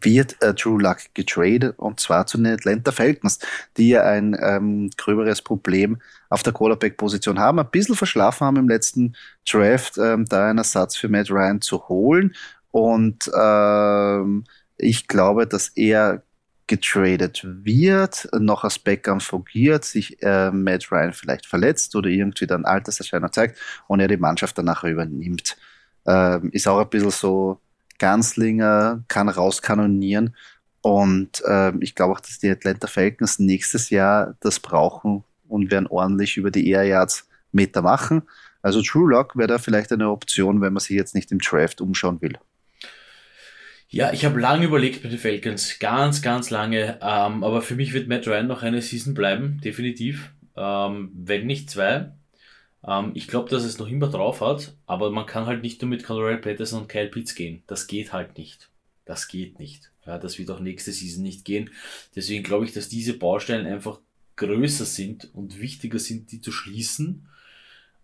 wird 0.00 0.40
äh, 0.42 0.54
Drew 0.54 0.78
Luck 0.78 0.98
getradet 1.14 1.78
und 1.78 2.00
zwar 2.00 2.26
zu 2.26 2.38
den 2.38 2.46
Atlanta 2.46 2.92
Falcons, 2.92 3.38
die 3.76 3.90
ja 3.90 4.02
ein 4.02 4.36
ähm, 4.40 4.90
gröberes 4.96 5.42
Problem 5.42 6.00
auf 6.30 6.42
der 6.42 6.52
Quarterback-Position 6.52 7.38
haben, 7.38 7.58
ein 7.58 7.70
bisschen 7.70 7.94
verschlafen 7.94 8.46
haben 8.46 8.56
im 8.56 8.68
letzten 8.68 9.14
Draft, 9.48 9.98
ähm, 9.98 10.24
da 10.24 10.48
einen 10.48 10.58
Ersatz 10.58 10.96
für 10.96 11.08
Matt 11.08 11.30
Ryan 11.30 11.60
zu 11.60 11.88
holen 11.88 12.34
und 12.70 13.30
ähm, 13.38 14.44
ich 14.78 15.06
glaube, 15.06 15.46
dass 15.46 15.68
er 15.68 16.22
getradet 16.66 17.42
wird, 17.44 18.28
noch 18.38 18.64
als 18.64 18.78
Backup 18.78 19.20
fungiert, 19.22 19.84
sich 19.84 20.22
äh, 20.22 20.50
Matt 20.50 20.90
Ryan 20.90 21.12
vielleicht 21.12 21.46
verletzt 21.46 21.94
oder 21.96 22.08
irgendwie 22.08 22.46
dann 22.46 22.64
Alterserscheinung 22.64 23.32
zeigt 23.32 23.58
und 23.88 24.00
er 24.00 24.08
die 24.08 24.16
Mannschaft 24.16 24.56
danach 24.56 24.84
übernimmt. 24.84 25.56
Ähm, 26.06 26.50
ist 26.52 26.66
auch 26.66 26.80
ein 26.80 26.88
bisschen 26.88 27.10
so 27.10 27.60
Ganslinger 28.02 29.04
kann 29.06 29.28
rauskanonieren. 29.28 30.34
Und 30.80 31.40
äh, 31.46 31.72
ich 31.78 31.94
glaube 31.94 32.14
auch, 32.14 32.20
dass 32.20 32.40
die 32.40 32.50
Atlanta 32.50 32.88
Falcons 32.88 33.38
nächstes 33.38 33.90
Jahr 33.90 34.34
das 34.40 34.58
brauchen 34.58 35.22
und 35.46 35.70
werden 35.70 35.86
ordentlich 35.86 36.36
über 36.36 36.50
die 36.50 36.68
Air 36.68 36.82
Yards 36.82 37.28
Meter 37.52 37.80
machen. 37.80 38.22
Also 38.60 38.82
True 38.82 39.08
Lock 39.08 39.36
wäre 39.36 39.46
da 39.46 39.58
vielleicht 39.58 39.92
eine 39.92 40.10
Option, 40.10 40.60
wenn 40.60 40.72
man 40.72 40.80
sich 40.80 40.96
jetzt 40.96 41.14
nicht 41.14 41.30
im 41.30 41.38
Draft 41.38 41.80
umschauen 41.80 42.20
will. 42.20 42.36
Ja, 43.88 44.12
ich 44.12 44.24
habe 44.24 44.40
lange 44.40 44.64
überlegt 44.64 45.04
bei 45.04 45.08
den 45.08 45.18
Falcons, 45.18 45.78
ganz, 45.78 46.22
ganz 46.22 46.50
lange. 46.50 46.98
Ähm, 47.00 47.44
aber 47.44 47.62
für 47.62 47.76
mich 47.76 47.92
wird 47.92 48.08
Matt 48.08 48.26
Ryan 48.26 48.48
noch 48.48 48.64
eine 48.64 48.82
Season 48.82 49.14
bleiben, 49.14 49.60
definitiv. 49.62 50.32
Ähm, 50.56 51.12
wenn 51.14 51.46
nicht 51.46 51.70
zwei. 51.70 52.10
Ähm, 52.86 53.12
ich 53.14 53.28
glaube, 53.28 53.48
dass 53.48 53.64
es 53.64 53.78
noch 53.78 53.88
immer 53.88 54.08
drauf 54.08 54.40
hat, 54.40 54.74
aber 54.86 55.10
man 55.10 55.26
kann 55.26 55.46
halt 55.46 55.62
nicht 55.62 55.80
nur 55.82 55.88
mit 55.88 56.04
Colorado 56.04 56.40
Patterson 56.40 56.82
und 56.82 56.88
Kyle 56.88 57.08
Pitts 57.08 57.34
gehen. 57.34 57.62
Das 57.66 57.86
geht 57.86 58.12
halt 58.12 58.36
nicht. 58.38 58.70
Das 59.04 59.28
geht 59.28 59.58
nicht. 59.58 59.90
Ja, 60.06 60.18
das 60.18 60.38
wird 60.38 60.50
auch 60.50 60.60
nächste 60.60 60.92
Season 60.92 61.22
nicht 61.22 61.44
gehen. 61.44 61.70
Deswegen 62.14 62.42
glaube 62.42 62.64
ich, 62.64 62.72
dass 62.72 62.88
diese 62.88 63.14
Baustellen 63.14 63.66
einfach 63.66 64.00
größer 64.36 64.84
sind 64.84 65.32
und 65.34 65.60
wichtiger 65.60 65.98
sind, 65.98 66.32
die 66.32 66.40
zu 66.40 66.50
schließen, 66.50 67.28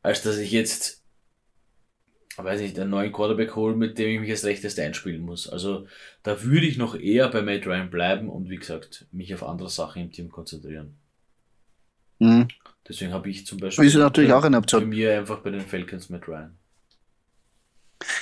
als 0.03 0.23
dass 0.23 0.39
ich 0.39 0.53
jetzt, 0.53 1.03
weiß 2.37 2.61
nicht, 2.61 2.79
einen 2.79 2.91
neuen 2.91 3.13
Quarterback 3.13 3.57
hole, 3.57 3.75
mit 3.75 3.99
dem 3.99 4.11
ich 4.11 4.21
mich 4.21 4.31
als 4.31 4.45
rechteste 4.45 4.83
einspielen 4.83 5.23
muss. 5.23 5.49
Also 5.49 5.87
da 6.23 6.43
würde 6.43 6.67
ich 6.67 6.77
noch 6.77 6.95
eher 6.95 7.29
bei 7.29 7.43
Matt 7.43 7.67
Ryan 7.67 7.91
bleiben 7.91 8.29
und 8.29 8.49
wie 8.51 8.57
gesagt, 8.57 9.07
mich 9.11 9.35
auf 9.35 9.43
andere 9.43 9.71
Sachen 9.71 10.03
im 10.03 10.13
Team 10.13 10.31
konzentrieren. 10.31 10.97
Mhm. 12.21 12.49
Deswegen 12.89 13.13
habe 13.13 13.29
ich 13.29 13.47
zum 13.47 13.59
Beispiel 13.59 13.85
ist 13.85 13.95
natürlich 13.95 14.33
auch 14.33 14.45
eine 14.45 14.57
Option. 14.57 14.83
bei 14.83 14.87
mir 14.87 15.19
einfach 15.19 15.39
bei 15.39 15.51
den 15.51 15.61
Falcons 15.61 16.09
mit 16.09 16.27
Ryan. 16.27 16.57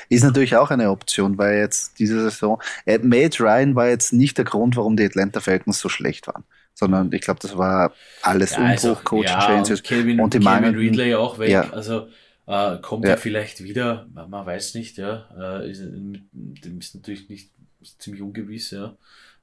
Ist 0.09 0.25
natürlich 0.25 0.57
auch 0.57 0.71
eine 0.71 0.91
Option, 0.91 1.37
weil 1.39 1.59
jetzt 1.59 1.99
diese 1.99 2.23
Saison, 2.23 2.61
äh, 2.87 2.99
Matt 2.99 3.41
Ryan 3.41 3.75
war 3.75 3.89
jetzt 3.89 4.13
nicht 4.13 4.39
der 4.39 4.45
Grund, 4.45 4.77
warum 4.77 4.97
die 4.97 5.05
Atlanta 5.05 5.41
Falcons 5.41 5.79
so 5.79 5.89
schlecht 5.89 6.27
waren, 6.27 6.45
sondern 6.75 7.13
ich 7.13 7.21
glaube, 7.21 7.41
das 7.41 7.57
war 7.57 7.93
alles 8.23 8.53
ja, 8.53 8.59
Umbruch, 8.59 8.71
also, 8.71 8.95
Coaching 9.05 9.29
ja, 9.29 9.47
Changes 9.47 9.81
und, 9.81 9.87
Kevin, 9.87 10.21
und 10.21 10.35
die 10.35 10.41
Kevin 10.41 10.75
Ridley 10.75 11.15
auch 11.15 11.39
weg, 11.39 11.51
ja. 11.51 11.71
also 11.71 12.09
äh, 12.47 12.79
kommt 12.79 13.05
ja. 13.05 13.11
er 13.13 13.19
vielleicht 13.19 13.63
wieder, 13.63 14.07
man 14.13 14.47
weiß 14.47 14.75
nicht, 14.75 14.97
ja, 14.97 15.29
äh, 15.39 15.71
ist, 15.71 15.81
ist 15.81 16.95
natürlich 16.95 17.29
nicht 17.29 17.51
ist 17.83 18.01
ziemlich 18.01 18.23
ungewiss, 18.23 18.71
ja, 18.71 18.97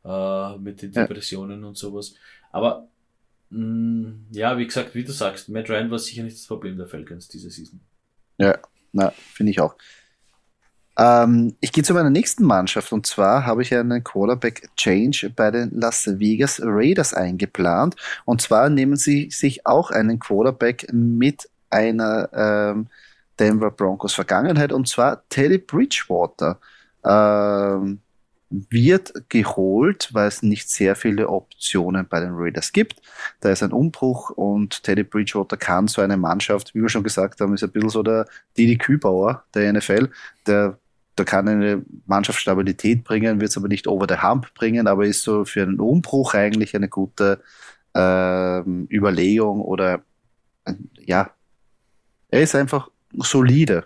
äh, 0.04 0.58
mit 0.58 0.82
den 0.82 0.92
Depressionen 0.92 1.64
und 1.64 1.78
sowas, 1.78 2.16
aber 2.52 2.88
ja, 4.32 4.58
wie 4.58 4.66
gesagt, 4.66 4.96
wie 4.96 5.04
du 5.04 5.12
sagst, 5.12 5.50
Matt 5.50 5.70
Ryan 5.70 5.92
war 5.92 6.00
sicher 6.00 6.24
nicht 6.24 6.38
das 6.38 6.48
Problem 6.48 6.78
der 6.78 6.88
Falcons 6.88 7.28
diese 7.28 7.50
Season. 7.50 7.80
Ja, 8.38 8.58
na, 8.92 9.12
finde 9.12 9.52
ich 9.52 9.62
auch. 9.62 9.76
Ähm, 10.98 11.56
ich 11.60 11.72
gehe 11.72 11.84
zu 11.84 11.94
meiner 11.94 12.10
nächsten 12.10 12.44
Mannschaft 12.44 12.92
und 12.92 13.06
zwar 13.06 13.46
habe 13.46 13.64
ich 13.64 13.74
einen 13.74 14.04
Quarterback 14.04 14.70
Change 14.76 15.32
bei 15.36 15.50
den 15.50 15.72
Las 15.72 16.08
Vegas 16.20 16.62
Raiders 16.64 17.14
eingeplant. 17.14 17.96
Und 18.26 18.42
zwar 18.42 18.70
nehmen 18.70 18.96
sie 18.96 19.30
sich 19.32 19.66
auch 19.66 19.92
einen 19.92 20.20
Quarterback 20.20 20.88
mit 20.92 21.50
einer 21.70 22.30
ähm, 22.34 22.88
Denver 23.40 23.72
Broncos 23.72 24.14
Vergangenheit 24.14 24.72
und 24.72 24.88
zwar 24.88 25.28
Teddy 25.30 25.58
Bridgewater. 25.58 26.60
Ähm, 27.04 28.00
wird 28.70 29.30
geholt, 29.30 30.10
weil 30.14 30.28
es 30.28 30.44
nicht 30.44 30.70
sehr 30.70 30.96
viele 30.96 31.30
Optionen 31.30 32.08
bei 32.08 32.20
den 32.20 32.34
Raiders 32.34 32.72
gibt. 32.72 33.02
Da 33.40 33.52
ist 33.52 33.64
ein 33.64 33.72
Umbruch 33.72 34.30
und 34.30 34.84
Teddy 34.84 35.04
Bridgewater 35.04 35.58
kann 35.58 35.88
so 35.88 36.02
eine 36.02 36.18
Mannschaft, 36.18 36.76
wie 36.76 36.82
wir 36.82 36.90
schon 36.90 37.04
gesagt 37.04 37.42
haben, 37.42 37.54
ist 37.54 37.64
ein 37.64 37.72
bisschen 37.72 37.90
so 37.90 38.04
der 38.04 38.28
Didi 38.58 38.78
Kübauer 38.78 39.44
der 39.54 39.74
NFL, 39.74 40.10
der 40.46 40.78
da 41.16 41.24
kann 41.24 41.48
eine 41.48 41.84
Mannschaft 42.08 42.40
Stabilität 42.40 43.04
bringen, 43.04 43.40
wird 43.40 43.52
es 43.52 43.58
aber 43.58 43.68
nicht 43.68 43.88
over 43.88 44.08
the 44.10 44.22
hump 44.24 44.52
bringen, 44.56 44.88
aber 44.88 45.06
ist 45.06 45.22
so 45.22 45.46
für 45.46 45.62
einen 45.62 45.80
Umbruch 45.80 46.34
eigentlich 46.34 46.76
eine 46.76 46.90
gute 46.90 47.40
ähm, 47.94 48.88
Überlegung 48.92 49.62
oder 49.62 50.02
äh, 50.66 50.74
ja, 51.06 51.30
er 52.30 52.42
ist 52.42 52.56
einfach 52.56 52.90
solide. 53.14 53.86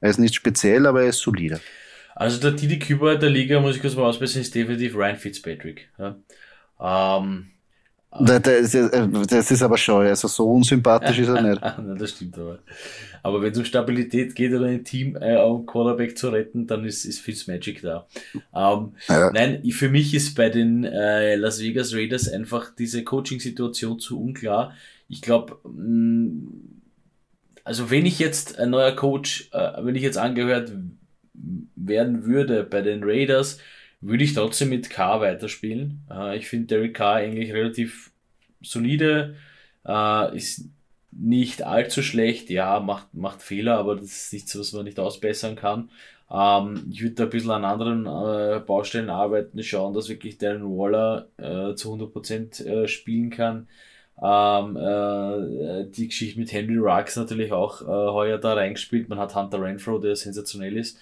Er 0.00 0.10
ist 0.10 0.18
nicht 0.18 0.34
speziell, 0.34 0.86
aber 0.86 1.02
er 1.02 1.08
ist 1.10 1.20
solide. 1.20 1.60
Also 2.14 2.40
der 2.40 2.52
Didi 2.52 2.78
Küber 2.78 3.16
der 3.16 3.30
Liga, 3.30 3.60
muss 3.60 3.76
ich 3.76 3.82
kurz 3.82 3.94
mal 3.94 4.04
ausbessern, 4.04 4.42
ist 4.42 4.54
definitiv 4.54 4.94
Ryan 4.94 5.16
Fitzpatrick. 5.16 5.88
Ja. 5.98 6.16
Ähm, 7.16 7.50
das, 8.18 8.42
das 8.42 9.50
ist 9.52 9.62
aber 9.62 9.78
schon, 9.78 10.04
also 10.06 10.26
so 10.26 10.50
unsympathisch 10.50 11.20
ist 11.20 11.28
er 11.28 11.42
nicht. 11.48 11.62
Nein, 11.62 11.96
das 11.96 12.10
stimmt 12.10 12.36
aber. 12.38 12.58
Aber 13.22 13.40
wenn 13.40 13.52
es 13.52 13.58
um 13.58 13.64
Stabilität 13.64 14.34
geht 14.34 14.52
oder 14.52 14.66
ein 14.66 14.84
Team 14.84 15.16
äh, 15.20 15.36
um 15.36 15.64
Quarterback 15.64 16.18
zu 16.18 16.30
retten, 16.30 16.66
dann 16.66 16.84
ist, 16.84 17.04
ist 17.04 17.20
Fitzmagic 17.20 17.82
da. 17.82 18.08
Ähm, 18.54 18.94
ja. 19.08 19.30
Nein, 19.30 19.62
für 19.70 19.88
mich 19.88 20.12
ist 20.14 20.34
bei 20.34 20.48
den 20.48 20.84
äh, 20.84 21.36
Las 21.36 21.60
Vegas 21.60 21.94
Raiders 21.94 22.28
einfach 22.28 22.74
diese 22.74 23.04
Coaching-Situation 23.04 24.00
zu 24.00 24.20
unklar. 24.20 24.74
Ich 25.08 25.22
glaube, 25.22 25.58
mm, 25.68 26.48
also 27.62 27.90
wenn 27.90 28.06
ich 28.06 28.18
jetzt 28.18 28.58
ein 28.58 28.70
neuer 28.70 28.92
Coach, 28.96 29.50
äh, 29.52 29.84
wenn 29.84 29.94
ich 29.94 30.02
jetzt 30.02 30.18
angehört 30.18 30.72
werden 31.76 32.24
würde 32.24 32.64
bei 32.64 32.82
den 32.82 33.02
Raiders, 33.04 33.58
würde 34.00 34.24
ich 34.24 34.34
trotzdem 34.34 34.70
mit 34.70 34.90
K 34.90 35.20
weiterspielen. 35.20 36.02
Äh, 36.10 36.38
ich 36.38 36.48
finde 36.48 36.68
Derek 36.68 36.94
Carr 36.94 37.16
eigentlich 37.16 37.52
relativ 37.52 38.10
solide, 38.62 39.36
äh, 39.86 40.36
ist 40.36 40.66
nicht 41.12 41.62
allzu 41.62 42.02
schlecht, 42.02 42.50
ja, 42.50 42.80
macht, 42.80 43.12
macht 43.14 43.42
Fehler, 43.42 43.78
aber 43.78 43.96
das 43.96 44.04
ist 44.04 44.32
nichts, 44.32 44.58
was 44.58 44.72
man 44.72 44.84
nicht 44.84 45.00
ausbessern 45.00 45.56
kann. 45.56 45.90
Ähm, 46.30 46.86
ich 46.90 47.02
würde 47.02 47.16
da 47.16 47.24
ein 47.24 47.30
bisschen 47.30 47.50
an 47.50 47.64
anderen 47.64 48.06
äh, 48.06 48.60
Baustellen 48.60 49.10
arbeiten, 49.10 49.62
schauen, 49.62 49.94
dass 49.94 50.08
wirklich 50.08 50.38
Darren 50.38 50.64
Waller 50.64 51.28
äh, 51.38 51.74
zu 51.74 51.92
100% 51.92 52.64
äh, 52.64 52.88
spielen 52.88 53.30
kann. 53.30 53.68
Ähm, 54.22 54.76
äh, 54.76 55.86
die 55.90 56.08
Geschichte 56.08 56.38
mit 56.38 56.52
Henry 56.52 56.76
Rux 56.76 57.16
natürlich 57.16 57.52
auch 57.52 57.82
äh, 57.82 57.86
heuer 57.86 58.38
da 58.38 58.54
reingespielt. 58.54 59.08
Man 59.08 59.18
hat 59.18 59.34
Hunter 59.34 59.62
Renfro, 59.62 59.98
der 59.98 60.14
sensationell 60.14 60.76
ist. 60.76 60.98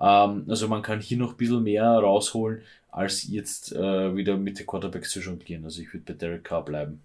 Ähm, 0.00 0.44
also 0.48 0.68
man 0.68 0.82
kann 0.82 1.00
hier 1.00 1.18
noch 1.18 1.32
ein 1.32 1.36
bisschen 1.36 1.62
mehr 1.62 1.84
rausholen, 1.84 2.62
als 2.90 3.28
jetzt 3.28 3.72
äh, 3.72 4.14
wieder 4.16 4.36
mit 4.36 4.58
den 4.58 4.66
Quarterbacks 4.66 5.10
zu 5.10 5.20
jonglieren. 5.20 5.64
Also 5.64 5.82
ich 5.82 5.92
würde 5.92 6.12
bei 6.12 6.14
Derek 6.14 6.44
Carr 6.44 6.64
bleiben. 6.64 7.00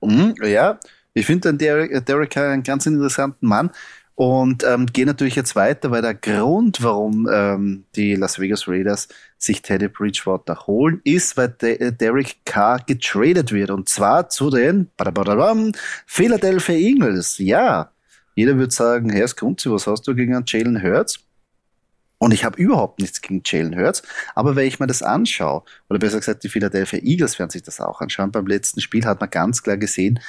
Mhm, 0.00 0.34
ja, 0.42 0.78
ich 1.14 1.26
finde 1.26 1.54
Derek, 1.54 2.04
Derek 2.06 2.30
Carr 2.30 2.50
einen 2.52 2.62
ganz 2.62 2.86
interessanten 2.86 3.46
Mann. 3.46 3.70
Und 4.14 4.62
ähm, 4.62 4.86
gehe 4.86 5.06
natürlich 5.06 5.36
jetzt 5.36 5.56
weiter, 5.56 5.90
weil 5.90 6.02
der 6.02 6.14
Grund, 6.14 6.82
warum 6.82 7.26
ähm, 7.32 7.84
die 7.96 8.14
Las 8.14 8.38
Vegas 8.38 8.68
Raiders 8.68 9.08
sich 9.38 9.62
Teddy 9.62 9.88
Bridgewater 9.88 10.66
holen, 10.66 11.00
ist, 11.04 11.36
weil 11.36 11.48
De 11.48 11.78
äh, 11.78 11.92
Derek 11.92 12.36
Carr 12.44 12.78
getradet 12.86 13.52
wird. 13.52 13.70
Und 13.70 13.88
zwar 13.88 14.28
zu 14.28 14.50
den 14.50 14.90
Philadelphia 16.06 16.74
Eagles. 16.74 17.38
Ja, 17.38 17.90
jeder 18.34 18.56
würde 18.56 18.72
sagen, 18.72 19.10
Herr 19.10 19.28
Skunzi, 19.28 19.70
was 19.70 19.86
hast 19.86 20.06
du 20.06 20.14
gegen 20.14 20.40
Jalen 20.46 20.82
Hurts? 20.82 21.18
Und 22.22 22.32
ich 22.32 22.44
habe 22.44 22.56
überhaupt 22.56 23.00
nichts 23.00 23.20
gegen 23.20 23.42
Jalen 23.44 23.76
Hurts. 23.76 24.04
Aber 24.36 24.54
wenn 24.54 24.68
ich 24.68 24.78
mir 24.78 24.86
das 24.86 25.02
anschaue, 25.02 25.64
oder 25.90 25.98
besser 25.98 26.20
gesagt, 26.20 26.44
die 26.44 26.48
Philadelphia 26.48 27.00
Eagles 27.02 27.36
werden 27.40 27.50
sich 27.50 27.64
das 27.64 27.80
auch 27.80 28.00
anschauen, 28.00 28.30
beim 28.30 28.46
letzten 28.46 28.80
Spiel 28.80 29.04
hat 29.04 29.18
man 29.20 29.28
ganz 29.28 29.64
klar 29.64 29.76
gesehen, 29.76 30.20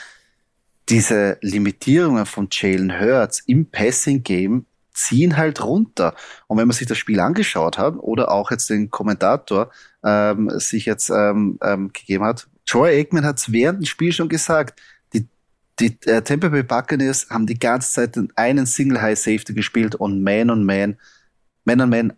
diese 0.90 1.38
Limitierungen 1.42 2.26
von 2.26 2.48
Jalen 2.50 3.00
Hurts 3.00 3.44
im 3.46 3.68
Passing-Game 3.68 4.66
ziehen 4.92 5.38
halt 5.38 5.64
runter. 5.64 6.16
Und 6.48 6.58
wenn 6.58 6.68
man 6.68 6.76
sich 6.76 6.88
das 6.88 6.98
Spiel 6.98 7.20
angeschaut 7.20 7.78
hat 7.78 7.94
oder 8.00 8.32
auch 8.32 8.50
jetzt 8.50 8.72
den 8.72 8.90
Kommentator 8.90 9.70
ähm, 10.04 10.50
sich 10.56 10.88
jetzt 10.88 11.12
ähm, 11.12 11.60
ähm, 11.62 11.94
gegeben 11.94 12.24
hat, 12.24 12.48
Troy 12.66 12.90
Aikman 12.98 13.24
hat 13.24 13.38
es 13.38 13.52
während 13.52 13.82
dem 13.82 13.86
Spiel 13.86 14.14
schon 14.14 14.30
gesagt, 14.30 14.82
die, 15.14 15.28
die 15.80 15.96
äh, 16.08 16.24
Tampa 16.24 16.50
Bay 16.50 16.64
Buccaneers 16.64 17.28
haben 17.30 17.46
die 17.46 17.60
ganze 17.60 17.92
Zeit 17.92 18.18
einen 18.34 18.66
Single 18.66 19.00
High 19.00 19.20
Safety 19.20 19.54
gespielt 19.54 19.94
und 19.94 20.24
Man 20.24 20.50
on 20.50 20.66
Man, 20.66 20.98
Man 21.66 21.82
on 21.82 21.90
Man 21.90 22.14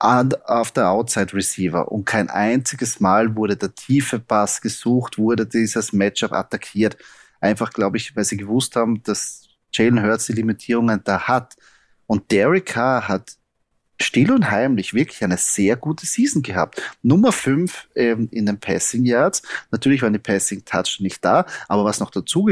auf 0.00 0.70
der 0.70 0.90
Outside 0.90 1.34
Receiver 1.34 1.90
und 1.90 2.04
kein 2.04 2.30
einziges 2.30 3.00
Mal 3.00 3.34
wurde 3.36 3.56
der 3.56 3.74
tiefe 3.74 4.18
Pass 4.18 4.60
gesucht, 4.60 5.18
wurde 5.18 5.46
dieses 5.46 5.92
Matchup 5.92 6.32
attackiert. 6.32 6.96
Einfach, 7.40 7.72
glaube 7.72 7.96
ich, 7.96 8.14
weil 8.14 8.24
sie 8.24 8.36
gewusst 8.36 8.76
haben, 8.76 9.02
dass 9.02 9.48
Jalen 9.72 10.02
Hurts 10.02 10.26
die 10.26 10.32
Limitierungen 10.32 11.00
da 11.04 11.22
hat. 11.22 11.56
Und 12.06 12.30
Derek 12.30 12.66
Carr 12.66 13.08
hat 13.08 13.36
still 14.00 14.32
und 14.32 14.50
heimlich 14.50 14.94
wirklich 14.94 15.22
eine 15.24 15.36
sehr 15.36 15.76
gute 15.76 16.06
Season 16.06 16.42
gehabt. 16.42 16.80
Nummer 17.02 17.32
5 17.32 17.88
ähm, 17.96 18.28
in 18.30 18.46
den 18.46 18.60
Passing 18.60 19.04
Yards. 19.04 19.42
Natürlich 19.70 20.02
waren 20.02 20.12
die 20.12 20.18
Passing 20.18 20.64
Touch 20.64 21.00
nicht 21.00 21.24
da, 21.24 21.46
aber 21.66 21.84
was 21.84 22.00
noch 22.00 22.10
dazu 22.10 22.48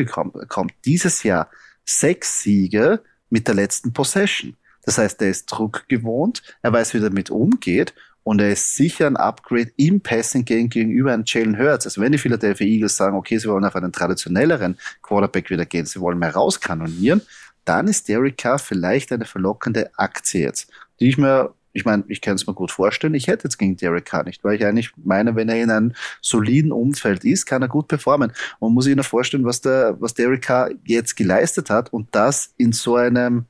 kommt, 0.49 0.75
dieses 0.85 1.23
Jahr 1.23 1.49
sechs 1.85 2.43
Siege 2.43 3.03
mit 3.31 3.47
der 3.47 3.55
letzten 3.55 3.93
Possession. 3.93 4.57
Das 4.87 4.99
heißt, 4.99 5.21
er 5.21 5.29
ist 5.29 5.47
Druck 5.47 5.85
gewohnt, 5.89 6.43
er 6.63 6.73
weiß, 6.73 6.95
wie 6.95 6.99
er 6.99 7.11
damit 7.11 7.29
umgeht 7.29 7.93
und 8.23 8.41
er 8.41 8.53
ist 8.53 8.77
sicher 8.77 9.07
ein 9.07 9.17
Upgrade 9.17 9.71
im 9.77 10.01
Passing 10.01 10.45
Game 10.45 10.69
gegenüber 10.69 11.13
einem 11.13 11.25
Jalen 11.27 11.59
Hurts. 11.59 11.87
Also 11.87 12.01
wenn 12.01 12.13
die 12.13 12.19
Philadelphia 12.19 12.67
Eagles 12.67 12.97
sagen, 12.97 13.17
okay, 13.17 13.37
sie 13.37 13.49
wollen 13.49 13.65
auf 13.65 13.77
einen 13.77 13.93
traditionelleren 13.93 14.79
Quarterback 15.03 15.51
wieder 15.51 15.67
gehen, 15.67 15.87
sie 15.87 16.01
wollen 16.01 16.19
mehr 16.19 16.35
rauskanonieren, 16.35 17.21
dann 17.65 17.89
ist 17.89 18.09
Derek 18.09 18.39
Carr 18.39 18.59
vielleicht 18.59 19.13
eine 19.13 19.27
verlockende 19.27 19.91
Aktie 19.97 20.43
jetzt, 20.43 20.71
die 20.99 21.09
ich 21.09 21.19
mir 21.19 21.53
ich 21.73 21.85
meine, 21.85 22.05
ich 22.09 22.23
kann 22.23 22.37
es 22.37 22.47
mir 22.47 22.55
gut 22.55 22.71
vorstellen, 22.71 23.13
ich 23.13 23.27
hätte 23.27 23.45
jetzt 23.45 23.59
gegen 23.59 23.77
Derek 23.77 24.07
Carr 24.07 24.25
nicht, 24.25 24.43
weil 24.43 24.57
ich 24.57 24.65
eigentlich 24.65 24.93
meine, 24.97 25.37
wenn 25.37 25.51
er 25.51 25.63
in 25.63 25.71
einem 25.71 25.93
soliden 26.23 26.73
Umfeld 26.73 27.23
ist, 27.23 27.45
kann 27.45 27.61
er 27.61 27.69
gut 27.69 27.87
performen. 27.87 28.33
Man 28.61 28.73
muss 28.73 28.87
sich 28.87 28.97
nur 28.97 29.05
vorstellen, 29.05 29.45
was 29.45 29.61
der, 29.61 29.95
was 30.01 30.15
Derek 30.15 30.41
Carr 30.41 30.71
jetzt 30.85 31.17
geleistet 31.17 31.69
hat 31.69 31.93
und 31.93 32.09
das 32.13 32.55
in 32.57 32.73
so 32.73 32.97
einem 32.97 33.45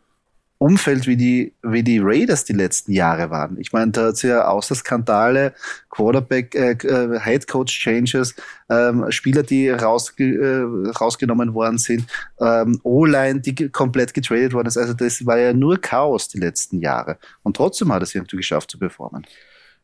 Umfeld 0.58 1.06
wie 1.06 1.16
die, 1.16 1.52
wie 1.62 1.82
die 1.82 1.98
Raiders 1.98 2.44
die 2.44 2.54
letzten 2.54 2.92
Jahre 2.92 3.30
waren. 3.30 3.58
Ich 3.60 3.72
meine, 3.72 3.92
da 3.92 4.06
hat 4.06 4.14
es 4.14 4.22
ja 4.22 4.46
außer 4.48 4.74
Skandale, 4.74 5.52
Quarterback, 5.90 6.54
äh, 6.54 6.72
äh, 6.72 7.20
Head 7.20 7.46
Coach 7.46 7.78
Changes, 7.78 8.34
ähm, 8.70 9.04
Spieler, 9.10 9.42
die 9.42 9.68
rausge 9.68 10.24
äh, 10.24 10.90
rausgenommen 10.98 11.52
worden 11.52 11.78
sind, 11.78 12.06
ähm, 12.40 12.80
O-Line, 12.82 13.40
die 13.40 13.68
komplett 13.68 14.14
getradet 14.14 14.54
worden 14.54 14.68
ist. 14.68 14.78
Also 14.78 14.94
das 14.94 15.24
war 15.26 15.38
ja 15.38 15.52
nur 15.52 15.78
Chaos 15.78 16.28
die 16.28 16.38
letzten 16.38 16.80
Jahre. 16.80 17.18
Und 17.42 17.56
trotzdem 17.56 17.92
hat 17.92 18.02
es 18.02 18.14
irgendwie 18.14 18.38
geschafft 18.38 18.70
zu 18.70 18.78
performen. 18.78 19.26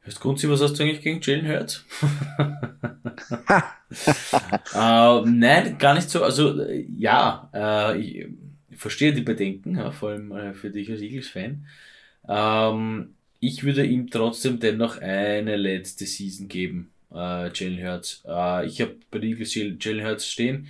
Hast 0.04 0.20
Grunzi, 0.20 0.48
was 0.48 0.60
hast 0.60 0.78
du 0.78 0.82
eigentlich 0.82 1.00
gegen 1.00 1.20
Jalen 1.20 1.46
Hurts? 1.46 1.84
äh, 4.74 5.20
nein, 5.24 5.76
gar 5.78 5.94
nicht 5.94 6.10
so. 6.10 6.24
Also 6.24 6.60
ja, 6.98 7.48
äh, 7.54 7.98
ich, 7.98 8.16
ich 8.16 8.28
verstehe 8.82 9.14
die 9.14 9.22
Bedenken, 9.22 9.76
ja, 9.76 9.92
vor 9.92 10.10
allem 10.10 10.32
äh, 10.32 10.54
für 10.54 10.70
dich 10.70 10.90
als 10.90 11.00
Eagles-Fan. 11.00 11.66
Ähm, 12.28 13.14
ich 13.40 13.64
würde 13.64 13.86
ihm 13.86 14.10
trotzdem 14.10 14.60
dennoch 14.60 14.98
eine 14.98 15.56
letzte 15.56 16.04
Season 16.04 16.48
geben, 16.48 16.90
äh, 17.12 17.50
Jalen 17.52 17.82
Hurts. 17.82 18.22
Äh, 18.26 18.66
ich 18.66 18.80
habe 18.80 18.96
bei 19.10 19.18
den 19.20 19.30
Eagles 19.30 19.54
Jalen 19.54 20.04
Hurts 20.04 20.26
stehen. 20.26 20.68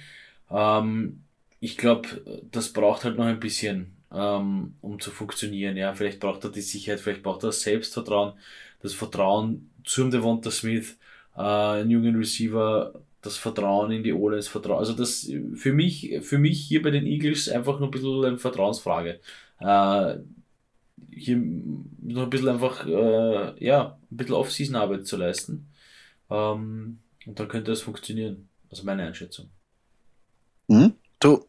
Ähm, 0.51 1.23
ich 1.61 1.77
glaube, 1.79 2.23
das 2.51 2.73
braucht 2.73 3.05
halt 3.05 3.17
noch 3.17 3.25
ein 3.27 3.41
bisschen, 3.41 3.97
ähm, 4.13 4.75
um 4.83 5.01
zu 5.01 5.11
funktionieren. 5.11 5.77
Ja, 5.77 5.95
vielleicht 5.95 6.21
braucht 6.21 6.45
er 6.45 6.51
die 6.51 6.61
Sicherheit, 6.61 7.01
vielleicht 7.01 7.23
braucht 7.23 7.45
er 7.45 7.49
das 7.49 7.63
Selbstvertrauen, 7.63 8.35
das 8.83 8.95
Vertrauen 8.95 9.71
zum 9.85 10.11
Devonta 10.11 10.51
Smith, 10.51 10.99
äh, 11.37 11.41
einen 11.41 11.91
jungen 11.91 12.17
Receiver, 12.17 12.93
das 13.23 13.37
Vertrauen 13.37 13.93
in 13.93 14.03
die 14.03 14.13
Ole, 14.13 14.37
das 14.37 14.49
Vertrauen. 14.49 14.79
Also 14.79 14.93
das 14.93 15.31
für 15.55 15.73
mich, 15.73 16.19
für 16.23 16.39
mich 16.39 16.61
hier 16.61 16.83
bei 16.83 16.91
den 16.91 17.07
Eagles 17.07 17.49
einfach 17.49 17.79
nur 17.79 17.89
ein 17.89 17.93
bisschen 17.93 18.25
eine 18.25 18.37
Vertrauensfrage. 18.37 19.21
Äh, 19.61 20.17
hier 21.11 21.37
noch 21.37 22.25
ein 22.25 22.31
bisschen 22.31 22.49
einfach, 22.49 22.87
äh, 22.87 23.65
ja, 23.65 23.99
ein 24.11 24.17
bisschen 24.17 24.35
Off-Season-Arbeit 24.35 25.07
zu 25.07 25.17
leisten. 25.17 25.69
Ähm, 26.31 26.99
und 27.25 27.39
dann 27.39 27.49
könnte 27.49 27.71
das 27.71 27.83
funktionieren. 27.83 28.49
Also 28.71 28.85
meine 28.85 29.07
Einschätzung. 29.07 29.51
Mhm. 30.67 30.95
Du, 31.21 31.45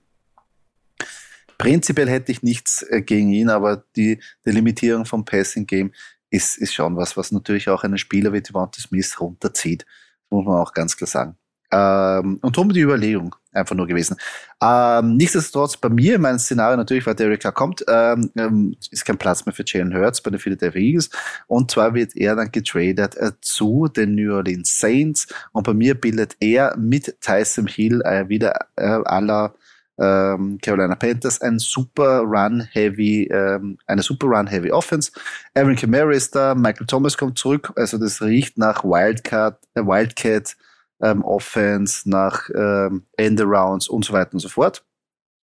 prinzipiell 1.58 2.10
hätte 2.10 2.32
ich 2.32 2.44
nichts 2.44 2.84
äh, 2.84 3.02
gegen 3.02 3.32
ihn, 3.32 3.50
aber 3.50 3.84
die, 3.96 4.20
die 4.46 4.52
Limitierung 4.52 5.06
vom 5.06 5.26
Passing 5.26 5.66
Game 5.66 5.92
ist, 6.30 6.58
ist 6.58 6.74
schon 6.74 6.96
was, 6.98 7.18
was 7.18 7.32
natürlich 7.32 7.70
auch 7.70 7.84
einen 7.84 7.98
Spieler 7.98 8.32
wie 8.34 8.42
Devonta 8.42 8.80
Smith 8.80 9.20
runterzieht. 9.20 9.86
muss 10.30 10.46
man 10.46 10.60
auch 10.60 10.74
ganz 10.74 10.96
klar 10.96 11.08
sagen. 11.08 11.38
Ähm, 11.74 12.38
und 12.42 12.56
darum 12.56 12.72
die 12.72 12.82
Überlegung 12.82 13.36
einfach 13.52 13.76
nur 13.76 13.88
gewesen. 13.88 14.16
Ähm, 14.62 15.18
nichtsdestotrotz, 15.18 15.78
bei 15.78 15.90
mir 15.90 16.16
in 16.16 16.22
meinem 16.22 16.38
Szenario 16.38 16.78
natürlich, 16.78 17.06
weil 17.08 17.16
Derek 17.16 17.42
Carr 17.42 17.52
kommt, 17.52 17.84
ähm, 17.88 18.30
ähm, 18.38 18.76
ist 18.92 19.06
kein 19.06 19.18
Platz 19.18 19.46
mehr 19.46 19.54
für 19.54 19.64
Jalen 19.66 19.96
Hurts 19.96 20.22
bei 20.22 20.30
den 20.30 20.40
Philadelphia 20.40 20.82
Eagles. 20.82 21.10
Und 21.48 21.72
zwar 21.72 21.96
wird 21.96 22.16
er 22.16 22.36
dann 22.36 22.52
getradet 22.52 23.16
äh, 23.16 23.32
zu 23.42 23.88
den 23.88 24.14
New 24.16 24.36
Orleans 24.36 24.80
Saints. 24.80 25.28
Und 25.52 25.64
bei 25.64 25.74
mir 25.74 25.96
bildet 25.96 26.36
er 26.40 26.78
mit 26.78 27.20
Tyson 27.22 27.68
Hill 27.68 28.02
äh, 28.04 28.30
wieder 28.30 28.54
äh, 28.76 28.84
aller 28.84 29.56
ähm, 30.00 30.58
Carolina 30.62 30.96
Panthers 30.96 31.42
ein 31.42 31.60
super 31.60 32.22
Run-Heavy, 32.22 33.30
ähm, 33.32 33.78
eine 33.88 34.02
super 34.02 34.28
Run-Heavy 34.28 34.72
Offense. 34.72 35.12
Aaron 35.54 35.76
Kamara 35.76 36.12
ist 36.12 36.36
da, 36.36 36.56
Michael 36.56 36.88
Thomas 36.88 37.18
kommt 37.18 37.38
zurück, 37.38 37.72
also 37.76 37.98
das 37.98 38.22
riecht 38.22 38.58
nach 38.58 38.84
Wildcat, 38.84 39.60
äh, 39.76 39.82
Wildcat 39.82 40.56
ähm, 41.04 41.24
Offense, 41.24 42.10
nach 42.10 42.50
ähm, 42.56 43.06
Endarounds 43.18 43.88
und 43.88 44.06
so 44.06 44.14
weiter 44.14 44.34
und 44.34 44.40
so 44.40 44.50
fort. 44.50 44.86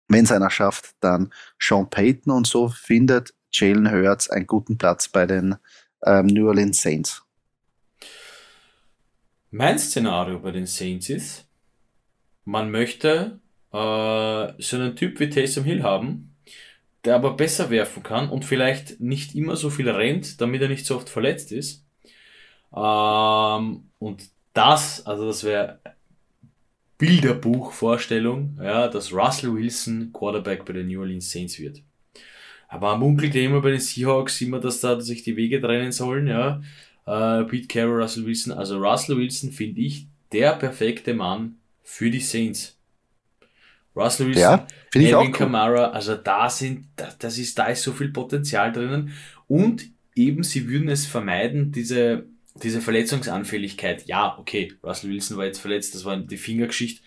Wenn 0.07 0.23
es 0.23 0.31
einer 0.31 0.49
schafft, 0.49 0.95
dann 1.01 1.33
Sean 1.59 1.89
Payton 1.89 2.31
und 2.31 2.47
so 2.47 2.69
findet 2.69 3.33
Jalen 3.51 3.91
Hurts 3.91 4.29
einen 4.29 4.47
guten 4.47 4.77
Platz 4.77 5.09
bei 5.09 5.25
den 5.25 5.55
ähm, 6.05 6.27
New 6.27 6.47
Orleans 6.47 6.81
Saints. 6.81 7.23
Mein 9.51 9.79
Szenario 9.79 10.39
bei 10.39 10.51
den 10.51 10.65
Saints 10.65 11.09
ist, 11.09 11.47
man 12.45 12.69
möchte 12.69 13.39
äh, 13.73 14.53
so 14.61 14.77
einen 14.77 14.95
Typ 14.95 15.19
wie 15.19 15.29
Taysom 15.29 15.63
Hill 15.63 15.83
haben, 15.83 16.35
der 17.03 17.15
aber 17.15 17.35
besser 17.35 17.69
werfen 17.69 18.03
kann 18.03 18.29
und 18.29 18.45
vielleicht 18.45 18.99
nicht 18.99 19.35
immer 19.35 19.55
so 19.55 19.69
viel 19.69 19.89
rennt, 19.89 20.41
damit 20.41 20.61
er 20.61 20.69
nicht 20.69 20.85
so 20.85 20.95
oft 20.97 21.09
verletzt 21.09 21.51
ist. 21.51 21.85
Ähm, 22.75 23.89
und 23.99 24.29
das, 24.57 25.05
also 25.05 25.27
das 25.27 25.43
wäre 25.43 25.79
Bilderbuchvorstellung, 26.97 28.57
ja, 28.61 28.87
dass 28.87 29.13
Russell 29.13 29.53
Wilson 29.53 30.11
Quarterback 30.11 30.65
bei 30.65 30.73
den 30.73 30.87
New 30.87 30.99
Orleans 30.99 31.31
Saints 31.31 31.59
wird. 31.59 31.83
Aber 32.67 32.91
man 32.91 32.99
munkelt 32.99 33.35
ja 33.35 33.41
immer 33.43 33.61
bei 33.61 33.71
den 33.71 33.79
Seahawks 33.79 34.41
immer, 34.41 34.59
dass 34.59 34.81
da 34.81 34.99
sich 34.99 35.23
die 35.23 35.37
Wege 35.37 35.61
trennen 35.61 35.91
sollen, 35.91 36.27
ja. 36.27 36.61
Äh, 37.05 37.43
Pete 37.45 37.67
Carroll, 37.67 38.01
Russell 38.01 38.25
Wilson. 38.25 38.51
Also 38.51 38.79
Russell 38.79 39.17
Wilson 39.17 39.51
finde 39.51 39.79
ich 39.81 40.07
der 40.33 40.53
perfekte 40.53 41.13
Mann 41.13 41.57
für 41.83 42.09
die 42.09 42.19
Saints. 42.19 42.77
Russell 43.95 44.27
Wilson, 44.27 44.41
ja, 44.41 44.67
ich 44.93 45.15
Alvin 45.15 45.31
Kamara, 45.31 45.91
also 45.91 46.15
da 46.15 46.49
sind, 46.49 46.87
das 47.19 47.37
ist, 47.37 47.57
da 47.57 47.67
ist 47.67 47.83
so 47.83 47.93
viel 47.93 48.09
Potenzial 48.09 48.71
drinnen. 48.71 49.13
Und 49.47 49.85
eben, 50.15 50.43
sie 50.43 50.67
würden 50.67 50.89
es 50.89 51.05
vermeiden, 51.05 51.71
diese 51.71 52.25
diese 52.63 52.81
Verletzungsanfälligkeit, 52.81 54.07
ja, 54.07 54.37
okay, 54.39 54.73
Russell 54.83 55.11
Wilson 55.11 55.37
war 55.37 55.45
jetzt 55.45 55.59
verletzt, 55.59 55.95
das 55.95 56.05
war 56.05 56.17
die 56.17 56.37
Fingergeschichte, 56.37 57.01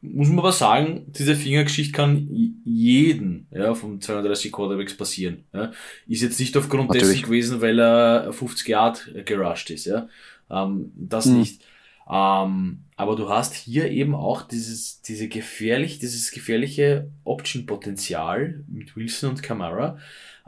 muss 0.00 0.28
man 0.28 0.38
aber 0.38 0.52
sagen, 0.52 1.06
diese 1.08 1.34
Fingergeschichte 1.34 1.92
kann 1.92 2.60
jeden 2.64 3.48
ja, 3.50 3.74
von 3.74 4.00
32 4.00 4.52
Quarterbacks 4.52 4.96
passieren. 4.96 5.44
Ja. 5.52 5.72
Ist 6.06 6.22
jetzt 6.22 6.38
nicht 6.38 6.56
aufgrund 6.56 6.88
Natürlich. 6.88 7.16
dessen 7.16 7.24
gewesen, 7.24 7.60
weil 7.60 7.80
er 7.80 8.32
50 8.32 8.68
Yard 8.68 9.10
gerusht 9.24 9.70
ist. 9.70 9.86
Ja. 9.86 10.08
Ähm, 10.50 10.92
das 10.94 11.26
mhm. 11.26 11.38
nicht. 11.38 11.62
Ähm, 12.08 12.84
aber 12.96 13.16
du 13.16 13.28
hast 13.28 13.54
hier 13.54 13.90
eben 13.90 14.14
auch 14.14 14.42
dieses, 14.42 15.02
diese 15.02 15.28
gefährlich, 15.28 15.98
dieses 15.98 16.30
gefährliche 16.30 17.10
Option-Potenzial 17.24 18.64
mit 18.68 18.96
Wilson 18.96 19.30
und 19.30 19.42
Kamara. 19.42 19.98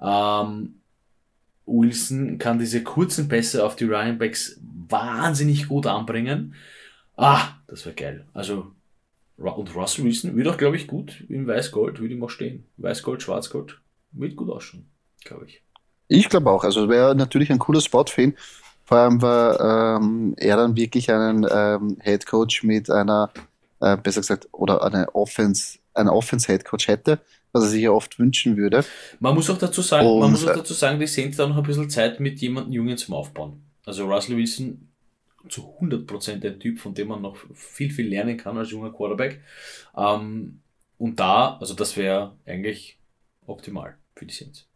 Ähm, 0.01 0.80
Wilson 1.70 2.38
kann 2.38 2.58
diese 2.58 2.82
kurzen 2.82 3.28
Pässe 3.28 3.64
auf 3.64 3.76
die 3.76 3.84
Ryan 3.84 4.18
Backs 4.18 4.60
wahnsinnig 4.88 5.68
gut 5.68 5.86
anbringen. 5.86 6.54
Ah, 7.16 7.48
das 7.68 7.86
wäre 7.86 7.94
geil. 7.94 8.26
Also, 8.34 8.72
und 9.36 9.74
Russell 9.74 10.04
Wilson 10.04 10.36
wird 10.36 10.48
auch, 10.48 10.56
glaube 10.56 10.76
ich, 10.76 10.86
gut 10.86 11.24
in 11.28 11.46
Weiß-Gold, 11.46 12.00
würde 12.00 12.14
ihm 12.14 12.24
auch 12.24 12.30
stehen. 12.30 12.64
Weiß-Gold, 12.76 13.22
Schwarz-Gold, 13.22 13.80
wird 14.12 14.36
gut 14.36 14.50
ausschauen, 14.50 14.86
glaube 15.24 15.46
ich. 15.46 15.62
Ich 16.08 16.28
glaube 16.28 16.50
auch. 16.50 16.64
Also, 16.64 16.88
wäre 16.88 17.14
natürlich 17.14 17.50
ein 17.50 17.58
cooler 17.58 17.80
Spot 17.80 18.04
für 18.04 18.22
ihn. 18.22 18.36
Vor 18.84 18.98
allem, 18.98 19.22
weil 19.22 19.56
ähm, 19.60 20.34
er 20.36 20.56
dann 20.56 20.76
wirklich 20.76 21.10
einen 21.12 21.46
ähm, 21.48 21.96
Head 22.02 22.26
Coach 22.26 22.64
mit 22.64 22.90
einer, 22.90 23.30
äh, 23.80 23.96
besser 23.96 24.20
gesagt, 24.20 24.48
oder 24.50 24.82
eine 24.82 25.14
Offense, 25.14 25.78
einen 25.94 26.08
Offense 26.08 26.50
Head 26.50 26.64
Coach 26.64 26.88
hätte, 26.88 27.20
was 27.53 27.64
er 27.64 27.70
sich 27.70 27.82
ja 27.82 27.90
oft 27.90 28.18
wünschen 28.18 28.57
würde. 28.57 28.84
Man 29.18 29.34
muss 29.34 29.51
auch 29.51 29.59
dazu 29.59 29.82
sagen, 29.82 30.07
Und, 30.07 30.20
man 30.20 30.30
muss 30.32 30.46
auch 30.46 30.55
dazu 30.55 30.74
sagen, 30.74 30.98
die 30.98 31.07
Saints 31.07 31.36
da 31.36 31.46
noch 31.46 31.57
ein 31.57 31.62
bisschen 31.62 31.90
Zeit 31.90 32.20
mit 32.20 32.40
jemandem 32.40 32.72
Jungen 32.72 32.96
zum 32.96 33.14
Aufbauen. 33.14 33.62
Also 33.84 34.07
Russell 34.07 34.36
Wilson 34.36 34.88
zu 35.48 35.74
100% 35.80 36.46
ein 36.46 36.61
Typ, 36.61 36.78
von 36.78 36.94
dem 36.94 37.09
man 37.09 37.22
noch 37.22 37.36
viel, 37.55 37.90
viel 37.90 38.09
lernen 38.09 38.36
kann 38.36 38.59
als 38.59 38.70
junger 38.70 38.92
Quarterback. 38.92 39.40
Ähm, 39.96 40.61
und 40.98 41.18
da, 41.18 41.57
also 41.59 41.74
das 41.74 41.96
wäre 41.96 42.36
eigentlich 42.46 42.98
optimal 43.46 43.96
für 44.14 44.26
die 44.26 44.34
Saints. 44.34 44.66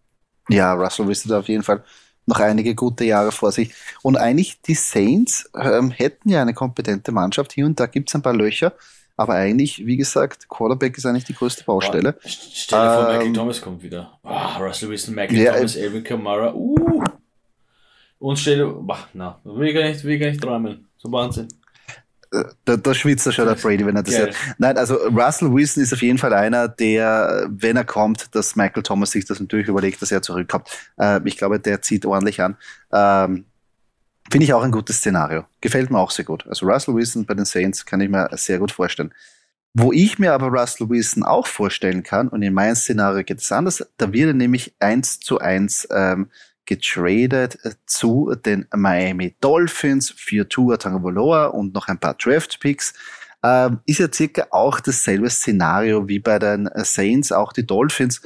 Ja, 0.48 0.72
Russell 0.74 1.06
Wilson 1.06 1.30
da 1.30 1.38
auf 1.38 1.48
jeden 1.48 1.62
Fall 1.62 1.84
noch 2.26 2.40
einige 2.40 2.74
gute 2.74 3.04
Jahre 3.04 3.32
vor 3.32 3.52
sich. 3.52 3.74
Und 4.02 4.16
eigentlich 4.16 4.60
die 4.62 4.74
Saints 4.74 5.50
ähm, 5.54 5.90
hätten 5.90 6.30
ja 6.30 6.40
eine 6.40 6.54
kompetente 6.54 7.12
Mannschaft. 7.12 7.52
Hier 7.52 7.66
und 7.66 7.78
da 7.78 7.86
gibt 7.86 8.08
es 8.08 8.14
ein 8.14 8.22
paar 8.22 8.34
Löcher. 8.34 8.72
Aber 9.16 9.34
eigentlich, 9.34 9.86
wie 9.86 9.96
gesagt, 9.96 10.48
Quarterback 10.48 10.98
ist 10.98 11.06
eigentlich 11.06 11.24
die 11.24 11.34
größte 11.34 11.62
Baustelle. 11.64 12.12
Boah, 12.12 12.20
stell 12.24 12.80
dir 12.80 12.94
vor, 12.94 13.08
ähm, 13.08 13.16
Michael 13.16 13.32
Thomas 13.32 13.60
kommt 13.60 13.82
wieder. 13.82 14.18
Oh, 14.24 14.60
Russell 14.60 14.88
Wilson, 14.88 15.14
Michael 15.14 15.38
ja, 15.38 15.52
Thomas, 15.54 15.76
Elvin 15.76 16.02
Kamara. 16.02 16.52
Uh. 16.52 17.04
Und 18.18 18.38
stell 18.38 18.56
dir, 18.56 18.66
boah, 18.66 18.98
na, 19.12 19.38
will 19.44 19.68
ich 19.68 19.74
gar 19.74 19.84
nicht, 19.84 20.02
will 20.02 20.18
gar 20.18 20.28
nicht 20.28 20.42
träumen. 20.42 20.88
So 20.96 21.12
Wahnsinn. 21.12 21.48
Da, 22.64 22.76
da 22.76 22.94
schwitzt 22.94 23.26
er 23.26 23.32
schon 23.32 23.46
der 23.46 23.54
Brady, 23.54 23.86
wenn 23.86 23.94
er 23.94 24.02
das 24.02 24.18
hört. 24.18 24.34
Nein, 24.58 24.76
also 24.76 24.96
Russell 24.96 25.52
Wilson 25.52 25.84
ist 25.84 25.92
auf 25.92 26.02
jeden 26.02 26.18
Fall 26.18 26.32
einer, 26.32 26.66
der, 26.66 27.46
wenn 27.48 27.76
er 27.76 27.84
kommt, 27.84 28.34
dass 28.34 28.56
Michael 28.56 28.82
Thomas 28.82 29.12
sich 29.12 29.24
das 29.24 29.38
natürlich 29.38 29.68
überlegt, 29.68 30.02
dass 30.02 30.10
er 30.10 30.20
zurückkommt. 30.20 30.68
Äh, 30.98 31.20
ich 31.24 31.36
glaube, 31.36 31.60
der 31.60 31.80
zieht 31.82 32.04
ordentlich 32.04 32.40
an. 32.42 32.56
Finde 34.30 34.44
ich 34.44 34.54
auch 34.54 34.62
ein 34.62 34.72
gutes 34.72 34.98
Szenario. 34.98 35.44
Gefällt 35.60 35.90
mir 35.90 35.98
auch 35.98 36.10
sehr 36.10 36.24
gut. 36.24 36.46
Also 36.46 36.66
Russell 36.66 36.94
Wilson 36.94 37.26
bei 37.26 37.34
den 37.34 37.44
Saints 37.44 37.84
kann 37.84 38.00
ich 38.00 38.08
mir 38.08 38.28
sehr 38.32 38.58
gut 38.58 38.72
vorstellen. 38.72 39.12
Wo 39.74 39.92
ich 39.92 40.18
mir 40.18 40.32
aber 40.32 40.48
Russell 40.48 40.88
Wilson 40.88 41.24
auch 41.24 41.46
vorstellen 41.46 42.02
kann, 42.02 42.28
und 42.28 42.42
in 42.42 42.54
meinem 42.54 42.76
Szenario 42.76 43.24
geht 43.24 43.40
es 43.40 43.50
anders, 43.50 43.84
da 43.96 44.12
wird 44.12 44.28
er 44.28 44.34
nämlich 44.34 44.74
eins 44.78 45.18
zu 45.18 45.38
eins 45.38 45.86
ähm, 45.90 46.30
getradet 46.64 47.58
äh, 47.64 47.72
zu 47.86 48.34
den 48.44 48.66
Miami 48.74 49.34
Dolphins 49.40 50.10
für 50.16 50.48
Tua 50.48 50.76
Tagovailoa 50.76 51.46
und 51.46 51.74
noch 51.74 51.88
ein 51.88 51.98
paar 51.98 52.14
Draft 52.14 52.60
Picks. 52.60 52.94
Ähm, 53.42 53.80
ist 53.84 53.98
ja 53.98 54.06
circa 54.10 54.46
auch 54.50 54.80
dasselbe 54.80 55.28
Szenario 55.28 56.08
wie 56.08 56.18
bei 56.18 56.38
den 56.38 56.70
Saints, 56.76 57.32
auch 57.32 57.52
die 57.52 57.66
Dolphins. 57.66 58.22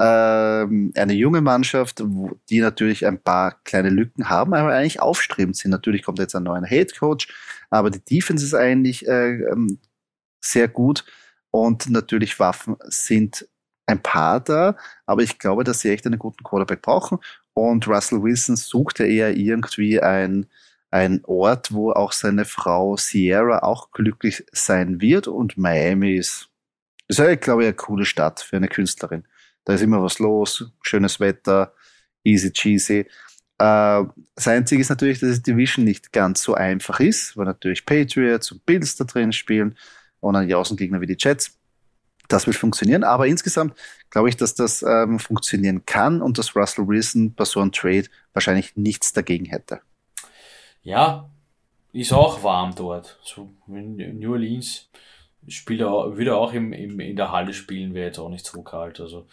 Ähm, 0.00 0.92
eine 0.96 1.12
junge 1.12 1.42
Mannschaft, 1.42 2.02
die 2.48 2.60
natürlich 2.60 3.06
ein 3.06 3.20
paar 3.20 3.60
kleine 3.64 3.90
Lücken 3.90 4.28
haben, 4.28 4.54
aber 4.54 4.72
eigentlich 4.72 5.00
aufstrebend 5.00 5.56
sind. 5.56 5.70
Natürlich 5.70 6.02
kommt 6.02 6.18
jetzt 6.18 6.34
ein 6.34 6.44
neuer 6.44 6.64
Head 6.64 6.98
Coach, 6.98 7.28
aber 7.70 7.90
die 7.90 8.04
Defense 8.04 8.44
ist 8.44 8.54
eigentlich 8.54 9.06
äh, 9.06 9.42
ähm, 9.44 9.78
sehr 10.40 10.68
gut 10.68 11.04
und 11.50 11.90
natürlich 11.90 12.38
Waffen 12.40 12.76
sind 12.84 13.46
ein 13.86 14.02
paar 14.02 14.40
da, 14.40 14.76
aber 15.04 15.22
ich 15.22 15.38
glaube, 15.38 15.64
dass 15.64 15.80
sie 15.80 15.90
echt 15.90 16.06
einen 16.06 16.18
guten 16.18 16.42
Quarterback 16.42 16.80
brauchen 16.80 17.18
und 17.54 17.86
Russell 17.86 18.22
Wilson 18.22 18.56
sucht 18.56 18.98
ja 18.98 19.06
eher 19.06 19.36
irgendwie 19.36 20.00
ein, 20.00 20.46
ein 20.90 21.22
Ort, 21.24 21.72
wo 21.72 21.92
auch 21.92 22.12
seine 22.12 22.44
Frau 22.44 22.96
Sierra 22.96 23.60
auch 23.60 23.90
glücklich 23.92 24.44
sein 24.52 25.00
wird. 25.00 25.28
Und 25.28 25.58
Miami 25.58 26.16
ist, 26.16 26.48
ist 27.08 27.18
ja, 27.18 27.34
glaube 27.34 27.62
ich, 27.62 27.68
eine 27.68 27.76
coole 27.76 28.04
Stadt 28.04 28.40
für 28.40 28.56
eine 28.56 28.68
Künstlerin. 28.68 29.24
Da 29.64 29.74
ist 29.74 29.82
immer 29.82 30.02
was 30.02 30.18
los, 30.18 30.70
schönes 30.82 31.20
Wetter, 31.20 31.72
easy 32.24 32.52
cheesy. 32.52 33.06
Äh, 33.58 34.04
das 34.34 34.48
Einzige 34.48 34.80
ist 34.80 34.90
natürlich, 34.90 35.20
dass 35.20 35.42
die 35.42 35.52
Division 35.52 35.84
nicht 35.84 36.12
ganz 36.12 36.42
so 36.42 36.54
einfach 36.54 37.00
ist, 37.00 37.36
weil 37.36 37.46
natürlich 37.46 37.86
Patriots 37.86 38.52
und 38.52 38.64
Bills 38.66 38.96
da 38.96 39.04
drin 39.04 39.32
spielen 39.32 39.76
und 40.20 40.34
dann 40.34 40.46
die 40.46 40.54
Außengegner 40.54 41.00
wie 41.00 41.06
die 41.06 41.16
Jets 41.18 41.58
das 42.32 42.46
wird 42.46 42.56
funktionieren. 42.56 43.04
Aber 43.04 43.26
insgesamt 43.26 43.74
glaube 44.10 44.28
ich, 44.28 44.36
dass 44.36 44.54
das 44.54 44.82
ähm, 44.82 45.18
funktionieren 45.18 45.84
kann 45.86 46.22
und 46.22 46.38
dass 46.38 46.56
Russell 46.56 46.88
Wilson 46.88 47.34
bei 47.34 47.44
so 47.44 47.60
einem 47.60 47.72
Trade 47.72 48.04
wahrscheinlich 48.32 48.76
nichts 48.76 49.12
dagegen 49.12 49.46
hätte. 49.46 49.80
Ja, 50.82 51.28
ist 51.92 52.12
auch 52.12 52.42
warm 52.42 52.74
dort. 52.74 53.18
So 53.22 53.50
in 53.68 54.18
New 54.18 54.32
Orleans 54.32 54.88
spielt 55.48 55.80
er, 55.80 56.16
würde 56.16 56.30
er 56.30 56.36
auch 56.36 56.52
im, 56.52 56.72
im, 56.72 57.00
in 57.00 57.16
der 57.16 57.32
Halle 57.32 57.52
spielen, 57.52 57.94
wäre 57.94 58.06
jetzt 58.06 58.18
auch 58.18 58.28
nicht 58.28 58.46
so 58.46 58.62
kalt. 58.62 59.00
Also 59.00 59.26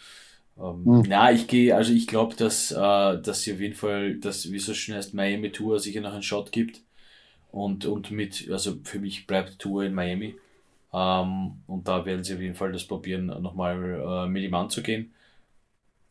ähm, 0.58 0.84
hm. 0.84 1.04
na, 1.08 1.32
ich 1.32 1.46
gehe, 1.46 1.74
also 1.74 1.92
ich 1.92 2.06
glaube, 2.06 2.36
dass, 2.36 2.70
äh, 2.72 2.76
dass 2.76 3.42
sie 3.42 3.52
auf 3.52 3.60
jeden 3.60 3.74
Fall, 3.74 4.16
dass, 4.16 4.50
wie 4.52 4.58
so 4.58 4.74
schön 4.74 4.94
heißt, 4.94 5.14
Miami 5.14 5.52
Tour 5.52 5.78
sicher 5.78 6.00
noch 6.00 6.12
einen 6.12 6.22
Shot 6.22 6.52
gibt. 6.52 6.82
Und, 7.50 7.84
und 7.86 8.10
mit, 8.10 8.48
also 8.50 8.76
für 8.84 9.00
mich 9.00 9.26
bleibt 9.26 9.58
Tour 9.58 9.84
in 9.84 9.94
Miami. 9.94 10.36
Ähm, 10.92 11.52
und 11.66 11.88
da 11.88 12.04
werden 12.04 12.24
sie 12.24 12.34
auf 12.34 12.40
jeden 12.40 12.54
Fall 12.54 12.72
das 12.72 12.84
probieren, 12.84 13.26
nochmal 13.26 14.02
äh, 14.04 14.28
mit 14.28 14.42
ihm 14.42 14.54
anzugehen. 14.54 15.12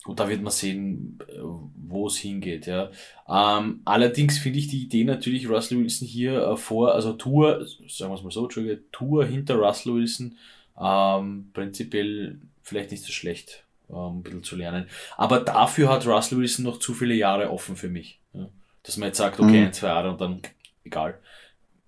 Und 0.05 0.19
da 0.19 0.29
wird 0.29 0.41
man 0.41 0.51
sehen, 0.51 1.19
äh, 1.27 1.39
wo 1.41 2.07
es 2.07 2.17
hingeht. 2.17 2.67
Ja. 2.67 2.89
Ähm, 3.27 3.81
allerdings 3.85 4.37
finde 4.37 4.59
ich 4.59 4.67
die 4.67 4.83
Idee 4.83 5.03
natürlich, 5.03 5.49
Russell 5.49 5.79
Wilson 5.79 6.07
hier 6.07 6.41
äh, 6.41 6.57
vor, 6.57 6.93
also 6.93 7.13
Tour, 7.13 7.65
sagen 7.87 8.11
wir 8.11 8.15
es 8.15 8.23
mal 8.23 8.31
so, 8.31 8.47
Tour 8.47 9.25
hinter 9.25 9.55
Russell 9.55 9.95
Wilson, 9.95 10.37
ähm, 10.79 11.49
prinzipiell 11.53 12.39
vielleicht 12.63 12.91
nicht 12.91 13.03
so 13.03 13.11
schlecht, 13.11 13.65
ähm, 13.89 14.19
ein 14.19 14.23
bisschen 14.23 14.43
zu 14.43 14.55
lernen. 14.55 14.87
Aber 15.17 15.41
dafür 15.41 15.89
hat 15.89 16.07
Russell 16.07 16.37
Wilson 16.37 16.63
noch 16.63 16.79
zu 16.79 16.93
viele 16.93 17.15
Jahre 17.15 17.49
offen 17.49 17.75
für 17.75 17.89
mich. 17.89 18.19
Ja. 18.33 18.47
Dass 18.83 18.97
man 18.97 19.07
jetzt 19.07 19.17
sagt, 19.17 19.39
okay, 19.39 19.59
mhm. 19.59 19.65
ein, 19.67 19.73
zwei 19.73 19.87
Jahre 19.87 20.11
und 20.11 20.21
dann 20.21 20.41
egal. 20.85 21.19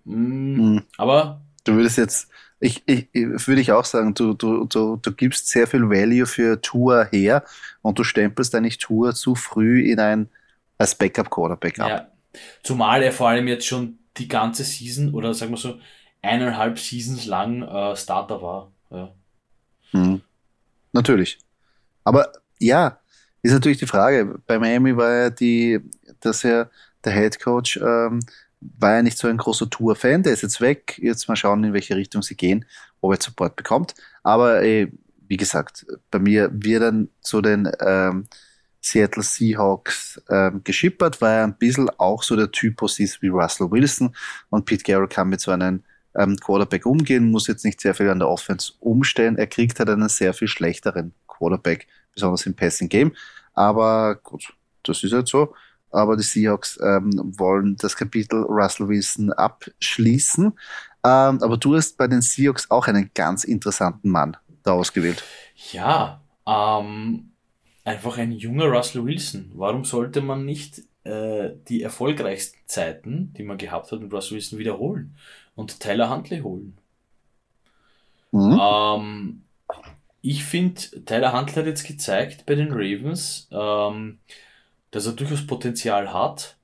Mhm. 0.03 0.74
Mhm. 0.74 0.84
Aber. 0.97 1.41
Du 1.64 1.74
würdest 1.76 1.97
jetzt 1.97 2.30
ich, 2.62 2.84
ich, 2.86 3.07
würde 3.14 3.59
ich 3.59 3.72
auch 3.72 3.86
sagen, 3.86 4.14
du, 4.14 4.34
du, 4.34 4.66
du, 4.66 4.95
du 4.95 5.12
gibst 5.12 5.49
sehr 5.49 5.66
viel 5.66 5.89
Value 5.89 6.28
für 6.28 6.62
Tour 6.62 7.05
her 7.12 7.43
und 7.82 7.97
du 7.97 8.03
stempelst 8.03 8.53
eigentlich 8.53 8.78
Tour 8.78 9.16
zu 9.16 9.34
früh 9.34 9.91
in 9.91 9.99
ein 9.99 10.30
als 10.78 10.95
Backup-Quarterback 10.95 11.80
ab. 11.80 11.89
Ja. 11.89 12.39
Zumal 12.64 13.01
er 13.01 13.12
vor 13.12 13.30
allem 13.30 13.47
jetzt 13.47 13.66
schon 13.66 13.97
die 14.18 14.28
ganze 14.28 14.64
Season 14.64 15.14
oder 15.14 15.34
sagen 15.34 15.51
wir 15.51 15.57
so 15.57 15.80
eineinhalb 16.22 16.78
Seasons 16.78 17.26
lang 17.26 17.64
äh, 17.64 17.95
Starter 17.95 18.41
war. 18.41 18.72
Ja. 18.91 19.12
Mhm. 19.93 20.22
Natürlich. 20.93 21.39
Aber 22.03 22.32
ja, 22.59 22.99
ist 23.41 23.53
natürlich 23.53 23.80
die 23.80 23.88
Frage. 23.88 24.39
Bei 24.45 24.59
Miami 24.59 24.95
war 24.95 25.12
ja 25.12 25.30
die, 25.32 25.80
dass 26.20 26.43
er 26.43 26.70
der 27.03 27.14
Head 27.14 27.39
Coach 27.39 27.78
ähm, 27.78 28.20
war 28.62 28.95
ja 28.95 29.01
nicht 29.01 29.18
so 29.18 29.28
ein 29.28 29.38
großer 29.38 29.70
Tour-Fan, 29.70 30.24
der 30.24 30.34
ist 30.34 30.43
jetzt 30.43 30.62
weg. 30.62 30.99
Jetzt 31.01 31.28
mal 31.28 31.36
schauen, 31.36 31.64
in 31.64 31.74
welche 31.74 31.95
Richtung 31.95 32.22
sie 32.22 32.36
gehen, 32.36 32.66
ob 33.01 33.14
er 33.14 33.22
Support 33.22 33.55
bekommt. 33.55 33.95
Aber 34.24 34.64
äh, 34.64 34.91
wie 35.28 35.38
gesagt, 35.38 35.86
bei 36.12 36.20
mir 36.20 36.49
wird 36.53 36.84
dann 36.84 37.09
zu 37.22 37.41
den 37.41 37.72
ähm, 37.80 38.28
Seattle 38.82 39.24
Seahawks 39.24 40.22
ähm, 40.30 40.62
geschippert, 40.64 41.22
weil 41.22 41.38
er 41.38 41.43
ein 41.43 41.57
bisschen 41.57 41.89
auch 41.97 42.24
so 42.24 42.36
der 42.36 42.51
Typus 42.51 42.99
ist 42.99 43.22
wie 43.22 43.28
Russell 43.30 43.72
Wilson 43.72 44.16
und 44.49 44.66
Pete 44.66 44.84
Carroll 44.84 45.07
kann 45.07 45.30
mit 45.30 45.41
so 45.41 45.51
einem 45.51 45.84
ähm, 46.16 46.36
Quarterback 46.38 46.86
umgehen, 46.86 47.32
muss 47.32 47.47
jetzt 47.47 47.64
nicht 47.64 47.80
sehr 47.80 47.93
viel 47.93 48.09
an 48.09 48.20
der 48.20 48.28
Offense 48.28 48.74
umstellen. 48.80 49.38
Er 49.38 49.47
kriegt 49.47 49.80
halt 49.80 49.89
einen 49.89 50.09
sehr 50.09 50.34
viel 50.34 50.47
schlechteren 50.47 51.14
Quarterback, 51.28 51.88
besonders 52.14 52.45
im 52.45 52.55
Passing 52.55 52.89
Game. 52.89 53.16
Aber 53.53 54.16
gut, 54.16 54.53
das 54.84 55.03
ist 55.03 55.14
halt 55.14 55.28
so 55.28 55.53
aber 55.91 56.17
die 56.17 56.23
Seahawks 56.23 56.79
ähm, 56.81 57.11
wollen 57.37 57.75
das 57.77 57.95
Kapitel 57.95 58.43
Russell 58.43 58.87
Wilson 58.87 59.31
abschließen. 59.33 60.45
Ähm, 61.03 61.43
aber 61.43 61.57
du 61.57 61.75
hast 61.75 61.97
bei 61.97 62.07
den 62.07 62.21
Seahawks 62.21 62.69
auch 62.69 62.87
einen 62.87 63.11
ganz 63.13 63.43
interessanten 63.43 64.09
Mann 64.09 64.37
da 64.63 64.73
ausgewählt. 64.73 65.23
Ja, 65.71 66.21
ähm, 66.45 67.31
einfach 67.83 68.17
ein 68.17 68.31
junger 68.31 68.65
Russell 68.65 69.05
Wilson. 69.05 69.51
Warum 69.55 69.85
sollte 69.85 70.21
man 70.21 70.45
nicht 70.45 70.81
äh, 71.03 71.51
die 71.67 71.81
erfolgreichsten 71.81 72.59
Zeiten, 72.67 73.33
die 73.37 73.43
man 73.43 73.57
gehabt 73.57 73.91
hat 73.91 74.01
mit 74.01 74.13
Russell 74.13 74.35
Wilson, 74.35 74.59
wiederholen 74.59 75.15
und 75.55 75.79
Tyler 75.79 76.09
Huntley 76.09 76.41
holen? 76.41 76.77
Mhm. 78.31 78.59
Ähm, 78.61 79.43
ich 80.21 80.43
finde, 80.43 80.81
Tyler 81.05 81.33
Huntley 81.33 81.55
hat 81.55 81.65
jetzt 81.65 81.87
gezeigt 81.87 82.45
bei 82.45 82.55
den 82.55 82.71
Ravens, 82.71 83.47
ähm, 83.51 84.19
dass 84.91 85.05
er 85.05 85.13
durchaus 85.13 85.47
Potenzial 85.47 86.13
hat. 86.13 86.57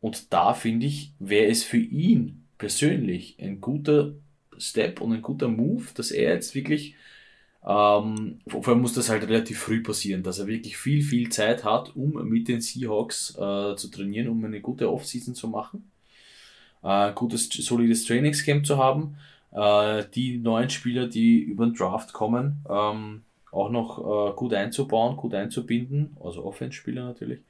Und 0.00 0.32
da 0.32 0.54
finde 0.54 0.86
ich, 0.86 1.12
wäre 1.18 1.50
es 1.50 1.64
für 1.64 1.78
ihn 1.78 2.44
persönlich 2.56 3.36
ein 3.40 3.60
guter 3.60 4.14
Step 4.58 5.00
und 5.00 5.12
ein 5.12 5.22
guter 5.22 5.48
Move, 5.48 5.84
dass 5.94 6.10
er 6.10 6.34
jetzt 6.34 6.54
wirklich, 6.54 6.94
ähm, 7.64 8.40
vor 8.46 8.68
allem 8.68 8.80
muss 8.80 8.94
das 8.94 9.08
halt 9.08 9.22
relativ 9.24 9.58
früh 9.60 9.82
passieren, 9.82 10.22
dass 10.22 10.38
er 10.38 10.46
wirklich 10.46 10.76
viel, 10.76 11.02
viel 11.02 11.28
Zeit 11.30 11.64
hat, 11.64 11.94
um 11.96 12.28
mit 12.28 12.48
den 12.48 12.60
Seahawks 12.60 13.30
äh, 13.36 13.76
zu 13.76 13.88
trainieren, 13.92 14.28
um 14.28 14.44
eine 14.44 14.60
gute 14.60 14.90
Offseason 14.90 15.34
zu 15.34 15.48
machen, 15.48 15.90
äh, 16.82 17.12
gutes, 17.12 17.48
solides 17.48 18.04
Trainingscamp 18.06 18.66
zu 18.66 18.78
haben, 18.78 19.16
äh, 19.52 20.04
die 20.14 20.38
neuen 20.38 20.70
Spieler, 20.70 21.06
die 21.06 21.40
über 21.40 21.66
den 21.66 21.74
Draft 21.74 22.12
kommen, 22.12 22.64
ähm, 22.68 23.22
auch 23.52 23.70
noch 23.70 23.98
äh, 23.98 24.34
gut 24.34 24.54
einzubauen, 24.54 25.16
gut 25.16 25.34
einzubinden, 25.34 26.16
also 26.22 26.44
Offense-Spieler 26.44 27.04
natürlich. 27.04 27.40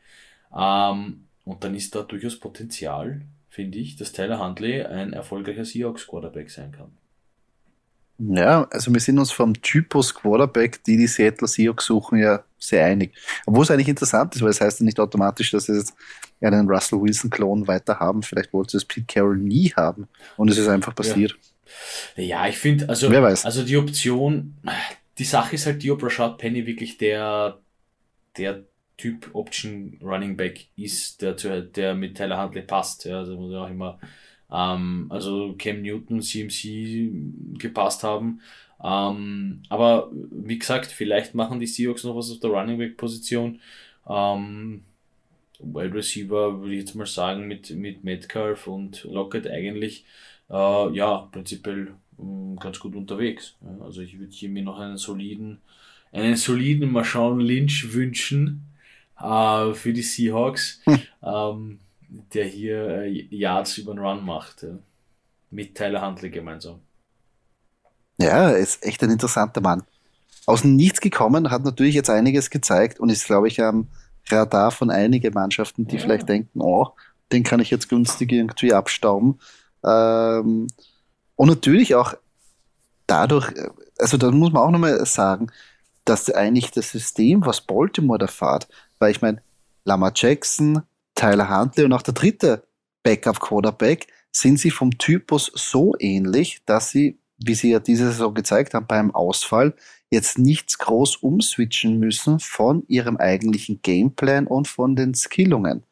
Ähm, 0.56 1.24
und 1.44 1.64
dann 1.64 1.74
ist 1.74 1.94
da 1.94 2.02
durchaus 2.02 2.38
Potenzial, 2.38 3.22
finde 3.48 3.78
ich, 3.78 3.96
dass 3.96 4.12
Tyler 4.12 4.44
Huntley 4.44 4.82
ein 4.82 5.12
erfolgreicher 5.12 5.64
Seahawks-Quarterback 5.64 6.50
sein 6.50 6.72
kann. 6.72 6.92
Ja, 8.18 8.66
also 8.70 8.92
wir 8.92 9.00
sind 9.00 9.18
uns 9.18 9.30
vom 9.30 9.54
Typus 9.62 10.12
Quarterback, 10.12 10.82
die 10.84 10.96
die 10.96 11.06
Seattle 11.06 11.46
Seahawks 11.46 11.86
suchen, 11.86 12.18
ja 12.18 12.42
sehr 12.58 12.84
einig. 12.84 13.14
Obwohl 13.46 13.62
es 13.62 13.70
eigentlich 13.70 13.88
interessant 13.88 14.34
ist, 14.34 14.42
weil 14.42 14.50
es 14.50 14.60
heißt 14.60 14.80
ja 14.80 14.84
nicht 14.84 14.98
automatisch, 14.98 15.52
dass 15.52 15.66
sie 15.66 15.76
jetzt 15.76 15.94
einen 16.40 16.68
Russell 16.68 17.00
Wilson-Klon 17.00 17.68
weiter 17.68 18.00
haben. 18.00 18.22
Vielleicht 18.22 18.52
wollte 18.52 18.76
es 18.76 18.84
Pete 18.84 19.06
Carroll 19.06 19.38
nie 19.38 19.72
haben 19.76 20.08
und 20.36 20.50
es 20.50 20.58
ist 20.58 20.66
einfach 20.66 20.94
passiert. 20.94 21.38
Ja, 22.16 22.24
ja 22.24 22.48
ich 22.48 22.58
finde, 22.58 22.88
also, 22.88 23.08
also 23.08 23.62
die 23.62 23.76
Option, 23.76 24.56
die 25.18 25.24
Sache 25.24 25.54
ist 25.56 25.66
halt 25.66 25.82
die, 25.82 25.90
ob 25.90 26.02
Rashad 26.02 26.38
Penny 26.38 26.66
wirklich 26.66 26.98
der, 26.98 27.58
der 28.36 28.64
Typ 28.96 29.30
Option 29.34 29.98
Running 30.02 30.36
Back 30.36 30.66
ist, 30.76 31.22
der, 31.22 31.34
der 31.34 31.94
mit 31.94 32.16
Tyler 32.16 32.42
Huntley 32.42 32.62
passt. 32.62 33.04
Ja, 33.04 33.18
also 33.18 33.36
muss 33.36 33.52
ja 33.52 33.64
auch 33.64 33.70
immer 33.70 33.98
ähm, 34.50 35.06
also 35.10 35.54
Cam 35.58 35.82
Newton 35.82 36.22
CMC 36.22 37.58
gepasst 37.58 38.02
haben. 38.02 38.40
Ähm, 38.82 39.62
aber 39.68 40.10
wie 40.12 40.58
gesagt, 40.58 40.86
vielleicht 40.86 41.34
machen 41.34 41.60
die 41.60 41.66
Seahawks 41.66 42.04
noch 42.04 42.16
was 42.16 42.30
auf 42.30 42.40
der 42.40 42.50
Running 42.50 42.78
Back 42.78 42.96
Position. 42.96 43.60
Ähm, 44.08 44.84
Wide 45.60 45.94
Receiver 45.94 46.60
würde 46.60 46.74
ich 46.74 46.80
jetzt 46.80 46.94
mal 46.94 47.06
sagen 47.06 47.48
mit, 47.48 47.70
mit 47.70 48.04
Metcalf 48.04 48.66
und 48.68 49.04
Lockett 49.04 49.48
eigentlich 49.48 50.04
äh, 50.50 50.54
ja 50.92 51.28
prinzipiell 51.32 51.94
ganz 52.60 52.78
gut 52.80 52.94
unterwegs. 52.94 53.54
Also 53.80 54.00
ich 54.00 54.18
würde 54.18 54.32
hier 54.32 54.48
mir 54.48 54.62
noch 54.62 54.78
einen 54.78 54.96
soliden, 54.96 55.60
einen 56.12 56.36
soliden 56.36 56.90
Marshawn 56.90 57.40
Lynch 57.40 57.92
wünschen 57.92 58.64
äh, 59.18 59.72
für 59.74 59.92
die 59.92 60.02
Seahawks. 60.02 60.80
Hm. 60.84 61.00
Ähm, 61.22 61.78
der 62.08 62.44
hier 62.46 62.88
äh, 63.02 63.26
Yards 63.30 63.78
über 63.78 63.94
den 63.94 64.00
Run 64.00 64.24
macht. 64.24 64.62
Ja. 64.62 64.78
Mit 65.50 65.74
Tyler 65.74 66.06
Huntley 66.06 66.30
gemeinsam. 66.30 66.80
Ja, 68.18 68.50
er 68.50 68.58
ist 68.58 68.84
echt 68.84 69.02
ein 69.02 69.10
interessanter 69.10 69.60
Mann. 69.60 69.82
Aus 70.46 70.62
dem 70.62 70.76
Nichts 70.76 71.00
gekommen, 71.00 71.50
hat 71.50 71.64
natürlich 71.64 71.94
jetzt 71.94 72.10
einiges 72.10 72.50
gezeigt 72.50 73.00
und 73.00 73.10
ist, 73.10 73.26
glaube 73.26 73.48
ich, 73.48 73.62
am 73.62 73.88
Radar 74.28 74.70
von 74.70 74.90
einigen 74.90 75.32
Mannschaften, 75.32 75.86
die 75.86 75.96
ja. 75.96 76.02
vielleicht 76.02 76.28
denken, 76.28 76.60
oh, 76.60 76.88
den 77.32 77.44
kann 77.44 77.60
ich 77.60 77.70
jetzt 77.70 77.88
günstig 77.88 78.32
irgendwie 78.32 78.72
abstauben. 78.72 79.38
Ähm, 79.84 80.66
und 81.38 81.48
natürlich 81.48 81.94
auch 81.94 82.14
dadurch, 83.06 83.46
also 83.96 84.16
da 84.16 84.30
muss 84.32 84.52
man 84.52 84.62
auch 84.62 84.70
nochmal 84.72 85.06
sagen, 85.06 85.52
dass 86.04 86.28
eigentlich 86.30 86.72
das 86.72 86.90
System, 86.90 87.46
was 87.46 87.60
Baltimore 87.60 88.18
da 88.18 88.26
fährt, 88.26 88.66
weil 88.98 89.12
ich 89.12 89.22
meine, 89.22 89.40
Lama 89.84 90.10
Jackson, 90.12 90.82
Tyler 91.14 91.48
Huntley 91.48 91.84
und 91.84 91.92
auch 91.92 92.02
der 92.02 92.14
dritte 92.14 92.64
Backup-Quarterback 93.04 94.08
sind 94.32 94.58
sie 94.58 94.72
vom 94.72 94.98
Typus 94.98 95.52
so 95.54 95.94
ähnlich, 96.00 96.60
dass 96.66 96.90
sie, 96.90 97.20
wie 97.38 97.54
sie 97.54 97.70
ja 97.70 97.78
diese 97.78 98.06
Saison 98.06 98.34
gezeigt 98.34 98.74
haben, 98.74 98.88
beim 98.88 99.14
Ausfall 99.14 99.74
jetzt 100.10 100.38
nichts 100.38 100.78
groß 100.78 101.16
umswitchen 101.16 102.00
müssen 102.00 102.40
von 102.40 102.82
ihrem 102.88 103.16
eigentlichen 103.16 103.80
Gameplan 103.80 104.48
und 104.48 104.66
von 104.66 104.96
den 104.96 105.14
Skillungen. 105.14 105.84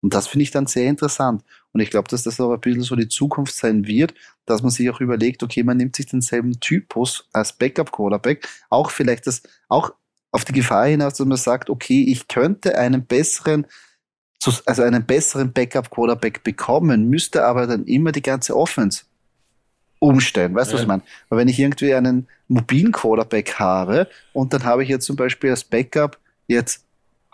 Und 0.00 0.14
das 0.14 0.26
finde 0.26 0.44
ich 0.44 0.52
dann 0.52 0.66
sehr 0.66 0.88
interessant. 0.88 1.42
Und 1.72 1.80
ich 1.80 1.90
glaube, 1.90 2.08
dass 2.08 2.22
das 2.22 2.40
auch 2.40 2.52
ein 2.52 2.60
bisschen 2.60 2.82
so 2.82 2.96
die 2.96 3.08
Zukunft 3.08 3.54
sein 3.54 3.86
wird, 3.86 4.14
dass 4.46 4.62
man 4.62 4.70
sich 4.70 4.88
auch 4.90 5.00
überlegt, 5.00 5.42
okay, 5.42 5.62
man 5.62 5.76
nimmt 5.76 5.96
sich 5.96 6.06
denselben 6.06 6.58
Typus 6.60 7.28
als 7.32 7.52
Backup-Quarterback, 7.52 8.48
auch 8.70 8.90
vielleicht 8.90 9.26
das, 9.26 9.42
auch 9.68 9.92
auf 10.30 10.44
die 10.44 10.52
Gefahr 10.52 10.86
hinaus, 10.86 11.14
dass 11.14 11.26
man 11.26 11.36
sagt, 11.36 11.68
okay, 11.70 12.04
ich 12.08 12.28
könnte 12.28 12.78
einen 12.78 13.04
besseren 13.04 13.66
also 14.66 14.82
einen 14.82 15.04
besseren 15.04 15.52
Backup-Quarterback 15.52 16.44
bekommen, 16.44 17.08
müsste 17.08 17.44
aber 17.44 17.66
dann 17.66 17.84
immer 17.84 18.12
die 18.12 18.22
ganze 18.22 18.56
Offense 18.56 19.04
umstellen. 19.98 20.54
Weißt 20.54 20.70
du, 20.70 20.74
ja. 20.74 20.76
was 20.76 20.82
ich 20.82 20.88
meine? 20.88 21.02
Weil 21.28 21.38
wenn 21.40 21.48
ich 21.48 21.58
irgendwie 21.58 21.94
einen 21.94 22.28
mobilen 22.48 22.92
Quarterback 22.92 23.54
habe 23.54 24.08
und 24.32 24.52
dann 24.52 24.64
habe 24.64 24.82
ich 24.82 24.88
jetzt 24.88 25.06
zum 25.06 25.16
Beispiel 25.16 25.50
als 25.50 25.64
Backup 25.64 26.18
jetzt 26.46 26.84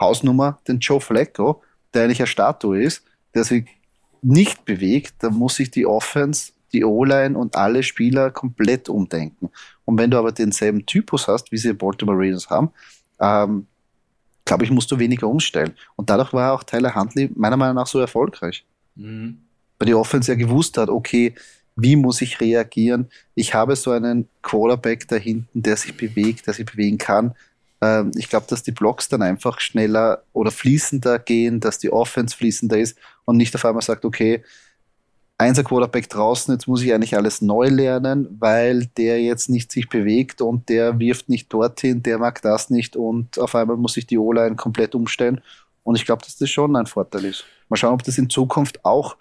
Hausnummer 0.01 0.61
den 0.67 0.79
Joe 0.79 1.01
Flacco, 1.01 1.63
der 1.93 2.05
eigentlich 2.05 2.21
eine 2.21 2.27
Statue 2.27 2.83
ist, 2.83 3.05
der 3.35 3.45
sich 3.45 3.67
nicht 4.23 4.65
bewegt, 4.65 5.15
dann 5.19 5.35
muss 5.35 5.57
sich 5.57 5.71
die 5.71 5.87
Offense, 5.87 6.53
die 6.73 6.85
O-Line 6.85 7.37
und 7.37 7.57
alle 7.57 7.83
Spieler 7.83 8.31
komplett 8.31 8.89
umdenken. 8.89 9.51
Und 9.85 9.99
wenn 9.99 10.11
du 10.11 10.18
aber 10.18 10.33
denselben 10.33 10.87
Typus 10.87 11.29
hast, 11.29 11.53
wie 11.53 11.59
sie 11.59 11.73
Baltimore 11.73 12.16
Ravens 12.16 12.51
haben, 12.51 12.70
ähm, 13.20 13.66
glaube 14.45 14.64
ich, 14.64 14.70
musst 14.70 14.91
du 14.91 14.99
weniger 14.99 15.29
umstellen. 15.29 15.75
Und 15.97 16.11
dadurch 16.11 16.33
war 16.33 16.53
auch 16.53 16.62
Tyler 16.64 16.95
Huntley 16.95 17.31
meiner 17.35 17.57
Meinung 17.57 17.77
nach 17.77 17.87
so 17.87 17.99
erfolgreich. 18.01 18.64
Mhm. 18.97 19.39
Weil 19.79 19.87
die 19.87 19.95
Offense 19.95 20.33
ja 20.33 20.39
gewusst 20.39 20.77
hat, 20.79 20.89
okay, 20.89 21.35
wie 21.77 21.97
muss 21.97 22.20
ich 22.20 22.41
reagieren? 22.41 23.09
Ich 23.35 23.55
habe 23.55 23.77
so 23.77 23.93
einen 23.93 24.29
Quarterback 24.43 25.09
da 25.09 25.16
hinten, 25.16 25.62
der 25.62 25.77
sich 25.77 25.97
bewegt, 25.97 26.47
der 26.47 26.55
sich 26.55 26.66
bewegen 26.66 26.99
kann. 26.99 27.35
Ähm, 27.81 28.12
ich 28.16 28.29
glaube, 28.29 28.47
dass 28.49 28.62
die 28.62 28.73
Blocks 28.73 29.09
dann 29.09 29.23
einfach 29.23 29.61
schneller 29.61 30.23
oder 30.33 30.51
fließender 30.51 31.18
gehen, 31.18 31.61
dass 31.61 31.79
die 31.79 31.93
Offense 31.93 32.37
fließender 32.37 32.79
ist 32.79 32.99
und 33.25 33.37
nicht 33.37 33.55
auf 33.55 33.64
einmal 33.64 33.83
sagt, 33.83 34.05
okay, 34.05 34.43
Einser 35.43 35.64
Quarterback 35.64 36.09
draußen, 36.09 36.55
jetzt 36.55 36.66
muss 36.66 36.82
ich 36.82 36.95
eigentlich 36.95 37.16
alles 37.16 37.43
neu 37.43 37.68
lernen, 37.68 38.28
weil 38.38 38.86
der 38.97 39.20
jetzt 39.20 39.51
nicht 39.51 39.72
sich 39.72 39.88
bewegt 39.88 40.40
und 40.40 40.68
der 40.68 40.99
wirft 40.99 41.28
nicht 41.28 41.53
dorthin, 41.53 42.03
der 42.03 42.18
mag 42.18 42.40
das 42.43 42.70
nicht 42.70 42.97
und 42.97 43.38
auf 43.38 43.55
einmal 43.55 43.76
muss 43.76 43.97
ich 43.97 44.07
die 44.07 44.18
O-Line 44.18 44.57
komplett 44.57 44.95
umstellen. 44.95 45.40
Und 45.84 45.97
ich 45.97 46.05
glaube, 46.05 46.22
dass 46.24 46.36
das 46.36 46.49
schon 46.49 46.76
ein 46.76 46.86
Vorteil 46.86 47.24
ist. 47.24 47.45
Mal 47.68 47.76
schauen, 47.76 47.95
ob 47.95 48.05
das 48.05 48.18
in 48.18 48.30
Zukunft 48.30 48.84
auch 48.84 49.16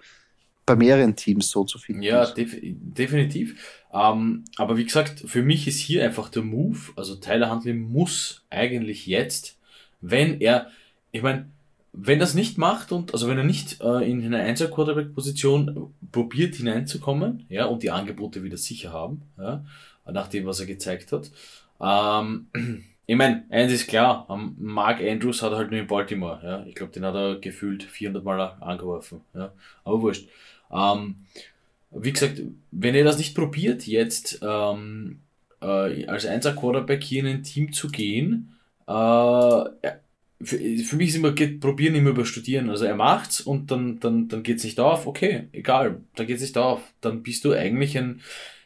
bei 0.66 0.76
mehreren 0.76 1.16
Teams 1.16 1.50
so 1.50 1.64
zu 1.64 1.80
finden 1.80 2.04
ja, 2.04 2.24
ist. 2.24 2.38
Ja, 2.38 2.44
def 2.44 2.56
definitiv. 2.62 3.82
Ähm, 3.94 4.44
aber 4.58 4.78
wie 4.78 4.86
gesagt, 4.86 5.24
für 5.26 5.42
mich 5.42 5.68
ist 5.68 5.80
hier 5.80 6.04
einfach 6.06 6.30
der 6.30 6.44
Move, 6.44 6.80
also 6.96 7.16
Tyler 7.16 7.50
Huntley 7.50 7.74
muss 7.74 8.46
eigentlich 8.50 9.08
jetzt, 9.08 9.58
wenn 10.02 10.40
er, 10.40 10.68
ich 11.12 11.22
meine, 11.24 11.50
wenn 11.94 12.20
das 12.20 12.34
nicht 12.34 12.58
macht 12.58 12.92
und 12.92 13.14
also 13.14 13.28
wenn 13.28 13.38
er 13.38 13.44
nicht 13.44 13.82
äh, 13.82 14.10
in 14.10 14.24
eine 14.24 14.40
Einser 14.40 14.68
Quarterback 14.70 15.14
Position 15.14 15.94
probiert 16.12 16.56
hineinzukommen, 16.56 17.46
ja, 17.50 17.66
und 17.66 17.84
die 17.84 17.92
Angebote 17.92 18.44
wieder 18.44 18.58
sicher 18.58 18.94
haben, 18.94 19.24
ja, 19.38 19.66
nach 20.10 20.28
dem 20.28 20.46
was 20.46 20.60
er 20.60 20.66
gezeigt 20.68 21.12
hat. 21.12 21.32
Ähm, 21.82 22.48
ich 23.06 23.16
meine, 23.16 23.44
eins 23.50 23.74
ist 23.74 23.88
klar, 23.88 24.26
Mark 24.58 25.02
Andrews 25.02 25.42
hat 25.42 25.52
er 25.52 25.58
halt 25.58 25.72
nur 25.72 25.82
in 25.82 25.88
Baltimore, 25.88 26.40
ja. 26.44 26.66
Ich 26.66 26.76
glaube, 26.76 26.94
den 26.94 27.06
hat 27.06 27.16
er 27.16 27.36
gefühlt 27.40 27.84
400 27.84 28.24
Mal 28.24 28.40
angeworfen, 28.62 29.22
ja. 29.34 29.52
Aber 29.84 30.02
wurscht. 30.02 30.30
Ähm, 30.72 31.26
wie 31.92 32.14
gesagt, 32.14 32.42
wenn 32.72 32.96
er 32.96 33.04
das 33.04 33.18
nicht 33.18 33.36
probiert, 33.36 33.86
jetzt 33.86 34.40
ähm, 34.42 35.20
äh, 35.62 36.06
als 36.06 36.26
Einser 36.26 36.54
Quarterback 36.54 37.04
hier 37.04 37.20
in 37.20 37.28
ein 37.28 37.44
Team 37.44 37.74
zu 37.74 37.90
gehen, 37.90 38.56
äh, 38.88 39.64
für, 40.44 40.58
für 40.58 40.96
mich 40.96 41.10
ist 41.10 41.16
immer, 41.16 41.32
geht, 41.32 41.60
probieren 41.60 41.96
immer 41.96 42.12
über 42.12 42.26
Studieren. 42.26 42.70
Also 42.70 42.86
er 42.86 42.96
macht's 42.96 43.42
und 43.42 43.72
dann, 43.72 44.00
dann, 44.00 44.28
dann 44.28 44.44
geht's 44.44 44.64
nicht 44.64 44.80
auf. 44.80 45.08
Okay, 45.08 45.48
egal, 45.52 46.02
dann 46.16 46.28
geht's 46.28 46.42
nicht 46.42 46.58
auf. 46.58 46.82
Dann 47.02 47.24
bist 47.24 47.46
du 47.46 47.54
eigentlich 47.54 47.98
ein, 47.98 48.22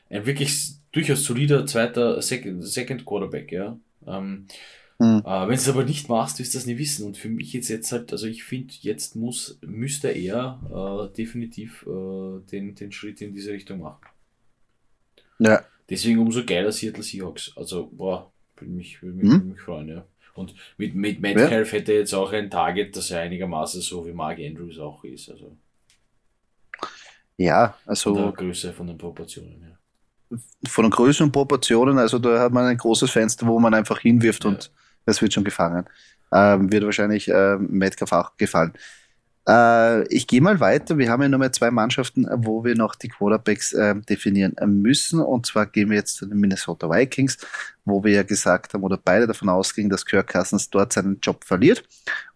ein 0.09 0.25
wirklich 0.25 0.73
durchaus 0.91 1.23
solider 1.23 1.65
zweiter 1.65 2.21
Second, 2.21 2.63
Second 2.65 3.05
Quarterback, 3.05 3.51
ja. 3.51 3.77
Ähm, 4.07 4.47
mhm. 4.99 5.21
äh, 5.25 5.41
Wenn 5.41 5.49
du 5.49 5.53
es 5.53 5.69
aber 5.69 5.83
nicht 5.83 6.09
machst, 6.09 6.39
wirst 6.39 6.53
du 6.53 6.57
das 6.57 6.65
nie 6.65 6.77
wissen. 6.77 7.05
Und 7.05 7.17
für 7.17 7.29
mich 7.29 7.53
jetzt 7.53 7.69
jetzt 7.69 7.91
halt, 7.91 8.11
also 8.11 8.27
ich 8.27 8.43
finde, 8.43 8.73
jetzt 8.79 9.15
muss, 9.15 9.59
müsste 9.61 10.09
er 10.09 11.09
äh, 11.11 11.15
definitiv 11.15 11.85
äh, 11.87 12.39
den, 12.51 12.75
den 12.75 12.91
Schritt 12.91 13.21
in 13.21 13.33
diese 13.33 13.51
Richtung 13.51 13.79
machen. 13.79 14.05
Ja. 15.39 15.63
Deswegen 15.89 16.19
umso 16.19 16.45
geiler 16.45 16.71
Seattle 16.71 17.03
Seahawks. 17.03 17.51
Also, 17.55 17.89
boah, 17.91 18.31
würde 18.55 18.73
mich, 18.73 19.01
würde 19.01 19.17
mich, 19.17 19.25
mhm. 19.25 19.31
würde 19.31 19.45
mich 19.45 19.61
freuen, 19.61 19.89
ja. 19.89 20.07
Und 20.35 20.53
mit, 20.77 20.95
mit 20.95 21.21
Metcalf 21.21 21.71
ja. 21.71 21.79
hätte 21.79 21.93
er 21.93 21.99
jetzt 21.99 22.13
auch 22.13 22.31
ein 22.33 22.49
Target, 22.49 22.95
das 22.95 23.09
ja 23.09 23.19
einigermaßen 23.19 23.81
so 23.81 24.05
wie 24.05 24.11
Mark 24.11 24.37
Andrews 24.39 24.77
auch 24.79 25.03
ist. 25.03 25.29
Also 25.29 25.57
ja, 27.37 27.75
also. 27.85 28.13
Von 28.13 28.23
der 28.23 28.31
Größe, 28.33 28.73
von 28.73 28.87
den 28.87 28.97
Proportionen, 28.97 29.61
ja. 29.61 30.37
von 30.67 30.83
den 30.83 30.91
größeren 30.91 31.31
Proportionen, 31.31 31.97
also 31.97 32.19
da 32.19 32.39
hat 32.39 32.51
man 32.51 32.65
ein 32.65 32.77
großes 32.77 33.11
Fenster, 33.11 33.47
wo 33.47 33.59
man 33.59 33.73
einfach 33.73 33.99
hinwirft 33.99 34.43
ja. 34.43 34.51
und 34.51 34.71
das 35.05 35.21
wird 35.21 35.33
schon 35.33 35.43
gefangen. 35.43 35.85
Ähm, 36.33 36.71
wird 36.71 36.83
wahrscheinlich 36.83 37.27
äh, 37.29 37.57
Metcalf 37.57 38.11
auch 38.11 38.37
gefallen. 38.37 38.73
Äh, 39.47 40.07
ich 40.07 40.27
gehe 40.27 40.41
mal 40.41 40.59
weiter. 40.59 40.97
Wir 40.97 41.09
haben 41.09 41.21
ja 41.21 41.29
nochmal 41.29 41.51
zwei 41.51 41.71
Mannschaften, 41.71 42.27
wo 42.37 42.63
wir 42.63 42.75
noch 42.75 42.95
die 42.95 43.09
Quarterbacks 43.09 43.73
äh, 43.73 43.95
definieren 43.95 44.55
müssen. 44.81 45.19
Und 45.19 45.45
zwar 45.45 45.67
gehen 45.67 45.89
wir 45.89 45.97
jetzt 45.97 46.15
zu 46.15 46.25
den 46.25 46.39
Minnesota 46.39 46.89
Vikings, 46.89 47.37
wo 47.85 48.03
wir 48.03 48.13
ja 48.13 48.23
gesagt 48.23 48.73
haben 48.73 48.83
oder 48.83 48.97
beide 48.97 49.27
davon 49.27 49.49
ausgingen, 49.49 49.91
dass 49.91 50.05
Kirk 50.05 50.31
Cousins 50.31 50.69
dort 50.69 50.93
seinen 50.93 51.19
Job 51.19 51.43
verliert. 51.43 51.83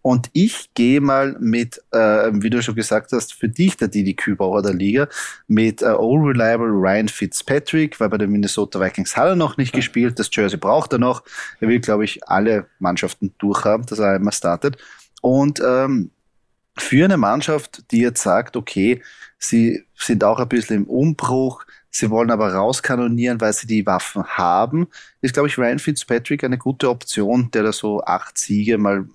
Und 0.01 0.29
ich 0.33 0.73
gehe 0.75 1.01
mal 1.01 1.35
mit, 1.39 1.81
äh, 1.91 2.29
wie 2.31 2.49
du 2.49 2.61
schon 2.61 2.75
gesagt 2.75 3.11
hast, 3.11 3.33
für 3.33 3.49
dich 3.49 3.75
der 3.75 3.87
Didi 3.87 4.13
Kübauer 4.13 4.61
der 4.61 4.73
Liga, 4.73 5.09
mit 5.47 5.81
äh, 5.81 5.85
All 5.85 6.19
Reliable 6.19 6.69
Ryan 6.69 7.09
Fitzpatrick, 7.09 7.99
weil 7.99 8.09
bei 8.09 8.17
den 8.17 8.29
Minnesota 8.29 8.79
Vikings 8.79 9.17
hat 9.17 9.29
er 9.29 9.35
noch 9.35 9.57
nicht 9.57 9.73
ja. 9.73 9.79
gespielt. 9.79 10.19
Das 10.19 10.29
Jersey 10.31 10.57
braucht 10.57 10.93
er 10.93 10.99
noch. 10.99 11.23
Er 11.59 11.67
will, 11.67 11.79
glaube 11.79 12.05
ich, 12.05 12.27
alle 12.27 12.67
Mannschaften 12.77 13.33
durchhaben, 13.39 13.87
dass 13.87 13.99
er 13.99 14.11
einmal 14.11 14.31
startet. 14.31 14.77
Und 15.21 15.59
ähm, 15.65 16.11
für 16.77 17.05
eine 17.05 17.17
Mannschaft, 17.17 17.91
die 17.91 17.99
jetzt 17.99 18.23
sagt, 18.23 18.55
okay, 18.55 19.01
sie 19.37 19.85
sind 19.95 20.23
auch 20.23 20.39
ein 20.39 20.49
bisschen 20.49 20.77
im 20.77 20.83
Umbruch, 20.85 21.65
sie 21.89 22.09
wollen 22.09 22.31
aber 22.31 22.53
rauskanonieren, 22.53 23.41
weil 23.41 23.53
sie 23.53 23.67
die 23.67 23.85
Waffen 23.85 24.23
haben, 24.25 24.87
ist, 25.21 25.33
glaube 25.33 25.49
ich, 25.49 25.57
Ryan 25.57 25.79
Fitzpatrick 25.79 26.43
eine 26.43 26.57
gute 26.57 26.89
Option, 26.89 27.51
der 27.51 27.63
da 27.63 27.73
so 27.73 28.01
acht 28.03 28.37
Siege 28.37 28.77
mal, 28.77 29.07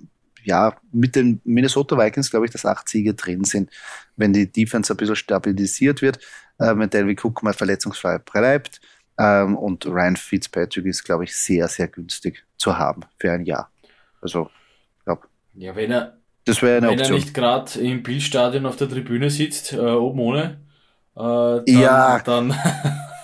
ja, 0.42 0.76
mit 0.92 1.16
den 1.16 1.40
Minnesota 1.44 1.96
Vikings, 1.96 2.30
glaube 2.30 2.46
ich, 2.46 2.52
dass 2.52 2.66
acht 2.66 2.88
Siege 2.88 3.14
drin 3.14 3.44
sind, 3.44 3.70
wenn 4.16 4.32
die 4.32 4.50
Defense 4.50 4.92
ein 4.92 4.96
bisschen 4.96 5.16
stabilisiert 5.16 6.02
wird, 6.02 6.18
äh, 6.58 6.76
wenn 6.76 6.90
Delvin 6.90 7.16
Cook 7.20 7.42
mal 7.42 7.54
verletzungsfrei 7.54 8.18
bleibt. 8.18 8.80
Ähm, 9.16 9.56
und 9.56 9.86
Ryan 9.86 10.16
Fitzpatrick 10.16 10.86
ist, 10.86 11.04
glaube 11.04 11.24
ich, 11.24 11.36
sehr, 11.36 11.68
sehr 11.68 11.88
günstig 11.88 12.44
zu 12.56 12.76
haben 12.76 13.02
für 13.18 13.32
ein 13.32 13.44
Jahr. 13.44 13.70
Also, 14.20 14.50
glaube 15.04 15.28
Ja, 15.54 15.76
wenn 15.76 15.92
er 15.92 16.18
das 16.44 16.62
wäre 16.62 16.78
eine 16.78 16.88
Wenn 16.88 17.00
Option. 17.00 17.16
er 17.16 17.20
nicht 17.20 17.34
gerade 17.34 17.80
im 17.80 18.02
Bildstadion 18.02 18.66
auf 18.66 18.76
der 18.76 18.88
Tribüne 18.88 19.30
sitzt, 19.30 19.72
äh, 19.72 19.78
oben 19.78 20.20
ohne, 20.20 20.60
äh, 21.16 21.20
dann, 21.20 21.64
ja. 21.66 22.18
dann 22.20 22.54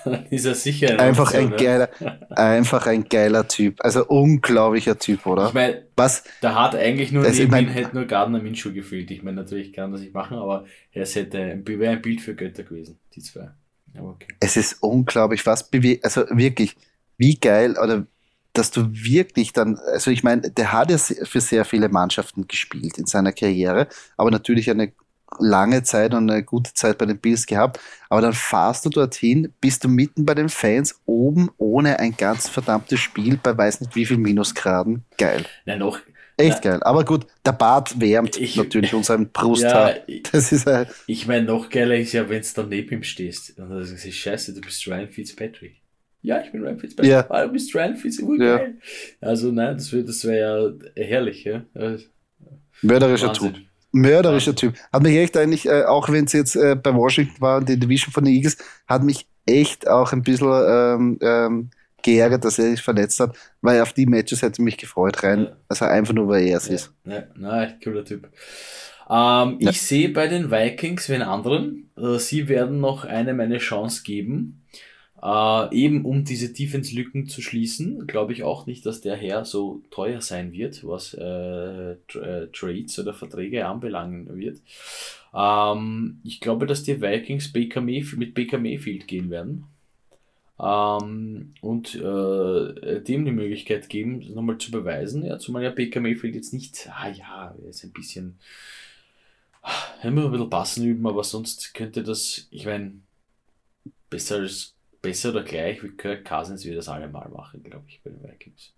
ist 0.29 0.45
er 0.45 0.55
sicher 0.55 0.99
einfach 0.99 1.33
Option, 1.33 1.53
ein 1.53 1.57
geiler, 1.57 1.89
einfach 2.31 2.87
ein 2.87 3.03
geiler 3.05 3.47
Typ. 3.47 3.83
Also 3.83 4.05
unglaublicher 4.07 4.97
Typ, 4.97 5.25
oder? 5.25 5.47
Ich 5.47 5.53
meine, 5.53 5.83
was? 5.95 6.23
Da 6.41 6.55
hat 6.55 6.75
eigentlich 6.75 7.11
nur 7.11 7.23
neben 7.23 7.55
ihm 7.55 7.67
hätte 7.67 7.95
nur 7.95 8.05
Gardner 8.05 8.39
Minshew 8.39 8.73
gefehlt. 8.73 9.11
Ich 9.11 9.23
meine, 9.23 9.37
natürlich 9.37 9.73
kann 9.73 9.91
das 9.91 10.01
nicht 10.01 10.13
machen, 10.13 10.37
aber 10.37 10.65
es 10.91 11.15
hätte 11.15 11.61
wäre 11.65 11.91
ein 11.91 12.01
Bild 12.01 12.21
für 12.21 12.35
Götter 12.35 12.63
gewesen, 12.63 12.99
die 13.13 13.21
zwei. 13.21 13.51
Okay. 13.99 14.27
Es 14.39 14.57
ist 14.57 14.81
unglaublich, 14.81 15.45
was 15.45 15.69
bewegt, 15.69 16.05
also 16.05 16.23
wirklich, 16.29 16.75
wie 17.17 17.35
geil 17.35 17.77
oder 17.77 18.05
dass 18.53 18.71
du 18.71 18.87
wirklich 18.91 19.53
dann, 19.53 19.77
also 19.77 20.11
ich 20.11 20.23
meine, 20.23 20.49
der 20.51 20.71
hat 20.71 20.91
ja 20.91 20.97
für 20.97 21.41
sehr 21.41 21.65
viele 21.65 21.89
Mannschaften 21.89 22.47
gespielt 22.47 22.97
in 22.97 23.05
seiner 23.05 23.31
Karriere, 23.31 23.87
aber 24.17 24.31
natürlich 24.31 24.69
eine 24.69 24.93
lange 25.39 25.83
Zeit 25.83 26.13
und 26.13 26.29
eine 26.29 26.43
gute 26.43 26.73
Zeit 26.73 26.97
bei 26.97 27.05
den 27.05 27.19
Bills 27.19 27.45
gehabt. 27.45 27.79
Aber 28.09 28.21
dann 28.21 28.33
fahrst 28.33 28.85
du 28.85 28.89
dorthin, 28.89 29.53
bist 29.61 29.83
du 29.83 29.87
mitten 29.87 30.25
bei 30.25 30.35
den 30.35 30.49
Fans, 30.49 30.99
oben 31.05 31.49
ohne 31.57 31.99
ein 31.99 32.15
ganz 32.17 32.49
verdammtes 32.49 32.99
Spiel 32.99 33.39
bei 33.41 33.57
weiß 33.57 33.81
nicht 33.81 33.95
wie 33.95 34.05
viel 34.05 34.17
Minusgraden. 34.17 35.05
Geil. 35.17 35.45
Nein, 35.65 35.79
noch. 35.79 35.99
Echt 36.37 36.63
na, 36.63 36.71
geil. 36.71 36.83
Aber 36.83 37.05
gut, 37.05 37.27
der 37.45 37.51
Bart 37.51 37.99
wärmt 37.99 38.37
ich, 38.37 38.55
natürlich 38.55 38.93
unseren 38.93 39.29
Brusthaar. 39.33 40.09
Ja, 40.09 40.19
das 40.31 40.51
ist 40.51 40.67
ein, 40.67 40.87
Ich 41.05 41.27
meine, 41.27 41.45
noch 41.45 41.69
geiler 41.69 41.95
ist 41.95 42.13
ja, 42.13 42.29
wenn 42.29 42.41
du 42.41 42.63
neben 42.63 42.89
ihm 42.95 43.03
stehst 43.03 43.57
und 43.59 43.69
du 43.69 43.85
sagst, 43.85 44.11
scheiße, 44.11 44.53
du 44.53 44.61
bist 44.61 44.85
Ryan 44.87 45.09
Fitzpatrick. 45.09 45.80
Ja, 46.21 46.41
ich 46.41 46.51
bin 46.51 46.61
Ryan 46.61 46.79
Fitzpatrick. 46.79 47.11
Ja. 47.11 47.25
Ah, 47.29 47.45
du 47.45 47.53
bist 47.53 47.73
Fitzpatrick. 47.73 48.41
Ja. 48.41 48.57
Geil. 48.57 48.77
Also, 49.21 49.51
nein, 49.51 49.75
das 49.75 49.91
wäre 49.91 50.03
das 50.03 50.23
wär 50.25 50.35
ja 50.95 51.03
herrlich. 51.03 51.43
Ja? 51.43 51.63
Mörderischer 52.81 53.27
Wahnsinn. 53.27 53.53
Typ. 53.53 53.63
Mörderischer 53.91 54.55
Typ. 54.55 54.75
Hat 54.93 55.03
mich 55.03 55.17
echt 55.17 55.35
eigentlich, 55.35 55.65
äh, 55.67 55.83
auch 55.83 56.09
wenn 56.09 56.25
es 56.25 56.33
jetzt 56.33 56.55
äh, 56.55 56.75
bei 56.75 56.93
Washington 56.93 57.41
war, 57.41 57.61
die 57.61 57.79
Division 57.79 58.13
von 58.13 58.23
den 58.23 58.33
Eagles, 58.33 58.57
hat 58.87 59.03
mich 59.03 59.27
echt 59.45 59.87
auch 59.87 60.13
ein 60.13 60.21
bisschen 60.21 60.47
ähm, 60.47 61.19
ähm, 61.21 61.69
geärgert, 62.03 62.45
dass 62.45 62.59
er 62.59 62.71
sich 62.71 62.81
verletzt 62.81 63.19
hat, 63.19 63.35
weil 63.61 63.81
auf 63.81 63.93
die 63.93 64.05
Matches 64.05 64.41
hätte 64.41 64.61
mich 64.61 64.77
gefreut 64.77 65.23
rein. 65.23 65.43
Ja. 65.43 65.57
Also 65.67 65.85
einfach 65.85 66.13
nur, 66.13 66.27
weil 66.27 66.47
er 66.47 66.57
es 66.57 66.67
ja. 66.67 66.75
ist. 66.75 66.93
Ja, 67.05 67.23
nein, 67.35 67.73
cooler 67.83 68.05
Typ. 68.05 68.29
Ähm, 69.09 69.57
ja. 69.59 69.71
Ich 69.71 69.81
sehe 69.81 70.09
bei 70.09 70.27
den 70.27 70.51
Vikings 70.51 71.09
wie 71.09 71.15
einen 71.15 71.23
anderen, 71.23 71.89
äh, 71.97 72.17
sie 72.17 72.47
werden 72.47 72.79
noch 72.79 73.03
eine 73.03 73.33
meine 73.33 73.57
Chance 73.57 74.03
geben. 74.03 74.63
Äh, 75.23 75.75
eben 75.75 76.03
um 76.05 76.23
diese 76.23 76.51
Defense-Lücken 76.51 77.27
zu 77.27 77.41
schließen, 77.41 78.07
glaube 78.07 78.33
ich 78.33 78.43
auch 78.43 78.65
nicht, 78.65 78.85
dass 78.85 79.01
der 79.01 79.15
Herr 79.15 79.45
so 79.45 79.83
teuer 79.91 80.19
sein 80.19 80.51
wird, 80.51 80.85
was 80.85 81.13
äh, 81.13 81.91
äh, 81.91 82.47
Trades 82.51 82.97
oder 82.97 83.13
Verträge 83.13 83.67
anbelangen 83.67 84.35
wird. 84.35 84.61
Ähm, 85.33 86.21
ich 86.23 86.39
glaube, 86.39 86.65
dass 86.65 86.83
die 86.83 87.01
Vikings 87.01 87.53
Baker 87.53 87.81
mit 87.81 88.33
Baker 88.33 88.57
Mayfield 88.57 89.07
gehen 89.07 89.29
werden. 89.29 89.65
Ähm, 90.59 91.53
und 91.61 91.95
äh, 91.95 93.01
dem 93.01 93.25
die 93.25 93.31
Möglichkeit 93.31 93.89
geben, 93.89 94.33
nochmal 94.33 94.57
zu 94.57 94.71
beweisen. 94.71 95.23
Ja, 95.23 95.37
zumal 95.37 95.63
ja 95.63 95.69
Baker 95.69 96.01
Mayfield 96.01 96.33
jetzt 96.33 96.53
nicht, 96.53 96.89
ah 96.89 97.09
ja, 97.09 97.55
er 97.61 97.69
ist 97.69 97.83
ein 97.83 97.91
bisschen, 97.91 98.39
immer 100.03 100.25
ein 100.25 100.31
bisschen 100.31 100.49
passen 100.49 100.83
üben, 100.85 101.05
aber 101.05 101.23
sonst 101.23 101.75
könnte 101.75 102.01
das, 102.01 102.47
ich 102.49 102.65
meine, 102.65 102.93
besser 104.09 104.37
als 104.37 104.75
besser 105.01 105.29
oder 105.29 105.43
gleich 105.43 105.83
wie 105.83 105.89
Kirk 105.89 106.25
Cousins 106.25 106.65
wir 106.65 106.75
das 106.75 106.87
alle 106.87 107.07
mal 107.07 107.29
machen, 107.29 107.63
glaube 107.63 107.85
ich, 107.87 108.01
bei 108.03 108.09
den 108.09 108.21
Vikings. 108.23 108.73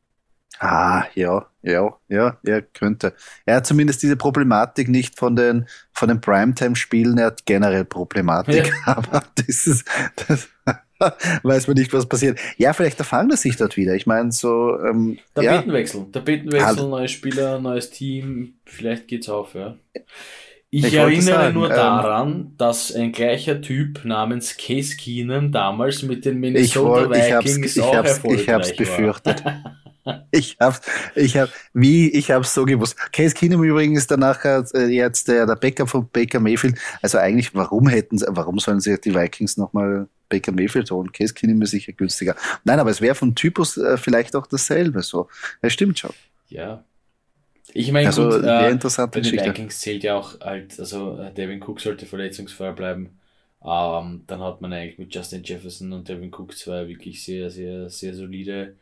Ah, 0.59 1.05
ja, 1.15 1.47
ja, 1.63 1.97
ja, 2.07 2.37
er 2.43 2.61
könnte. 2.61 3.13
Er 3.45 3.57
hat 3.57 3.65
zumindest 3.65 4.03
diese 4.03 4.15
Problematik 4.15 4.87
nicht 4.87 5.17
von 5.17 5.35
den, 5.35 5.67
von 5.91 6.09
den 6.09 6.21
Primetime-Spielen, 6.21 7.17
er 7.17 7.27
hat 7.27 7.45
generell 7.45 7.85
Problematik, 7.85 8.67
ja. 8.67 8.73
aber 8.97 9.23
das 9.35 9.67
ist, 9.67 9.87
das 10.27 10.49
weiß 11.43 11.67
man 11.67 11.75
nicht, 11.75 11.91
was 11.91 12.07
passiert. 12.07 12.39
Ja, 12.57 12.73
vielleicht 12.73 12.99
erfahren 12.99 13.29
er 13.31 13.37
sich 13.37 13.57
dort 13.57 13.77
wieder. 13.77 13.95
Ich 13.95 14.05
meine, 14.05 14.31
so. 14.31 14.79
Ähm, 14.79 15.17
Tapetenwechsel, 15.33 16.01
ja. 16.01 16.07
Tapetenwechsel, 16.11 16.67
also, 16.67 16.87
neues 16.87 17.11
Spieler, 17.11 17.59
neues 17.59 17.89
Team, 17.89 18.55
vielleicht 18.65 19.07
geht's 19.07 19.29
auf, 19.29 19.55
ja. 19.55 19.75
Ich, 20.75 20.85
ich 20.85 20.95
erinnere 20.95 21.21
sagen, 21.21 21.53
nur 21.53 21.69
ähm, 21.69 21.75
daran, 21.75 22.53
dass 22.57 22.91
ein 22.91 23.11
gleicher 23.11 23.61
Typ 23.61 24.03
namens 24.05 24.57
Case 24.57 24.97
Keenum 24.97 25.51
damals 25.51 26.01
mit 26.01 26.25
den 26.25 26.39
Minnesota 26.39 27.03
ich 27.03 27.09
wollt, 27.09 27.45
Vikings 27.45 27.75
ich 27.77 27.83
auch 27.83 27.93
hab's, 27.93 28.21
ich 28.23 28.49
hab's 28.49 28.75
befürchtet. 28.75 29.43
ich 30.31 30.57
hab's, 30.59 30.81
ich 31.13 31.37
hab, 31.37 31.49
wie, 31.75 32.09
ich 32.09 32.31
hab's 32.31 32.55
so 32.55 32.65
gewusst. 32.65 32.97
Case 33.11 33.35
Keenum 33.35 33.63
übrigens 33.63 33.99
ist 33.99 34.09
danach 34.09 34.43
äh, 34.45 34.87
jetzt 34.87 35.27
der, 35.27 35.45
der 35.45 35.57
Backup 35.57 35.89
von 35.89 36.09
Baker 36.11 36.39
Mayfield. 36.39 36.79
Also 37.03 37.19
eigentlich, 37.19 37.53
warum 37.53 37.87
hätten 37.87 38.19
warum 38.29 38.57
sollen 38.57 38.79
sie 38.79 38.99
die 38.99 39.13
Vikings 39.13 39.57
nochmal 39.57 40.07
Baker 40.27 40.53
Mayfield 40.53 40.89
holen? 40.89 41.11
Case 41.11 41.35
Keenum 41.35 41.61
ist 41.61 41.69
sicher 41.69 41.93
günstiger. 41.93 42.35
Nein, 42.63 42.79
aber 42.79 42.89
es 42.89 42.99
wäre 42.99 43.13
vom 43.13 43.35
Typus 43.35 43.77
äh, 43.77 43.95
vielleicht 43.95 44.35
auch 44.35 44.47
dasselbe 44.47 45.03
so. 45.03 45.27
Das 45.61 45.71
stimmt 45.71 45.99
schon. 45.99 46.13
Ja, 46.49 46.83
ich 47.73 47.91
meine, 47.91 48.07
also, 48.07 48.29
gut, 48.29 48.43
äh, 48.43 48.69
interessante 48.69 49.19
bei 49.19 49.29
den 49.29 49.45
Vikings 49.45 49.79
zählt 49.79 50.03
ja 50.03 50.15
auch 50.15 50.39
halt, 50.39 50.79
also 50.79 51.17
äh, 51.17 51.33
Devin 51.33 51.61
Cook 51.61 51.79
sollte 51.79 52.05
verletzungsfrei 52.05 52.71
bleiben. 52.71 53.19
Ähm, 53.65 54.23
dann 54.27 54.41
hat 54.41 54.61
man 54.61 54.73
eigentlich 54.73 54.99
mit 54.99 55.15
Justin 55.15 55.43
Jefferson 55.43 55.93
und 55.93 56.07
Devin 56.07 56.33
Cook 56.33 56.55
zwei 56.57 56.87
wirklich 56.87 57.23
sehr, 57.23 57.49
sehr, 57.49 57.89
sehr 57.89 58.13
solide 58.13 58.75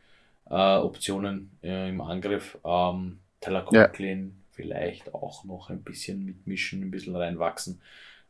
äh, 0.50 0.76
Optionen 0.76 1.50
äh, 1.62 1.88
im 1.88 2.00
Angriff. 2.00 2.58
Ähm, 2.64 3.18
Tyler 3.40 3.62
Conklin 3.62 4.26
ja. 4.26 4.44
vielleicht 4.50 5.14
auch 5.14 5.44
noch 5.44 5.70
ein 5.70 5.82
bisschen 5.82 6.24
mitmischen, 6.24 6.82
ein 6.82 6.90
bisschen 6.90 7.16
reinwachsen. 7.16 7.80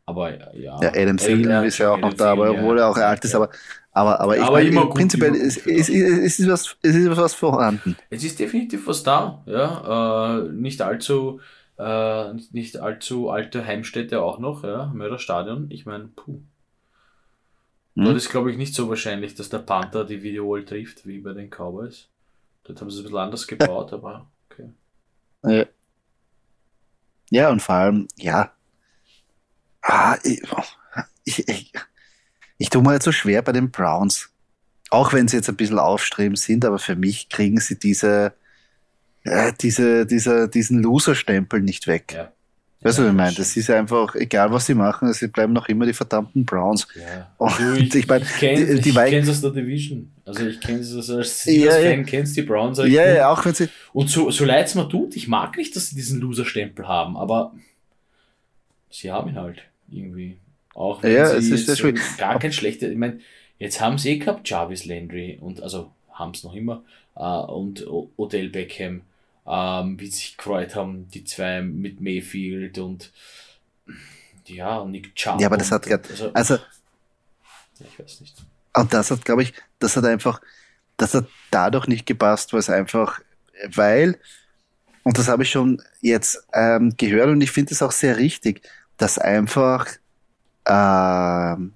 Aber 0.04 0.54
ja. 0.56 0.80
Ja, 0.80 0.88
Adam 0.88 1.16
Thielen 1.16 1.64
ist 1.64 1.78
ja 1.78 1.92
auch 1.92 1.98
noch 1.98 2.14
da, 2.14 2.32
aber 2.32 2.50
obwohl 2.50 2.78
er 2.78 2.88
auch 2.88 2.96
alt 2.96 3.24
ist, 3.24 3.34
aber, 3.34 3.50
aber, 3.92 4.20
aber 4.20 4.36
ich 4.36 4.42
aber 4.42 4.52
meine, 4.52 4.68
immer 4.68 4.86
prinzipiell 4.90 5.34
ist, 5.34 5.58
ist, 5.58 5.88
ist, 5.88 6.40
ist, 6.40 6.48
was, 6.48 6.76
ist 6.82 7.16
was 7.16 7.34
vorhanden. 7.34 7.96
Es 8.10 8.24
ist 8.24 8.38
definitiv 8.38 8.86
was 8.86 9.02
da, 9.02 9.42
ja. 9.46 10.40
Äh, 10.40 10.48
nicht 10.52 10.82
allzu, 10.82 11.40
äh, 11.78 12.34
nicht 12.50 12.78
allzu 12.78 13.30
alte 13.30 13.64
Heimstätte 13.64 14.22
auch 14.22 14.38
noch, 14.38 14.64
ja. 14.64 14.90
Mörderstadion. 14.92 15.70
Ich 15.70 15.86
meine, 15.86 16.06
puh. 16.06 16.40
Hm. 17.94 18.04
Dort 18.04 18.16
ist, 18.16 18.30
glaube 18.30 18.50
ich, 18.50 18.56
nicht 18.56 18.74
so 18.74 18.88
wahrscheinlich, 18.88 19.34
dass 19.34 19.50
der 19.50 19.58
Panther 19.58 20.04
die 20.04 20.22
Videowall 20.22 20.64
trifft, 20.64 21.06
wie 21.06 21.18
bei 21.18 21.32
den 21.32 21.48
Cowboys. 21.48 22.08
Dort 22.64 22.80
haben 22.80 22.90
sie 22.90 22.96
es 22.96 23.00
ein 23.02 23.04
bisschen 23.04 23.18
anders 23.18 23.46
gebaut, 23.46 23.92
aber 23.92 24.26
okay. 24.50 25.66
Ja, 27.30 27.50
und 27.50 27.60
vor 27.60 27.74
allem, 27.76 28.08
ja, 28.16 28.52
Ah, 29.82 30.16
ich, 30.22 30.42
ich, 31.24 31.48
ich, 31.48 31.72
ich 32.58 32.70
tue 32.70 32.82
mir 32.82 32.94
jetzt 32.94 33.04
so 33.04 33.12
schwer 33.12 33.42
bei 33.42 33.52
den 33.52 33.70
Browns. 33.70 34.30
Auch 34.90 35.12
wenn 35.12 35.26
sie 35.28 35.36
jetzt 35.36 35.48
ein 35.48 35.56
bisschen 35.56 35.78
aufstreben 35.78 36.36
sind, 36.36 36.64
aber 36.64 36.78
für 36.78 36.96
mich 36.96 37.28
kriegen 37.28 37.58
sie 37.60 37.78
diese, 37.78 38.32
äh, 39.24 39.52
diese, 39.60 40.06
diese, 40.06 40.48
diesen 40.48 40.82
Loser-Stempel 40.82 41.60
nicht 41.60 41.86
weg. 41.86 42.12
Ja. 42.14 42.32
Weißt 42.84 42.98
du, 42.98 43.02
was 43.04 43.10
ich 43.10 43.14
meine? 43.16 43.34
Das 43.36 43.56
ist 43.56 43.70
einfach, 43.70 44.14
egal 44.16 44.50
was 44.52 44.66
sie 44.66 44.74
machen, 44.74 45.12
sie 45.14 45.28
bleiben 45.28 45.52
noch 45.52 45.68
immer 45.68 45.86
die 45.86 45.92
verdammten 45.92 46.44
Browns. 46.44 46.86
Ja. 46.96 47.32
Und 47.38 47.56
Du, 47.58 47.72
ich, 47.74 47.94
ich 47.94 48.06
mein, 48.08 48.22
ich 48.22 48.28
kenne 48.36 48.66
die- 48.74 48.80
die 48.80 48.92
kenn's 48.92 49.28
aus 49.28 49.40
der 49.40 49.52
Division. 49.52 50.12
Also 50.24 50.46
ich 50.46 50.60
kenne 50.60 50.80
es 50.80 50.92
als 50.94 51.06
Ja, 51.08 51.22
Steelers-Fan, 51.24 51.98
ja. 52.00 52.02
kennst 52.04 52.36
die 52.36 52.42
Browns. 52.42 52.78
Ja, 52.78 52.84
gut. 52.84 52.92
ja, 52.94 53.28
auch 53.30 53.44
wenn 53.44 53.54
sie, 53.54 53.68
Und 53.92 54.10
so, 54.10 54.30
so 54.32 54.44
leid 54.44 54.66
es 54.66 54.74
mir 54.74 54.88
tut, 54.88 55.14
ich 55.16 55.28
mag 55.28 55.56
nicht, 55.56 55.74
dass 55.76 55.88
sie 55.88 55.94
diesen 55.96 56.20
Loser-Stempel 56.20 56.86
haben, 56.88 57.16
aber 57.16 57.54
sie 58.90 59.10
haben 59.12 59.30
ihn 59.30 59.36
halt 59.36 59.62
irgendwie. 59.92 60.38
Auch 60.74 61.02
wenn 61.02 61.12
Ja, 61.14 61.32
es 61.34 61.50
ist 61.50 61.66
sehr 61.66 61.76
schwierig. 61.76 62.02
gar 62.16 62.38
kein 62.38 62.52
schlechter, 62.52 62.90
ich 62.90 62.96
meine, 62.98 63.20
jetzt 63.58 63.80
haben 63.80 63.98
sie 63.98 64.12
eh 64.12 64.18
gehabt 64.18 64.48
Jarvis 64.48 64.84
Landry 64.86 65.38
und 65.40 65.62
also 65.62 65.90
haben 66.12 66.32
es 66.32 66.44
noch 66.44 66.54
immer 66.54 66.84
äh, 67.16 67.22
und 67.22 67.86
O- 67.86 68.10
Odell 68.16 68.48
Beckham, 68.48 69.02
ähm, 69.46 70.00
wie 70.00 70.06
sich 70.06 70.36
gefreut 70.36 70.74
haben, 70.76 71.08
die 71.10 71.24
zwei 71.24 71.62
mit 71.62 72.00
Mayfield 72.00 72.78
und 72.78 73.12
ja, 74.46 74.84
Nick 74.84 75.14
Chubb. 75.14 75.40
Ja, 75.40 75.46
aber 75.48 75.56
das 75.56 75.70
hat 75.72 75.86
grad- 75.86 76.10
also, 76.10 76.32
also, 76.34 76.58
ich 77.80 77.98
weiß 77.98 78.20
nicht. 78.20 78.36
Und 78.74 78.92
das 78.94 79.10
hat, 79.10 79.24
glaube 79.24 79.42
ich, 79.42 79.52
das 79.78 79.96
hat 79.96 80.04
einfach, 80.04 80.40
das 80.96 81.14
hat 81.14 81.26
dadurch 81.50 81.86
nicht 81.88 82.06
gepasst, 82.06 82.52
weil 82.52 82.60
es 82.60 82.70
einfach, 82.70 83.20
weil, 83.68 84.18
und 85.04 85.18
das 85.18 85.28
habe 85.28 85.44
ich 85.44 85.50
schon 85.50 85.82
jetzt 86.02 86.46
ähm, 86.54 86.94
gehört 86.96 87.28
und 87.30 87.40
ich 87.42 87.52
finde 87.52 87.74
es 87.74 87.82
auch 87.82 87.92
sehr 87.92 88.18
richtig, 88.18 88.62
dass 89.02 89.18
einfach 89.18 89.88
ähm, 90.64 91.72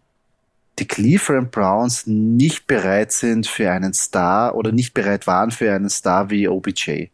die 0.79 0.87
Cleveland 0.87 1.51
Browns 1.51 2.07
nicht 2.07 2.69
bereit 2.69 3.11
sind 3.11 3.49
für 3.49 3.73
einen 3.73 3.95
Star 3.95 4.55
oder 4.55 4.71
nicht 4.71 4.95
bereit 4.95 5.27
waren 5.27 5.51
für 5.51 5.73
einen 5.73 5.91
Star 5.91 6.31
wie 6.31 6.47
OBJ. 6.47 7.09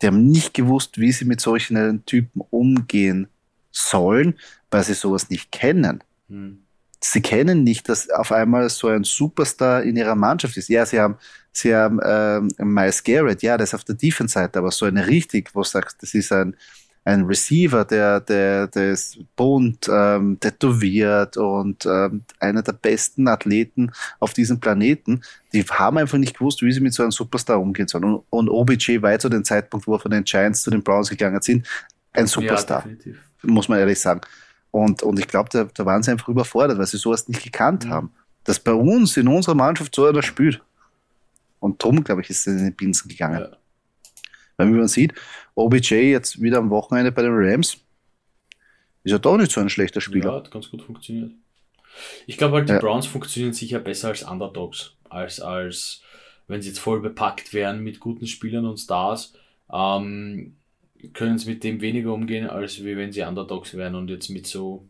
Die 0.00 0.06
haben 0.06 0.28
nicht 0.28 0.54
gewusst, 0.54 0.98
wie 0.98 1.10
sie 1.10 1.24
mit 1.24 1.40
solchen 1.40 2.06
Typen 2.06 2.40
umgehen 2.50 3.26
sollen, 3.72 4.38
weil 4.70 4.84
sie 4.84 4.94
sowas 4.94 5.28
nicht 5.28 5.50
kennen 5.50 6.04
Hm. 6.28 6.62
sie 7.02 7.20
kennen 7.20 7.64
nicht, 7.64 7.88
dass 7.88 8.08
auf 8.10 8.30
einmal 8.30 8.70
so 8.70 8.86
ein 8.88 9.02
Superstar 9.04 9.82
in 9.82 9.96
ihrer 9.96 10.14
Mannschaft 10.14 10.56
ist. 10.56 10.68
Ja, 10.68 10.86
sie 10.86 11.00
haben, 11.00 11.16
sie 11.52 11.74
haben 11.74 11.98
ähm, 12.04 12.48
Miles 12.58 13.02
Garrett, 13.02 13.42
ja, 13.42 13.56
der 13.56 13.64
ist 13.64 13.74
auf 13.74 13.84
der 13.84 13.96
Defense-Seite, 13.96 14.60
aber 14.60 14.70
so 14.70 14.86
eine 14.86 15.06
richtig, 15.08 15.52
wo 15.54 15.62
du 15.62 15.68
sagst, 15.68 16.00
das 16.00 16.14
ist 16.14 16.30
ein, 16.32 16.56
ein 17.04 17.24
Receiver, 17.24 17.84
der, 17.84 18.20
der, 18.20 18.68
der 18.68 18.92
ist 18.92 19.18
bunt, 19.34 19.88
ähm, 19.92 20.38
tätowiert 20.38 21.36
und 21.36 21.84
ähm, 21.84 22.22
einer 22.38 22.62
der 22.62 22.72
besten 22.74 23.26
Athleten 23.26 23.90
auf 24.20 24.34
diesem 24.34 24.60
Planeten. 24.60 25.22
Die 25.52 25.64
haben 25.64 25.98
einfach 25.98 26.18
nicht 26.18 26.38
gewusst, 26.38 26.62
wie 26.62 26.70
sie 26.72 26.80
mit 26.80 26.94
so 26.94 27.02
einem 27.02 27.10
Superstar 27.10 27.60
umgehen 27.60 27.88
sollen. 27.88 28.04
Und, 28.04 28.22
und 28.30 28.48
OBJ 28.48 29.02
war 29.02 29.18
zu 29.18 29.28
dem 29.28 29.44
Zeitpunkt, 29.44 29.86
wo 29.86 29.94
er 29.94 30.00
von 30.00 30.12
den 30.12 30.24
Giants 30.24 30.62
zu 30.62 30.70
den 30.70 30.82
Browns 30.82 31.10
gegangen 31.10 31.42
sind, 31.42 31.66
ein 32.12 32.26
Superstar 32.28 32.84
Ja, 33.04 33.12
muss 33.42 33.68
man 33.68 33.78
ehrlich 33.80 33.98
sagen. 33.98 34.20
Und, 34.70 35.02
und 35.02 35.18
ich 35.18 35.26
glaube, 35.26 35.48
da, 35.50 35.64
da 35.64 35.84
waren 35.84 36.02
sie 36.02 36.12
einfach 36.12 36.28
überfordert, 36.28 36.78
weil 36.78 36.86
sie 36.86 36.98
sowas 36.98 37.26
nicht 37.28 37.42
gekannt 37.42 37.84
Mhm. 37.86 37.90
haben. 37.90 38.12
Dass 38.44 38.58
bei 38.60 38.72
uns 38.72 39.16
in 39.16 39.28
unserer 39.28 39.54
Mannschaft 39.54 39.94
so 39.94 40.06
einer 40.06 40.22
spielt. 40.22 40.60
Und 41.58 41.78
Tom, 41.78 42.02
glaube 42.02 42.22
ich, 42.22 42.30
ist 42.30 42.46
in 42.46 42.58
den 42.58 42.74
Binsen 42.74 43.08
gegangen. 43.08 43.40
Ja. 43.40 43.56
Weil 44.62 44.74
wie 44.74 44.78
man 44.78 44.88
sieht, 44.88 45.14
OBJ 45.54 45.94
jetzt 46.12 46.40
wieder 46.42 46.58
am 46.58 46.70
Wochenende 46.70 47.12
bei 47.12 47.22
den 47.22 47.32
Rams, 47.34 47.78
ist 49.04 49.12
ja 49.12 49.18
doch 49.18 49.36
nicht 49.36 49.52
so 49.52 49.60
ein 49.60 49.68
schlechter 49.68 50.00
Ja, 50.00 50.00
Spieler. 50.00 50.32
hat 50.32 50.50
ganz 50.50 50.70
gut 50.70 50.82
funktioniert. 50.82 51.32
Ich 52.26 52.36
glaube 52.38 52.56
halt, 52.56 52.68
die 52.68 52.74
Ja. 52.74 52.78
Browns 52.78 53.06
funktionieren 53.06 53.52
sicher 53.52 53.78
besser 53.80 54.08
als 54.08 54.22
Underdogs, 54.22 54.94
als, 55.08 55.40
als 55.40 56.02
wenn 56.48 56.62
sie 56.62 56.68
jetzt 56.70 56.78
voll 56.80 57.00
bepackt 57.00 57.52
wären 57.52 57.82
mit 57.82 58.00
guten 58.00 58.26
Spielern 58.26 58.66
und 58.66 58.78
Stars, 58.78 59.34
ähm, 59.72 60.56
können 61.14 61.38
sie 61.38 61.50
mit 61.50 61.64
dem 61.64 61.80
weniger 61.80 62.12
umgehen, 62.12 62.48
als 62.48 62.84
wie 62.84 62.96
wenn 62.96 63.12
sie 63.12 63.22
Underdogs 63.22 63.74
wären 63.74 63.94
und 63.94 64.08
jetzt 64.08 64.28
mit 64.30 64.46
so 64.46 64.86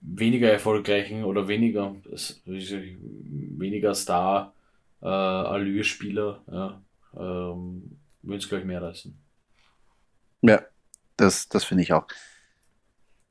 weniger 0.00 0.50
erfolgreichen 0.50 1.24
oder 1.24 1.48
weniger, 1.48 1.94
weniger 3.58 3.94
Star 3.94 4.52
äh, 5.02 5.06
ja, 5.06 6.80
ähm, 7.16 7.95
würden 8.26 8.38
es 8.38 8.48
gleich 8.48 8.64
mehr 8.64 8.82
reißen. 8.82 9.16
Ja, 10.42 10.62
das, 11.16 11.48
das 11.48 11.64
finde 11.64 11.82
ich 11.82 11.92
auch. 11.92 12.06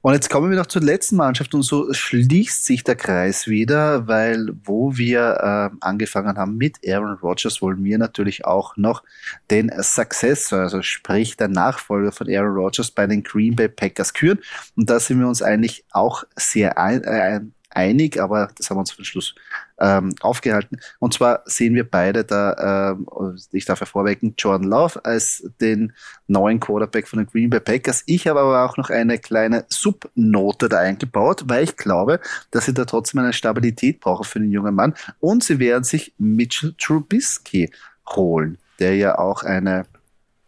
Und 0.06 0.14
jetzt 0.14 0.30
kommen 0.30 0.52
wir 0.52 0.58
noch 0.58 0.68
zur 0.68 0.84
letzten 0.84 1.16
Mannschaft 1.16 1.56
und 1.56 1.64
so 1.64 1.92
schließt 1.92 2.64
sich 2.64 2.84
der 2.84 2.96
Kreis 2.96 3.48
wieder, 3.48 4.08
weil 4.08 4.52
wo 4.64 4.96
wir 4.98 5.40
ähm, 5.42 5.80
angefangen 5.82 6.38
haben 6.38 6.58
mit 6.58 6.78
Aaron 6.88 7.18
Rodgers, 7.24 7.60
wollen 7.60 7.84
wir 7.84 7.98
natürlich 7.98 8.46
auch 8.46 8.78
noch 8.78 9.02
den 9.50 9.72
Successor, 9.82 10.60
also 10.60 10.84
sprich 10.84 11.38
der 11.38 11.48
Nachfolger 11.48 12.12
von 12.12 12.30
Aaron 12.30 12.54
Rodgers 12.54 12.92
bei 12.92 13.08
den 13.08 13.24
Green 13.24 13.56
Bay 13.56 13.68
Packers 13.68 14.14
küren. 14.14 14.38
Und 14.76 14.92
da 14.92 15.00
sind 15.00 15.20
wir 15.20 15.28
uns 15.28 15.42
eigentlich 15.42 15.86
auch 15.90 16.24
sehr 16.36 16.78
ein, 16.78 17.04
äh, 17.04 17.42
einig, 17.76 18.20
aber 18.20 18.50
das 18.58 18.70
haben 18.70 18.78
wir 18.78 18.82
uns 18.82 18.92
für 18.92 19.02
den 19.02 19.06
Schluss 19.06 19.36
ähm, 19.80 20.16
aufgehalten. 20.22 20.80
Und 21.00 21.14
zwar 21.14 21.42
sehen 21.46 21.76
wir 21.76 21.90
beide 21.90 22.24
da, 22.24 22.94
ähm, 22.94 23.08
ich 23.52 23.66
darf 23.66 23.80
hervorwecken, 23.82 24.36
Jordan 24.38 24.70
Love 24.70 25.04
als 25.04 25.50
den 25.60 25.94
neuen 26.28 26.60
Quarterback 26.60 27.08
von 27.08 27.20
den 27.20 27.28
Green 27.28 27.50
Bay 27.50 27.60
Packers. 27.60 28.04
Ich 28.06 28.28
habe 28.28 28.40
aber 28.40 28.66
auch 28.66 28.78
noch 28.78 28.90
eine 28.90 29.20
kleine 29.20 29.66
Subnote 29.70 30.70
da 30.70 30.80
eingebaut, 30.80 31.44
weil 31.48 31.64
ich 31.64 31.76
glaube, 31.76 32.20
dass 32.52 32.66
sie 32.66 32.74
da 32.74 32.86
trotzdem 32.86 33.20
eine 33.20 33.34
Stabilität 33.34 34.00
brauchen 34.00 34.24
für 34.26 34.40
den 34.40 34.52
jungen 34.52 34.76
Mann. 34.76 34.94
Und 35.20 35.44
sie 35.44 35.60
werden 35.60 35.84
sich 35.84 36.14
Mitchell 36.18 36.74
Trubisky 36.78 37.72
holen, 38.08 38.58
der 38.80 38.96
ja 38.96 39.18
auch 39.18 39.44
eine 39.44 39.86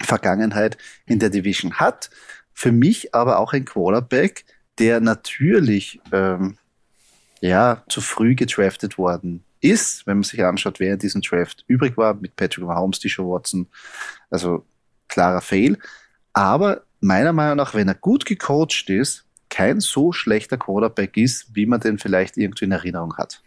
Vergangenheit 0.02 0.78
in 1.06 1.20
der 1.20 1.30
Division 1.30 1.74
hat. 1.76 2.10
Für 2.54 2.72
mich 2.72 3.14
aber 3.14 3.40
auch 3.40 3.54
ein 3.54 3.66
Quarterback, 3.66 4.46
der 4.80 5.00
natürlich 5.00 6.00
ähm, 6.12 6.58
ja, 7.42 7.84
zu 7.90 8.02
früh 8.02 8.36
gedraftet 8.36 8.98
worden 8.98 9.44
ist, 9.60 10.06
wenn 10.06 10.18
man 10.18 10.24
sich 10.24 10.44
anschaut, 10.44 10.80
wer 10.80 10.94
in 10.94 11.00
diesem 11.00 11.22
Draft 11.22 11.64
übrig 11.68 11.98
war, 11.98 12.14
mit 12.14 12.36
Patrick 12.36 12.66
Mahomes, 12.66 13.00
Deshaun 13.00 13.30
Watson, 13.30 13.68
also 14.30 14.66
klarer 15.08 15.42
Fail. 15.42 15.78
Aber 16.34 16.84
meiner 17.00 17.34
Meinung 17.34 17.58
nach, 17.58 17.74
wenn 17.74 17.88
er 17.88 17.96
gut 17.96 18.26
gecoacht 18.26 18.90
ist, 18.90 19.26
kein 19.50 19.80
so 19.80 20.12
schlechter 20.12 20.58
Quarterback 20.58 21.18
ist, 21.18 21.56
wie 21.56 21.66
man 21.66 21.80
den 21.80 21.98
vielleicht 21.98 22.38
irgendwie 22.38 22.66
in 22.66 22.72
Erinnerung 22.72 23.16
hat. 23.18 23.42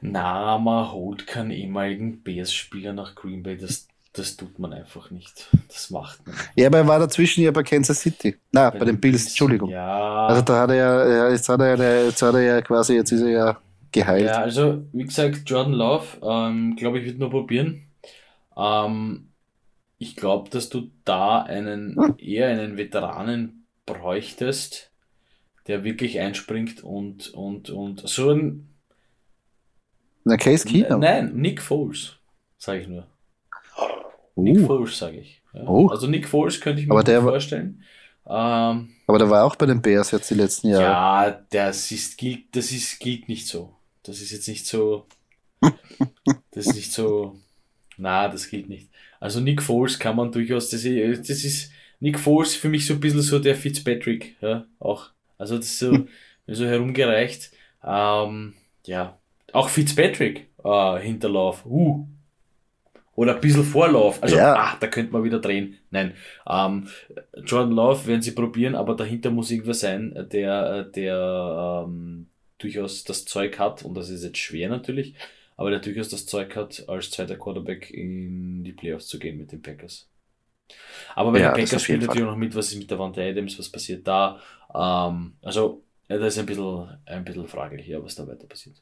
Na, 0.00 0.58
man 0.58 0.90
holt 0.90 1.26
keinen 1.26 1.50
ehemaligen 1.50 2.22
Bears-Spieler 2.22 2.92
nach 2.92 3.14
Green 3.14 3.42
Bay, 3.42 3.56
das, 3.56 3.88
das 4.14 4.36
tut 4.38 4.58
man 4.58 4.72
einfach 4.72 5.10
nicht. 5.12 5.58
Das 5.68 5.90
macht 5.90 6.26
man 6.26 6.38
nicht. 6.38 6.56
Ja, 6.56 6.68
aber 6.68 6.78
er 6.78 6.86
war 6.86 6.98
dazwischen 6.98 7.42
ja 7.42 7.50
bei 7.50 7.62
Kansas 7.62 8.00
City. 8.00 8.36
Na, 8.52 8.70
bei, 8.70 8.84
den 8.84 9.00
Bills, 9.00 9.26
Entschuldigung. 9.28 9.74
Ja, 9.74 9.82
Also 10.26 10.42
da 10.42 10.60
hat 10.62 10.70
er 10.70 10.76
ja, 10.76 11.08
ja, 11.08 11.30
jetzt 11.30 11.48
hat 11.48 11.60
er 11.60 11.76
ja, 11.76 12.04
jetzt 12.06 12.22
hat 12.22 12.34
er 12.34 12.40
ja 12.42 12.62
quasi, 12.62 12.94
jetzt 12.94 13.12
ist 13.12 13.22
er 13.22 13.30
ja 13.30 13.60
geheilt. 13.92 14.24
ja, 14.26 14.40
also 14.40 14.86
wie 14.92 15.04
gesagt, 15.04 15.48
Jordan 15.48 15.72
Love, 15.72 16.18
ähm, 16.22 16.76
glaube 16.76 16.98
ich, 17.00 17.06
wird 17.06 17.18
nur 17.18 17.30
probieren. 17.30 17.90
Ähm, 18.56 19.34
ich 19.98 20.16
glaube, 20.16 20.50
dass 20.50 20.70
du 20.70 20.92
da 21.04 21.42
einen 21.42 21.96
Hm. 21.96 22.14
eher 22.18 22.48
einen 22.48 22.76
Veteranen 22.78 23.68
bräuchtest, 23.86 24.92
der 25.68 25.84
wirklich 25.84 26.20
einspringt 26.20 26.84
und, 26.84 27.30
und, 27.34 27.70
und 27.70 28.08
so 28.08 28.30
ein 28.32 28.76
Na, 30.24 30.36
Case 30.36 30.64
Keenum. 30.64 31.00
Nein, 31.00 31.34
Nick 31.36 31.60
Foles, 31.62 32.16
sage 32.58 32.80
ich 32.82 32.88
nur. 32.88 33.06
Nick 34.36 34.58
Uh, 34.58 34.66
Foles, 34.66 34.98
sage 34.98 35.18
ich. 35.18 35.40
Ja. 35.52 35.62
Oh. 35.66 35.88
Also 35.88 36.06
Nick 36.06 36.28
Foles 36.28 36.60
könnte 36.60 36.80
ich 36.80 36.88
mir 36.88 36.94
Aber 36.94 37.04
der 37.04 37.22
vorstellen. 37.22 37.82
Ähm, 38.26 38.90
aber 39.06 39.18
der 39.18 39.30
war 39.30 39.44
auch 39.44 39.56
bei 39.56 39.66
den 39.66 39.82
Bears 39.82 40.10
jetzt 40.10 40.30
die 40.30 40.34
letzten 40.34 40.68
Jahre. 40.68 40.82
ja, 40.82 41.40
das 41.50 41.90
ist, 41.90 42.16
gilt, 42.16 42.56
das 42.56 42.72
ist, 42.72 42.98
gilt 42.98 43.28
nicht 43.28 43.46
so. 43.46 43.74
Das 44.02 44.20
ist 44.20 44.32
jetzt 44.32 44.48
nicht 44.48 44.66
so. 44.66 45.06
Das 46.50 46.66
ist 46.66 46.76
nicht 46.76 46.92
so. 46.92 47.36
Na, 47.96 48.28
das 48.28 48.48
gilt 48.48 48.68
nicht. 48.68 48.88
Also 49.18 49.40
Nick 49.40 49.60
Foles 49.60 49.98
kann 49.98 50.14
man 50.14 50.30
durchaus, 50.30 50.70
das 50.70 50.84
ist, 50.84 51.28
das 51.28 51.44
ist 51.44 51.72
Nick 51.98 52.18
Foles 52.18 52.54
für 52.54 52.68
mich 52.68 52.86
so 52.86 52.94
ein 52.94 53.00
bisschen 53.00 53.22
so 53.22 53.38
der 53.38 53.56
Fitzpatrick, 53.56 54.36
ja, 54.40 54.64
auch. 54.78 55.10
Also 55.36 55.56
das 55.56 55.66
ist 55.66 55.78
so, 55.80 56.06
so 56.46 56.64
herumgereicht. 56.64 57.50
Ähm, 57.82 58.54
ja, 58.86 59.18
auch 59.52 59.68
Fitzpatrick 59.68 60.48
äh, 60.64 60.98
Hinterlauf. 61.00 61.66
Uh. 61.66 62.06
Oder 63.16 63.34
ein 63.36 63.40
bisschen 63.40 63.64
Vorlauf. 63.64 64.22
Also, 64.22 64.36
Ja. 64.36 64.54
ah, 64.54 64.76
da 64.80 64.86
könnte 64.88 65.12
man 65.12 65.24
wieder 65.24 65.38
drehen. 65.40 65.78
Nein. 65.90 66.14
Ähm, 66.48 66.88
Jordan 67.44 67.72
Love 67.72 68.06
werden 68.06 68.22
sie 68.22 68.32
probieren, 68.32 68.74
aber 68.74 68.96
dahinter 68.96 69.30
muss 69.30 69.50
irgendwer 69.50 69.74
sein, 69.74 70.28
der, 70.32 70.84
der 70.84 71.84
ähm, 71.86 72.28
durchaus 72.58 73.04
das 73.04 73.24
Zeug 73.24 73.58
hat, 73.58 73.84
und 73.84 73.94
das 73.94 74.10
ist 74.10 74.24
jetzt 74.24 74.38
schwer 74.38 74.68
natürlich, 74.68 75.14
aber 75.56 75.70
der 75.70 75.78
durchaus 75.80 76.08
das 76.08 76.26
Zeug 76.26 76.56
hat, 76.56 76.88
als 76.88 77.10
zweiter 77.10 77.36
Quarterback 77.36 77.90
in 77.90 78.64
die 78.64 78.72
Playoffs 78.72 79.06
zu 79.08 79.18
gehen 79.18 79.38
mit 79.38 79.52
den 79.52 79.62
Packers. 79.62 80.08
Aber 81.14 81.32
bei 81.32 81.40
Ja, 81.40 81.52
den 81.52 81.64
Packers 81.64 81.82
spielt 81.82 82.00
natürlich 82.02 82.24
noch 82.24 82.36
mit, 82.36 82.54
was 82.54 82.68
ist 82.72 82.78
mit 82.78 82.90
der 82.90 82.98
Wante 82.98 83.22
Adams, 83.22 83.58
was 83.58 83.68
passiert 83.68 84.06
da. 84.06 84.40
Ähm, 84.74 85.34
also, 85.42 85.82
ja, 86.08 86.18
das 86.18 86.34
ist 86.34 86.40
ein 86.40 86.46
bisschen, 86.46 86.88
ein 87.06 87.24
bisschen 87.24 87.46
fraglich, 87.46 87.86
ja, 87.86 88.02
was 88.02 88.14
da 88.14 88.26
weiter 88.26 88.46
passiert. 88.46 88.76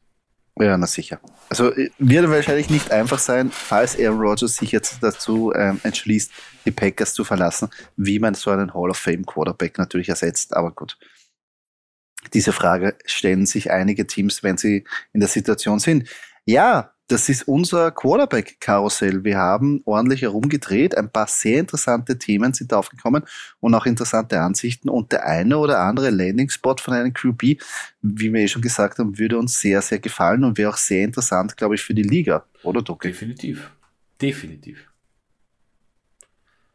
Ja, 0.58 0.76
na 0.76 0.86
sicher. 0.86 1.20
Also 1.48 1.72
äh, 1.72 1.90
wird 1.98 2.28
wahrscheinlich 2.28 2.68
nicht 2.68 2.90
einfach 2.90 3.18
sein, 3.18 3.50
falls 3.50 3.98
Aaron 3.98 4.20
Rodgers 4.20 4.56
sich 4.56 4.70
jetzt 4.72 5.02
dazu 5.02 5.52
ähm, 5.54 5.80
entschließt, 5.82 6.30
die 6.66 6.70
Packers 6.70 7.14
zu 7.14 7.24
verlassen, 7.24 7.70
wie 7.96 8.18
man 8.18 8.34
so 8.34 8.50
einen 8.50 8.74
Hall 8.74 8.90
of 8.90 8.98
Fame 8.98 9.24
Quarterback 9.24 9.78
natürlich 9.78 10.10
ersetzt. 10.10 10.54
Aber 10.54 10.70
gut, 10.70 10.98
diese 12.34 12.52
Frage 12.52 12.96
stellen 13.06 13.46
sich 13.46 13.70
einige 13.70 14.06
Teams, 14.06 14.42
wenn 14.42 14.58
sie 14.58 14.84
in 15.12 15.20
der 15.20 15.28
Situation 15.28 15.78
sind. 15.78 16.08
Ja, 16.44 16.92
das 17.12 17.28
ist 17.28 17.46
unser 17.46 17.90
Quarterback-Karussell. 17.90 19.22
Wir 19.22 19.36
haben 19.36 19.82
ordentlich 19.84 20.22
herumgedreht. 20.22 20.96
Ein 20.96 21.10
paar 21.10 21.26
sehr 21.26 21.60
interessante 21.60 22.16
Themen 22.16 22.54
sind 22.54 22.72
aufgekommen 22.72 23.24
und 23.60 23.74
auch 23.74 23.84
interessante 23.84 24.40
Ansichten. 24.40 24.88
Und 24.88 25.12
der 25.12 25.26
eine 25.26 25.58
oder 25.58 25.80
andere 25.80 26.08
Landing-Spot 26.08 26.76
von 26.80 26.94
einem 26.94 27.12
QB, 27.12 27.60
wie 28.00 28.32
wir 28.32 28.40
eh 28.40 28.48
schon 28.48 28.62
gesagt 28.62 28.98
haben, 28.98 29.18
würde 29.18 29.36
uns 29.36 29.60
sehr, 29.60 29.82
sehr 29.82 29.98
gefallen 29.98 30.42
und 30.42 30.56
wäre 30.56 30.70
auch 30.70 30.78
sehr 30.78 31.04
interessant, 31.04 31.54
glaube 31.58 31.74
ich, 31.74 31.82
für 31.82 31.92
die 31.92 32.02
Liga. 32.02 32.46
Oder, 32.62 32.80
Doki? 32.80 33.08
Definitiv. 33.08 33.70
Definitiv. 34.20 34.78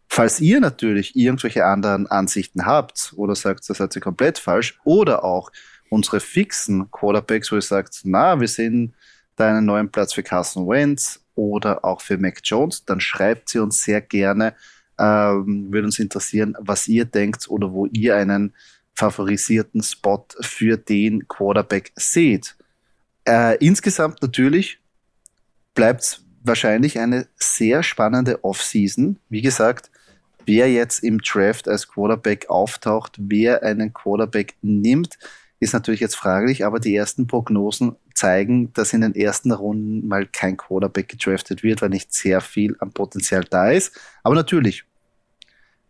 Falls 0.07 0.39
ihr 0.39 0.59
natürlich 0.59 1.15
irgendwelche 1.15 1.65
anderen 1.65 2.05
Ansichten 2.05 2.67
habt 2.67 3.11
oder 3.15 3.35
sagt, 3.35 3.67
das 3.67 3.77
seid 3.77 3.95
ihr 3.95 4.01
komplett 4.01 4.37
falsch, 4.37 4.79
oder 4.83 5.23
auch 5.23 5.51
unsere 5.89 6.19
fixen 6.19 6.91
Quarterbacks, 6.91 7.51
wo 7.51 7.55
ihr 7.55 7.61
sagt, 7.63 8.01
na, 8.03 8.39
wir 8.39 8.47
sehen 8.47 8.93
da 9.37 9.49
einen 9.49 9.65
neuen 9.65 9.89
Platz 9.89 10.13
für 10.13 10.23
Carson 10.23 10.67
Wentz 10.67 11.21
oder 11.35 11.85
auch 11.85 12.01
für 12.01 12.17
Mac 12.17 12.41
Jones, 12.43 12.83
dann 12.83 12.99
schreibt 12.99 13.49
sie 13.49 13.59
uns 13.59 13.83
sehr 13.83 14.01
gerne. 14.01 14.53
Ähm, 14.99 15.71
würde 15.71 15.85
uns 15.85 15.99
interessieren, 15.99 16.55
was 16.59 16.87
ihr 16.87 17.05
denkt 17.05 17.47
oder 17.49 17.71
wo 17.71 17.85
ihr 17.85 18.15
einen 18.15 18.53
favorisierten 18.95 19.83
Spot 19.83 20.25
für 20.41 20.75
den 20.75 21.27
Quarterback 21.27 21.91
seht. 21.95 22.55
Äh, 23.25 23.63
insgesamt 23.63 24.21
natürlich 24.23 24.79
bleibt 25.75 26.01
es 26.01 26.25
wahrscheinlich 26.43 26.97
eine 26.97 27.27
sehr 27.35 27.83
spannende 27.83 28.43
Offseason. 28.43 29.19
Wie 29.29 29.41
gesagt, 29.41 29.91
wer 30.47 30.71
jetzt 30.71 31.03
im 31.03 31.19
Draft 31.19 31.67
als 31.67 31.87
Quarterback 31.87 32.49
auftaucht, 32.49 33.13
wer 33.19 33.61
einen 33.61 33.93
Quarterback 33.93 34.55
nimmt, 34.63 35.19
ist 35.59 35.73
natürlich 35.73 35.99
jetzt 35.99 36.15
fraglich, 36.15 36.65
aber 36.65 36.79
die 36.79 36.95
ersten 36.95 37.27
Prognosen 37.27 37.95
zeigen, 38.13 38.71
dass 38.73 38.93
in 38.93 39.01
den 39.01 39.15
ersten 39.15 39.51
Runden 39.51 40.07
mal 40.07 40.27
kein 40.27 40.57
Quarterback 40.57 41.09
gedraftet 41.09 41.63
wird, 41.63 41.81
weil 41.81 41.89
nicht 41.89 42.13
sehr 42.13 42.41
viel 42.41 42.75
an 42.79 42.91
Potenzial 42.91 43.43
da 43.43 43.71
ist. 43.71 43.99
Aber 44.23 44.35
natürlich, 44.35 44.83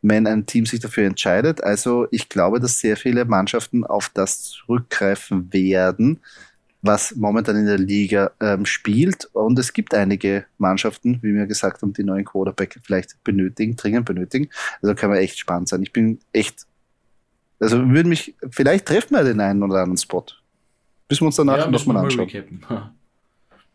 wenn 0.02 0.28
ein 0.28 0.46
Team 0.46 0.66
sich 0.66 0.80
dafür 0.80 1.06
entscheidet, 1.06 1.64
also 1.64 2.08
ich 2.12 2.30
glaube, 2.30 2.60
dass 2.60 2.80
sehr 2.80 2.96
viele 2.96 3.26
Mannschaften 3.26 3.84
auf 3.84 4.10
das 4.14 4.44
zurückgreifen 4.44 5.52
werden, 5.52 6.20
was 6.82 7.16
momentan 7.16 7.58
in 7.58 7.66
der 7.66 7.78
Liga 7.78 8.32
ähm, 8.40 8.66
spielt. 8.66 9.26
Und 9.34 9.60
es 9.60 9.74
gibt 9.74 9.94
einige 9.94 10.46
Mannschaften, 10.58 11.20
wie 11.22 11.34
wir 11.34 11.46
gesagt 11.46 11.82
haben, 11.82 11.92
die 11.92 12.04
neuen 12.04 12.24
Quarterback 12.24 12.80
vielleicht 12.84 13.22
benötigen, 13.24 13.76
dringend 13.76 14.06
benötigen. 14.06 14.50
Also 14.82 14.96
kann 14.96 15.10
man 15.10 15.20
echt 15.20 15.40
spannend 15.40 15.68
sein. 15.68 15.84
Ich 15.84 15.92
bin 15.92 16.20
echt 16.32 16.66
also 17.60 17.90
würde 17.90 18.10
mich, 18.10 18.36
vielleicht 18.50 18.86
treffen 18.86 19.16
wir 19.16 19.24
den 19.24 19.40
einen 19.40 19.64
oder 19.64 19.80
anderen 19.80 19.98
Spot. 19.98 20.26
Bis 21.08 21.22
wir 21.22 21.28
uns 21.28 21.38
danach 21.38 21.58
ja, 21.58 21.72
nochmal 21.72 21.98
anschauen. 21.98 22.30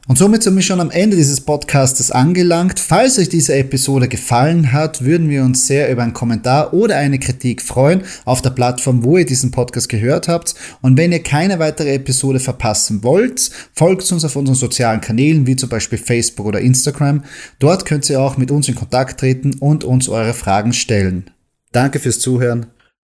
Und 0.08 0.18
somit 0.18 0.42
sind 0.42 0.56
wir 0.56 0.62
schon 0.62 0.80
am 0.80 0.90
Ende 0.90 1.16
dieses 1.16 1.42
Podcastes 1.42 2.10
angelangt. 2.10 2.80
Falls 2.80 3.20
euch 3.20 3.28
diese 3.28 3.54
Episode 3.54 4.08
gefallen 4.08 4.72
hat, 4.72 5.04
würden 5.04 5.30
wir 5.30 5.44
uns 5.44 5.68
sehr 5.68 5.92
über 5.92 6.02
einen 6.02 6.12
Kommentar 6.12 6.74
oder 6.74 6.96
eine 6.96 7.20
Kritik 7.20 7.62
freuen 7.62 8.02
auf 8.24 8.42
der 8.42 8.50
Plattform, 8.50 9.04
wo 9.04 9.16
ihr 9.16 9.24
diesen 9.24 9.52
Podcast 9.52 9.88
gehört 9.88 10.26
habt. 10.26 10.56
Und 10.80 10.96
wenn 10.96 11.12
ihr 11.12 11.22
keine 11.22 11.60
weitere 11.60 11.94
Episode 11.94 12.40
verpassen 12.40 13.04
wollt, 13.04 13.52
folgt 13.74 14.10
uns 14.10 14.24
auf 14.24 14.34
unseren 14.34 14.56
sozialen 14.56 15.00
Kanälen, 15.00 15.46
wie 15.46 15.54
zum 15.54 15.68
Beispiel 15.68 15.98
Facebook 15.98 16.46
oder 16.46 16.60
Instagram. 16.60 17.22
Dort 17.60 17.84
könnt 17.84 18.10
ihr 18.10 18.20
auch 18.20 18.36
mit 18.36 18.50
uns 18.50 18.68
in 18.68 18.74
Kontakt 18.74 19.20
treten 19.20 19.54
und 19.60 19.84
uns 19.84 20.08
eure 20.08 20.34
Fragen 20.34 20.72
stellen. 20.72 21.30
Danke 21.70 22.00
fürs 22.00 22.18
Zuhören. 22.18 22.66